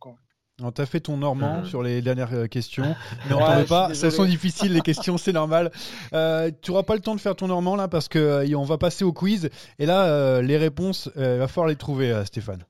Tu 0.70 0.82
as 0.82 0.86
fait 0.86 1.00
ton 1.00 1.18
normand 1.18 1.62
mmh. 1.62 1.66
sur 1.66 1.82
les 1.82 2.02
dernières 2.02 2.34
euh, 2.34 2.48
questions. 2.48 2.96
Mais 3.30 3.36
on 3.36 3.66
pas, 3.66 3.94
ça 3.94 4.12
sont 4.12 4.26
difficiles 4.26 4.74
les 4.74 4.82
questions, 4.82 5.18
c'est 5.18 5.34
normal. 5.34 5.72
Euh, 6.14 6.52
tu 6.62 6.72
n'auras 6.72 6.84
pas 6.84 6.96
le 6.96 7.00
temps 7.00 7.16
de 7.16 7.22
faire 7.22 7.36
ton 7.36 7.48
normand 7.48 7.76
là 7.76 7.88
parce 7.88 8.10
qu'on 8.10 8.20
euh, 8.20 8.66
va 8.66 8.78
passer 8.78 9.06
au 9.06 9.14
quiz. 9.14 9.50
Et 9.80 9.86
là, 9.86 10.42
les 10.42 10.58
réponses, 10.58 11.10
il 11.16 11.22
va 11.22 11.48
falloir 11.48 11.68
les 11.68 11.76
trouver, 11.76 12.24
Stéphane. 12.26 12.64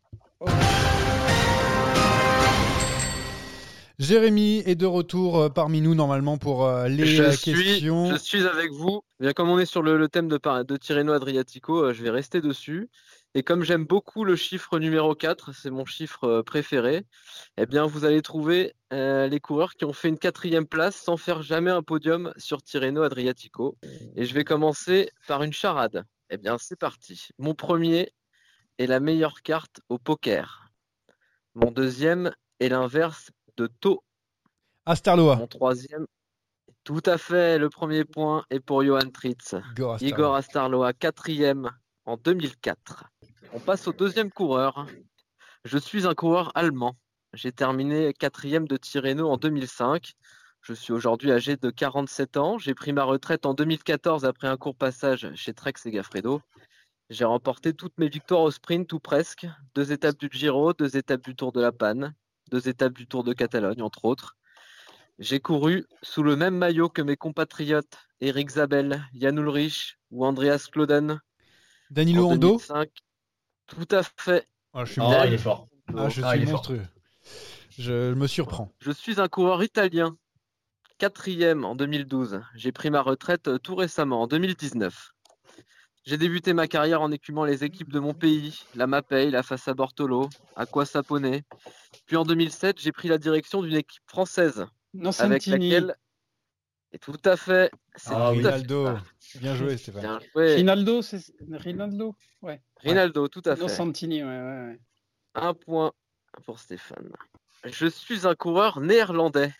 Jérémy 3.99 4.59
est 4.65 4.75
de 4.75 4.85
retour 4.85 5.51
parmi 5.53 5.81
nous 5.81 5.95
normalement 5.95 6.37
pour 6.37 6.69
les 6.87 7.17
questions. 7.41 8.11
je 8.11 8.17
suis 8.17 8.45
avec 8.45 8.71
vous. 8.71 9.01
Bien, 9.19 9.33
comme 9.33 9.49
on 9.49 9.59
est 9.59 9.65
sur 9.65 9.81
le, 9.81 10.07
thème 10.07 10.27
de, 10.27 10.39
de 10.63 10.77
Tirreno 10.77 11.13
Adriatico, 11.13 11.93
je 11.93 12.03
vais 12.03 12.09
rester 12.09 12.41
dessus. 12.41 12.89
Et 13.33 13.43
comme 13.43 13.63
j'aime 13.63 13.85
beaucoup 13.85 14.25
le 14.25 14.35
chiffre 14.35 14.77
numéro 14.77 15.15
4, 15.15 15.53
c'est 15.53 15.69
mon 15.69 15.85
chiffre 15.85 16.25
euh, 16.25 16.43
préféré, 16.43 17.05
eh 17.55 17.65
bien 17.65 17.85
vous 17.85 18.03
allez 18.03 18.21
trouver 18.21 18.73
euh, 18.91 19.27
les 19.27 19.39
coureurs 19.39 19.75
qui 19.75 19.85
ont 19.85 19.93
fait 19.93 20.09
une 20.09 20.19
quatrième 20.19 20.67
place 20.67 20.97
sans 20.97 21.15
faire 21.15 21.41
jamais 21.41 21.71
un 21.71 21.81
podium 21.81 22.33
sur 22.35 22.61
Tirreno 22.61 23.03
Adriatico. 23.03 23.77
Et 24.17 24.25
je 24.25 24.33
vais 24.33 24.43
commencer 24.43 25.09
par 25.27 25.43
une 25.43 25.53
charade. 25.53 26.03
Eh 26.29 26.37
bien 26.37 26.57
c'est 26.57 26.77
parti. 26.77 27.29
Mon 27.37 27.55
premier 27.55 28.11
est 28.77 28.87
la 28.87 28.99
meilleure 28.99 29.41
carte 29.43 29.79
au 29.87 29.97
poker. 29.97 30.69
Mon 31.55 31.71
deuxième 31.71 32.33
est 32.59 32.69
l'inverse 32.69 33.31
de 33.55 33.67
Tau. 33.67 34.03
Astarloa. 34.85 35.37
Mon 35.37 35.47
troisième, 35.47 36.05
tout 36.83 37.03
à 37.05 37.17
fait, 37.17 37.57
le 37.57 37.69
premier 37.69 38.03
point 38.03 38.43
est 38.49 38.59
pour 38.59 38.83
Johan 38.83 39.09
Tritz. 39.13 39.55
Igor 40.01 40.35
Astarloa, 40.35 40.91
quatrième 40.91 41.71
en 42.05 42.17
2004. 42.17 43.05
On 43.53 43.59
passe 43.59 43.87
au 43.87 43.93
deuxième 43.93 44.31
coureur. 44.31 44.85
Je 45.65 45.77
suis 45.77 46.07
un 46.07 46.13
coureur 46.13 46.51
allemand. 46.55 46.95
J'ai 47.33 47.51
terminé 47.51 48.13
quatrième 48.13 48.67
de 48.67 48.77
Tirreno 48.77 49.29
en 49.29 49.37
2005. 49.37 50.13
Je 50.61 50.73
suis 50.73 50.93
aujourd'hui 50.93 51.31
âgé 51.31 51.57
de 51.57 51.69
47 51.69 52.37
ans. 52.37 52.57
J'ai 52.57 52.73
pris 52.73 52.93
ma 52.93 53.03
retraite 53.03 53.45
en 53.45 53.53
2014 53.53 54.25
après 54.25 54.47
un 54.47 54.57
court 54.57 54.75
passage 54.75 55.31
chez 55.35 55.53
Trek 55.53 55.73
Segafredo. 55.77 56.41
J'ai 57.09 57.25
remporté 57.25 57.73
toutes 57.73 57.97
mes 57.97 58.09
victoires 58.09 58.41
au 58.41 58.51
sprint 58.51 58.91
ou 58.93 58.99
presque. 58.99 59.47
Deux 59.75 59.91
étapes 59.91 60.17
du 60.17 60.29
Giro, 60.31 60.73
deux 60.73 60.97
étapes 60.97 61.23
du 61.23 61.35
Tour 61.35 61.51
de 61.51 61.61
la 61.61 61.71
Panne, 61.71 62.13
deux 62.51 62.69
étapes 62.69 62.93
du 62.93 63.07
Tour 63.07 63.23
de 63.23 63.33
Catalogne, 63.33 63.81
entre 63.81 64.05
autres. 64.05 64.37
J'ai 65.19 65.39
couru 65.39 65.85
sous 66.01 66.23
le 66.23 66.35
même 66.35 66.55
maillot 66.55 66.89
que 66.89 67.01
mes 67.01 67.17
compatriotes 67.17 67.97
Eric 68.21 68.49
Zabel, 68.49 69.03
Jan 69.13 69.35
Ulrich 69.35 69.97
ou 70.09 70.25
Andreas 70.25 70.67
Kloden, 70.71 71.19
Danilo 71.91 72.31
Hondo 72.31 72.61
Tout 73.67 73.87
à 73.91 74.01
fait. 74.01 74.47
Ah, 74.73 74.85
je 74.85 74.93
suis 74.93 75.01
ah, 75.03 75.27
il 75.27 75.33
est 75.33 75.37
fort. 75.37 75.67
Ah, 75.93 76.07
je 76.07 76.21
ah, 76.23 76.37
suis 76.37 76.45
monstrueux. 76.45 76.87
Je 77.77 78.13
me 78.13 78.27
surprends. 78.27 78.71
Je 78.79 78.91
suis 78.91 79.19
un 79.19 79.27
coureur 79.27 79.61
italien. 79.61 80.15
Quatrième 80.99 81.65
en 81.65 81.75
2012. 81.75 82.43
J'ai 82.55 82.71
pris 82.71 82.89
ma 82.91 83.01
retraite 83.01 83.49
euh, 83.49 83.57
tout 83.57 83.75
récemment, 83.75 84.21
en 84.21 84.27
2019. 84.27 85.11
J'ai 86.05 86.17
débuté 86.17 86.53
ma 86.53 86.69
carrière 86.69 87.01
en 87.01 87.11
écumant 87.11 87.43
les 87.43 87.65
équipes 87.65 87.91
de 87.91 87.99
mon 87.99 88.13
pays, 88.13 88.63
la 88.75 88.87
Mapei, 88.87 89.29
la 89.29 89.43
Fassa 89.43 89.73
Bortolo, 89.73 90.29
Aqua 90.55 90.85
Sapone. 90.85 91.41
Puis 92.05 92.15
en 92.15 92.23
2007, 92.23 92.79
j'ai 92.79 92.93
pris 92.93 93.09
la 93.09 93.17
direction 93.17 93.61
d'une 93.61 93.75
équipe 93.75 94.03
française 94.07 94.65
avec 95.19 95.45
laquelle 95.45 95.97
et 96.93 96.99
tout 96.99 97.15
à 97.23 97.37
fait. 97.37 97.71
Ah, 98.07 98.29
Rinaldo. 98.29 98.89
Bien 99.39 99.55
joué, 99.55 99.77
Stéphane. 99.77 100.01
Bien 100.01 100.19
joué. 100.33 100.55
Rinaldo, 100.55 101.01
c'est 101.01 101.21
Rinaldo 101.51 102.15
Ouais. 102.41 102.61
Rinaldo, 102.77 103.27
tout 103.27 103.41
à 103.45 103.55
fait. 103.55 103.67
Santini, 103.67 104.23
ouais, 104.23 104.29
ouais, 104.29 104.79
Un 105.35 105.53
point 105.53 105.93
pour 106.45 106.59
Stéphane. 106.59 107.11
Je 107.65 107.87
suis 107.87 108.27
un 108.27 108.35
coureur 108.35 108.81
néerlandais. 108.81 109.53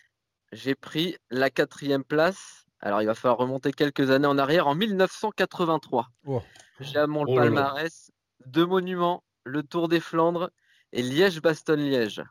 J'ai 0.52 0.74
pris 0.74 1.16
la 1.30 1.48
quatrième 1.48 2.04
place. 2.04 2.66
Alors, 2.80 3.00
il 3.00 3.06
va 3.06 3.14
falloir 3.14 3.38
remonter 3.38 3.72
quelques 3.72 4.10
années 4.10 4.26
en 4.26 4.38
arrière, 4.38 4.66
en 4.66 4.74
1983. 4.74 6.08
J'ai 6.80 6.98
à 6.98 7.06
mon 7.06 7.24
oh 7.26 7.34
palmarès 7.34 8.10
deux 8.46 8.66
monuments, 8.66 9.22
le 9.44 9.62
Tour 9.62 9.88
des 9.88 10.00
Flandres 10.00 10.50
et 10.92 11.02
Liège-Bastogne-Liège. 11.02 12.24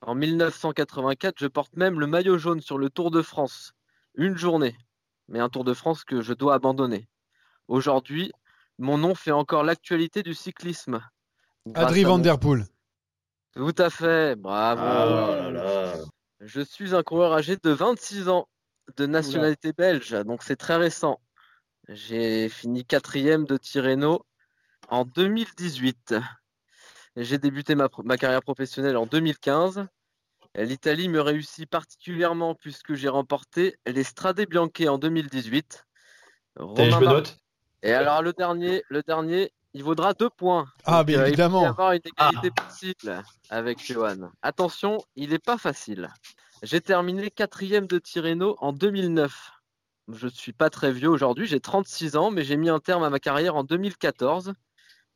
En 0.00 0.14
1984, 0.14 1.34
je 1.38 1.46
porte 1.48 1.76
même 1.76 1.98
le 1.98 2.06
maillot 2.06 2.38
jaune 2.38 2.60
sur 2.60 2.78
le 2.78 2.88
Tour 2.88 3.10
de 3.10 3.20
France 3.20 3.74
une 4.20 4.36
journée, 4.36 4.76
mais 5.28 5.40
un 5.40 5.48
Tour 5.48 5.64
de 5.64 5.74
France 5.74 6.04
que 6.04 6.20
je 6.20 6.34
dois 6.34 6.54
abandonner. 6.54 7.08
Aujourd'hui, 7.68 8.32
mon 8.78 8.98
nom 8.98 9.14
fait 9.14 9.32
encore 9.32 9.64
l'actualité 9.64 10.22
du 10.22 10.34
cyclisme. 10.34 11.00
Adri 11.74 12.04
Van 12.04 12.18
Der 12.18 12.38
Poel. 12.38 12.66
Tout 13.54 13.74
à 13.78 13.90
fait, 13.90 14.36
bravo. 14.36 14.82
Ah 14.82 15.94
je 16.40 16.60
suis 16.60 16.94
un 16.94 17.02
coureur 17.02 17.32
âgé 17.32 17.56
de 17.56 17.70
26 17.70 18.28
ans, 18.28 18.48
de 18.96 19.06
nationalité 19.06 19.72
belge, 19.72 20.12
donc 20.24 20.42
c'est 20.42 20.56
très 20.56 20.76
récent. 20.76 21.20
J'ai 21.88 22.48
fini 22.48 22.84
quatrième 22.84 23.44
de 23.44 23.56
Tirreno 23.56 24.24
en 24.88 25.04
2018. 25.04 26.14
J'ai 27.16 27.38
débuté 27.38 27.74
ma, 27.74 27.88
ma, 28.04 28.16
carrière 28.16 28.42
professionnelle 28.42 28.96
en 28.96 29.06
2015 29.06 29.86
L'Italie 30.56 31.08
me 31.08 31.20
réussit 31.20 31.68
particulièrement 31.68 32.54
puisque 32.54 32.94
j'ai 32.94 33.08
remporté 33.08 33.76
les 33.86 34.02
Strade 34.02 34.40
Bianche 34.48 34.80
en 34.88 34.98
2018. 34.98 35.86
je 36.58 37.04
note. 37.04 37.38
Et 37.82 37.92
alors 37.92 38.20
le 38.22 38.32
dernier, 38.32 38.82
le 38.88 39.02
dernier, 39.02 39.52
il 39.72 39.84
vaudra 39.84 40.12
deux 40.12 40.28
points. 40.28 40.66
Ah, 40.84 41.04
bien 41.04 41.24
évidemment. 41.24 41.62
Il 41.62 41.64
y 41.64 41.68
avoir 41.68 41.92
une 41.92 42.00
égalité 42.04 42.50
ah. 42.56 42.62
possible 42.62 43.22
avec 43.48 43.84
Johan. 43.84 44.30
Attention, 44.42 44.98
il 45.16 45.30
n'est 45.30 45.38
pas 45.38 45.56
facile. 45.56 46.08
J'ai 46.62 46.80
terminé 46.80 47.30
quatrième 47.30 47.86
de 47.86 47.98
Tirreno 47.98 48.56
en 48.58 48.72
2009. 48.72 49.52
Je 50.12 50.26
ne 50.26 50.30
suis 50.30 50.52
pas 50.52 50.70
très 50.70 50.92
vieux 50.92 51.08
aujourd'hui, 51.08 51.46
j'ai 51.46 51.60
36 51.60 52.16
ans, 52.16 52.30
mais 52.30 52.42
j'ai 52.42 52.56
mis 52.56 52.68
un 52.68 52.80
terme 52.80 53.04
à 53.04 53.10
ma 53.10 53.20
carrière 53.20 53.54
en 53.54 53.62
2014. 53.62 54.54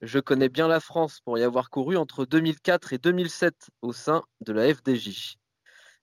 Je 0.05 0.19
connais 0.19 0.51
bien 0.51 0.69
la 0.69 0.81
France 0.81 1.21
pour 1.25 1.39
y 1.39 1.43
avoir 1.43 1.71
couru 1.71 1.97
entre 1.97 2.27
2004 2.27 2.93
et 2.93 2.99
2007 2.99 3.55
au 3.81 3.95
sein 3.95 4.23
de 4.43 4.53
la 4.53 4.75
FDJ. 4.75 5.37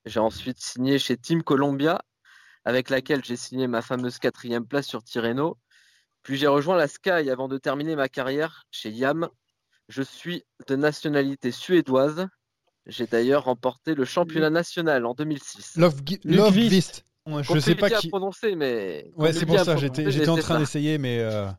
J'ai 0.06 0.20
ensuite 0.20 0.60
signé 0.60 0.98
chez 0.98 1.18
Team 1.18 1.44
Columbia, 1.44 2.02
avec 2.66 2.90
laquelle 2.90 3.24
j'ai 3.24 3.36
signé 3.36 3.68
ma 3.68 3.84
fameuse 3.84 4.18
quatrième 4.18 4.66
place 4.66 4.88
sur 4.88 5.04
Tirreno. 5.04 5.60
Puis 6.24 6.38
j'ai 6.38 6.48
rejoint 6.48 6.76
la 6.76 6.88
Sky 6.88 7.30
avant 7.30 7.48
de 7.48 7.60
terminer 7.60 7.96
ma 7.96 8.10
carrière 8.10 8.64
chez 8.72 8.90
Yam. 8.90 9.30
Je 9.88 10.02
suis 10.02 10.46
de 10.68 10.76
nationalité 10.76 11.52
suédoise. 11.52 12.28
J'ai 12.88 13.06
d'ailleurs 13.06 13.44
remporté 13.44 13.94
le 13.94 14.06
championnat 14.06 14.50
national 14.50 15.06
en 15.06 15.14
2006. 15.14 15.78
Love, 15.78 16.02
je 17.44 17.60
sais 17.60 17.76
pas 17.76 17.92
qui. 17.92 18.10
prononcer, 18.10 18.56
mais. 18.56 19.12
Ouais, 19.16 19.32
c'est 19.32 19.46
pour 19.46 19.60
ça. 19.60 19.76
J'étais 19.78 20.30
en 20.30 20.38
train 20.38 20.58
d'essayer, 20.58 20.98
mais. 20.98 21.20
Euh... 21.20 21.52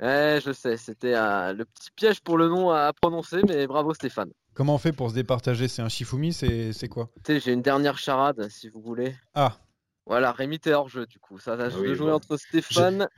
Ouais, 0.00 0.40
je 0.44 0.52
sais. 0.52 0.76
C'était 0.76 1.12
le 1.12 1.64
petit 1.64 1.90
piège 1.94 2.20
pour 2.20 2.38
le 2.38 2.48
nom 2.48 2.70
à 2.70 2.92
prononcer, 2.92 3.42
mais 3.46 3.66
bravo 3.66 3.94
Stéphane. 3.94 4.30
Comment 4.54 4.74
on 4.74 4.78
fait 4.78 4.92
pour 4.92 5.10
se 5.10 5.14
départager? 5.14 5.68
C'est 5.68 5.82
un 5.82 5.88
Shifumi 5.88 6.32
C'est 6.32 6.88
quoi? 6.88 7.10
J'ai 7.26 7.52
une 7.52 7.62
dernière 7.62 7.98
charade, 7.98 8.48
si 8.48 8.68
vous 8.68 8.80
voulez. 8.80 9.14
Ah. 9.34 9.56
Voilà, 10.06 10.32
Rémi, 10.32 10.58
t'es 10.58 10.72
hors 10.72 10.88
jeu 10.88 11.06
du 11.06 11.18
coup. 11.18 11.38
Ça 11.38 11.54
va 11.54 11.64
ah 11.66 11.70
jouer 11.70 12.10
entre 12.10 12.38
Stéphane 12.38 13.08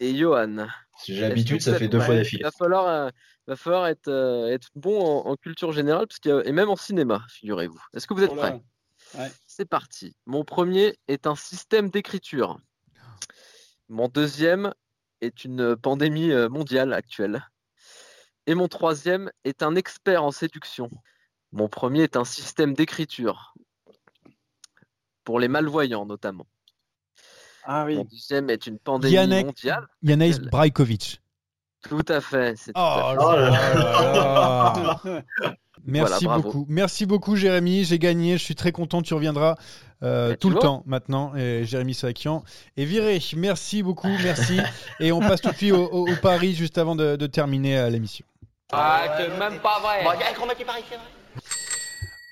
et 0.00 0.16
Johan. 0.16 0.66
Si 0.96 1.14
j'ai 1.14 1.20
l'habitude, 1.20 1.60
ça 1.60 1.74
fait 1.74 1.86
deux 1.86 2.00
fois 2.00 2.14
d'affilée. 2.14 2.40
Il 2.40 2.44
va 2.44 2.50
falloir, 2.50 2.86
euh, 2.88 3.10
va 3.46 3.56
falloir 3.56 3.86
être, 3.88 4.08
euh, 4.08 4.48
être 4.48 4.68
bon 4.74 5.20
en, 5.20 5.36
culture 5.36 5.72
générale 5.72 6.06
parce 6.06 6.46
et 6.46 6.52
même 6.52 6.70
en 6.70 6.76
cinéma, 6.76 7.24
figurez-vous. 7.28 7.80
Est-ce 7.94 8.06
que 8.06 8.14
vous 8.14 8.22
êtes 8.22 8.34
prêts? 8.34 8.60
C'est 9.46 9.68
parti. 9.68 10.16
Mon 10.26 10.44
premier 10.44 10.96
est 11.08 11.26
un 11.26 11.36
système 11.36 11.90
d'écriture. 11.90 12.58
Mon 13.88 14.08
deuxième 14.08 14.72
est 15.20 15.44
une 15.44 15.76
pandémie 15.76 16.30
euh, 16.30 16.48
mondiale 16.48 16.92
actuelle. 16.92 17.46
Et 18.46 18.54
mon 18.54 18.68
troisième 18.68 19.30
est 19.44 19.62
un 19.62 19.74
expert 19.76 20.24
en 20.24 20.30
séduction. 20.30 20.90
Mon 21.52 21.68
premier 21.68 22.02
est 22.02 22.16
un 22.16 22.24
système 22.24 22.74
d'écriture. 22.74 23.54
Pour 25.24 25.40
les 25.40 25.48
malvoyants 25.48 26.06
notamment. 26.06 26.46
Ah 27.64 27.84
oui. 27.84 27.96
Mon 27.96 28.04
deuxième 28.04 28.50
est 28.50 28.66
une 28.66 28.78
pandémie 28.78 29.44
mondiale. 29.44 29.86
Yanaïs 30.02 30.40
Brajkovic. 30.40 31.20
Tout 31.88 32.04
à 32.08 32.20
fait. 32.20 32.54
Merci 35.86 36.26
beaucoup. 36.26 36.66
Merci 36.68 37.06
beaucoup, 37.06 37.36
Jérémy. 37.36 37.84
J'ai 37.84 37.98
gagné. 37.98 38.38
Je 38.38 38.44
suis 38.44 38.54
très 38.54 38.72
content. 38.72 39.02
Tu 39.02 39.14
reviendras 39.14 39.56
euh, 40.02 40.36
tout 40.36 40.50
le 40.50 40.58
temps 40.58 40.82
maintenant. 40.86 41.34
Et 41.36 41.64
Jérémy 41.64 41.94
Sakian 41.94 42.44
est 42.76 42.84
viré. 42.84 43.18
Merci 43.36 43.82
beaucoup. 43.82 44.14
Merci. 44.22 44.60
et 45.00 45.12
on 45.12 45.20
passe 45.20 45.40
tout 45.40 45.50
de 45.50 45.56
suite 45.56 45.72
au, 45.72 45.84
au, 45.84 46.16
pari 46.16 46.54
juste 46.54 46.78
avant 46.78 46.96
de, 46.96 47.26
terminer 47.26 47.78
euh, 47.78 47.90
l'émission. 47.90 48.26
Ah, 48.72 49.18
même 49.38 49.58
pas 49.60 49.80
vrai. 49.80 50.04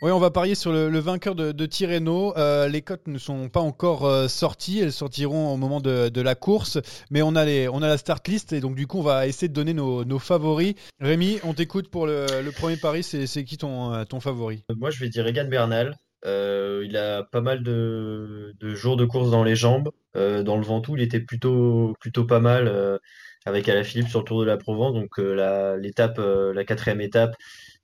Oui, 0.00 0.12
on 0.12 0.20
va 0.20 0.30
parier 0.30 0.54
sur 0.54 0.70
le, 0.70 0.96
vainqueur 1.00 1.34
de, 1.34 1.50
de 1.50 1.66
Tirreno. 1.66 2.32
Euh, 2.36 2.68
les 2.68 2.82
cotes 2.82 3.08
ne 3.08 3.18
sont 3.18 3.48
pas 3.48 3.58
encore 3.58 4.06
euh, 4.06 4.28
sorties, 4.28 4.78
elles 4.78 4.92
sortiront 4.92 5.52
au 5.52 5.56
moment 5.56 5.80
de, 5.80 6.20
la 6.20 6.34
course, 6.36 6.78
mais 7.10 7.20
on 7.20 7.34
a, 7.34 7.44
les, 7.44 7.68
on 7.68 7.82
a 7.82 7.88
la 7.88 7.98
start 7.98 8.28
list 8.28 8.52
et 8.52 8.60
donc 8.60 8.76
du 8.76 8.86
coup 8.86 9.00
on 9.00 9.02
va 9.02 9.26
essayer 9.26 9.48
de 9.48 9.52
donner 9.52 9.74
nos, 9.74 10.18
favoris. 10.20 10.74
Rémi, 11.00 11.40
on 11.42 11.52
t'écoute 11.52 11.90
pour 11.90 12.06
le, 12.06 12.48
premier 12.52 12.76
pari, 12.76 13.02
c'est 13.02 13.42
qui 13.42 13.58
ton, 13.58 13.92
euh, 13.92 14.04
ton 14.04 14.20
favori? 14.20 14.62
Moi 14.76 14.90
je 14.90 15.00
vais 15.00 15.08
dire 15.08 15.26
Egan 15.26 15.48
Bernal. 15.48 15.96
il 16.24 16.96
a 16.96 17.24
pas 17.24 17.40
mal 17.40 17.64
de, 17.64 18.54
jours 18.60 18.96
de 18.96 19.04
course 19.04 19.32
dans 19.32 19.42
les 19.42 19.56
jambes. 19.56 19.90
dans 20.14 20.56
le 20.56 20.62
Ventoux, 20.62 20.96
il 20.96 21.02
était 21.02 21.20
plutôt, 21.20 21.96
pas 22.28 22.38
mal 22.38 23.00
avec 23.46 23.68
Alaphilippe 23.68 24.08
sur 24.08 24.20
le 24.20 24.24
Tour 24.24 24.40
de 24.42 24.46
la 24.46 24.58
Provence. 24.58 24.94
Donc 24.94 25.18
l'étape, 25.18 26.18
la 26.18 26.64
quatrième 26.64 27.00
étape, 27.00 27.34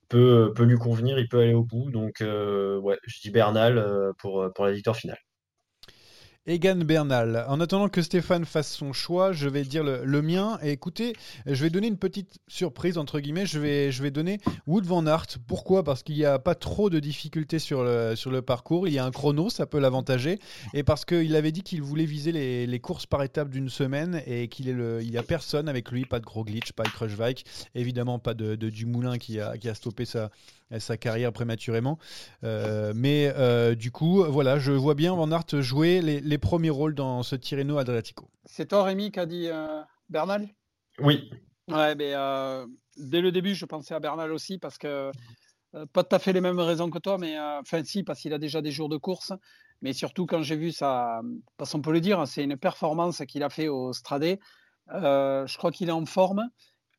peut, 0.09 0.53
peut 0.55 0.63
lui 0.63 0.77
convenir, 0.77 1.19
il 1.19 1.27
peut 1.27 1.39
aller 1.41 1.53
au 1.53 1.63
bout. 1.63 1.91
Donc, 1.91 2.21
euh, 2.21 2.79
ouais, 2.79 2.99
je 3.05 3.19
dis 3.21 3.31
Bernal 3.31 3.77
euh, 3.77 4.13
pour, 4.19 4.51
pour 4.53 4.65
la 4.65 4.71
victoire 4.73 4.95
finale. 4.95 5.19
Egan 6.47 6.75
Bernal. 6.75 7.43
En 7.47 7.59
attendant 7.59 7.89
que 7.89 8.03
Stéphane 8.03 8.45
fasse 8.45 8.71
son 8.71 8.93
choix, 8.93 9.31
je 9.31 9.49
vais 9.49 9.63
dire 9.63 9.83
le, 9.83 10.21
mien. 10.21 10.59
Et 10.61 10.71
écoutez, 10.71 11.13
je 11.47 11.63
vais 11.63 11.71
donner 11.71 11.87
une 11.87 11.97
petite 11.97 12.37
surprise, 12.47 12.99
entre 12.99 13.19
guillemets. 13.19 13.47
Je 13.47 13.59
vais, 13.59 13.91
je 13.91 14.03
vais 14.03 14.11
donner 14.11 14.39
Wood 14.67 14.85
Van 14.85 15.07
Aert. 15.07 15.25
Pourquoi? 15.47 15.83
Parce 15.83 16.03
qu'il 16.03 16.15
n'y 16.15 16.25
a 16.25 16.37
pas 16.37 16.53
trop 16.53 16.91
de 16.91 16.99
difficultés 16.99 17.57
sur 17.57 17.83
le, 17.83 18.15
sur 18.15 18.29
le 18.29 18.43
parcours. 18.43 18.87
Il 18.87 18.93
y 18.93 18.99
a 18.99 19.05
un 19.05 19.11
chrono, 19.11 19.49
ça 19.49 19.65
peut 19.65 19.79
l'avantager. 19.79 20.37
Et 20.75 20.83
parce 20.83 21.03
qu'il 21.03 21.35
avait 21.35 21.51
dit 21.51 21.63
qu'il 21.63 21.81
voulait 21.81 22.05
viser 22.05 22.31
les, 22.31 22.67
les, 22.67 22.79
courses 22.79 23.07
par 23.07 23.23
étapes 23.23 23.49
d'une 23.49 23.69
semaine 23.69 24.21
et 24.27 24.47
qu'il 24.47 24.75
n'y 24.75 25.17
a 25.17 25.23
personne 25.23 25.67
avec 25.67 25.89
lui, 25.89 26.05
pas 26.05 26.19
de 26.19 26.25
gros 26.25 26.43
glitch, 26.43 26.73
pas 26.73 26.83
de 26.83 26.89
Crushbike, 26.89 27.45
évidemment 27.73 28.19
pas 28.19 28.35
de, 28.35 28.55
de 28.55 28.69
Dumoulin 28.69 29.17
qui 29.17 29.39
a, 29.39 29.57
qui 29.57 29.67
a 29.67 29.73
stoppé 29.73 30.05
sa, 30.05 30.29
sa 30.79 30.97
carrière 30.97 31.31
prématurément. 31.31 31.97
Euh, 32.43 32.93
mais 32.95 33.31
euh, 33.35 33.75
du 33.75 33.91
coup, 33.91 34.23
voilà, 34.23 34.57
je 34.57 34.71
vois 34.71 34.95
bien 34.95 35.13
Van 35.15 35.31
Aert 35.31 35.61
jouer 35.61 36.01
les, 36.01 36.37
premiers 36.37 36.69
rôles 36.69 36.95
dans 36.95 37.23
ce 37.23 37.35
Tirreno 37.35 37.77
Adriatico. 37.77 38.29
C'est 38.45 38.67
toi, 38.67 38.83
Rémi, 38.83 39.11
qui 39.11 39.19
a 39.19 39.25
dit 39.25 39.47
euh, 39.47 39.81
Bernal? 40.09 40.47
Oui. 40.99 41.29
Ouais, 41.67 41.95
mais 41.95 42.13
dès 42.97 43.21
le 43.21 43.31
début, 43.31 43.55
je 43.55 43.65
pensais 43.65 43.93
à 43.93 43.99
Bernal 43.99 44.31
aussi 44.31 44.57
parce 44.57 44.77
que 44.77 45.11
pas 45.91 46.03
tout 46.03 46.15
à 46.15 46.19
fait 46.19 46.31
les 46.31 46.41
mêmes 46.41 46.59
raisons 46.59 46.89
que 46.89 46.99
toi, 46.99 47.17
mais 47.17 47.37
enfin 47.39 47.83
si, 47.83 48.03
parce 48.03 48.21
qu'il 48.21 48.33
a 48.33 48.37
déjà 48.37 48.61
des 48.61 48.71
jours 48.71 48.89
de 48.89 48.97
course. 48.97 49.33
Mais 49.81 49.91
surtout 49.91 50.25
quand 50.25 50.41
j'ai 50.41 50.55
vu 50.55 50.71
ça, 50.71 51.21
parce 51.57 51.71
qu'on 51.71 51.81
peut 51.81 51.91
le 51.91 51.99
dire, 51.99 52.25
c'est 52.27 52.43
une 52.43 52.55
performance 52.55 53.23
qu'il 53.27 53.43
a 53.43 53.49
fait 53.49 53.67
au 53.67 53.91
Stradé. 53.93 54.39
je 54.89 55.57
crois 55.57 55.71
qu'il 55.71 55.89
est 55.89 55.93
en 55.93 56.05
forme. 56.05 56.49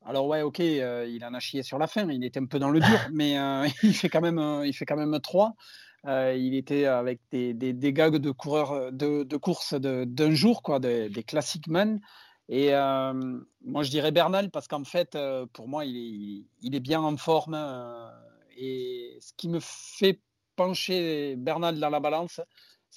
Alors 0.09 0.29
ouais, 0.29 0.43
ok, 0.43 0.61
euh, 0.61 1.05
il 1.09 1.25
en 1.25 1.35
a 1.35 1.41
chié 1.41 1.65
sur 1.65 1.79
la 1.79 1.89
fin, 1.89 2.09
il 2.09 2.25
était 2.25 2.39
un 2.39 2.47
peu 2.47 2.61
dans 2.61 2.71
le 2.71 2.79
dur, 2.79 2.87
mais 3.13 3.37
euh, 3.39 3.67
il 3.83 3.93
fait 3.93 4.09
quand 4.09 4.21
même, 4.21 4.39
euh, 4.39 4.65
il 4.65 4.73
fait 4.73 4.87
quand 4.87 4.97
même 4.97 5.19
trois. 5.21 5.55
il 6.05 6.55
était 6.55 6.85
avec 6.87 7.21
des, 7.33 7.55
des, 7.55 7.93
gags 7.93 8.17
de 8.17 8.31
coureurs 8.31 8.93
de, 8.93 9.25
de 9.25 9.37
course 9.37 9.75
d'un 9.75 10.31
jour, 10.31 10.63
quoi, 10.63 10.79
des, 10.79 11.09
des 11.09 11.25
classic 11.25 11.67
men. 11.67 12.01
Et 12.49 12.71
moi, 13.65 13.83
je 13.83 13.91
dirais 13.91 14.13
Bernal 14.13 14.51
parce 14.53 14.69
qu'en 14.69 14.85
fait, 14.85 15.19
pour 15.53 15.67
moi, 15.67 15.85
il 15.85 15.97
est, 15.97 16.45
il 16.63 16.77
est, 16.77 16.81
bien 16.81 17.01
en 17.01 17.17
forme. 17.17 17.57
et 18.57 19.19
ce 19.21 19.33
qui 19.37 19.49
me 19.49 19.59
fait 19.61 20.21
pencher 20.55 21.35
Bernal 21.37 21.81
dans 21.81 21.91
la 21.91 21.99
balance, 21.99 22.41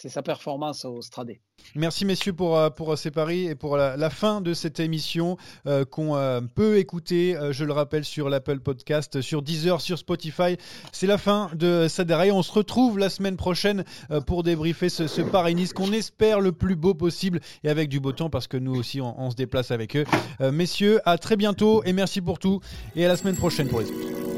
c'est 0.01 0.07
sa 0.09 0.21
performance 0.21 0.85
au 0.85 1.01
Stradé. 1.01 1.41
Merci 1.75 2.05
messieurs 2.05 2.31
pour, 2.31 2.57
euh, 2.57 2.69
pour 2.69 2.97
ces 2.97 3.11
paris 3.11 3.47
et 3.47 3.55
pour 3.55 3.75
la, 3.75 4.09
fin 4.09 4.39
de 4.39 4.53
cette 4.53 4.79
émission 4.79 5.35
euh, 5.67 5.83
qu'on 5.83 6.15
euh, 6.15 6.39
peut 6.39 6.77
écouter, 6.77 7.37
je 7.51 7.65
le 7.65 7.73
rappelle, 7.73 8.05
sur 8.05 8.29
l'Apple 8.29 8.61
Podcast, 8.61 9.19
sur 9.19 9.41
Deezer, 9.41 9.81
sur 9.81 9.97
Spotify. 9.97 10.55
C'est 10.93 11.05
la 11.05 11.17
fin 11.17 11.51
de 11.53 11.87
Saderaï. 11.89 12.31
On 12.31 12.43
se 12.43 12.51
retrouve 12.53 12.97
la 12.97 13.09
semaine 13.09 13.35
prochaine 13.35 13.83
pour 14.25 14.43
débriefer 14.43 14.87
ce, 14.87 15.07
ce 15.07 15.21
Paris-Nice 15.21 15.73
qu'on 15.73 15.91
espère 15.91 16.39
le 16.39 16.53
plus 16.53 16.77
beau 16.77 16.93
possible 16.93 17.41
et 17.65 17.69
avec 17.69 17.89
du 17.89 17.99
beau 17.99 18.13
temps 18.13 18.29
parce 18.29 18.47
que 18.47 18.57
nous 18.57 18.75
aussi 18.75 19.01
on, 19.01 19.19
on 19.21 19.31
se 19.31 19.35
déplace 19.35 19.71
avec 19.71 19.97
eux. 19.97 20.05
messieurs, 20.39 21.01
à 21.05 21.17
très 21.17 21.35
bientôt 21.35 21.83
et 21.83 21.91
merci 21.91 22.21
pour 22.21 22.39
tout 22.39 22.61
et 22.95 23.05
à 23.05 23.09
la 23.09 23.17
semaine 23.17 23.35
prochaine 23.35 23.67
pour 23.67 23.81
les 23.81 23.87
autres. 23.87 24.28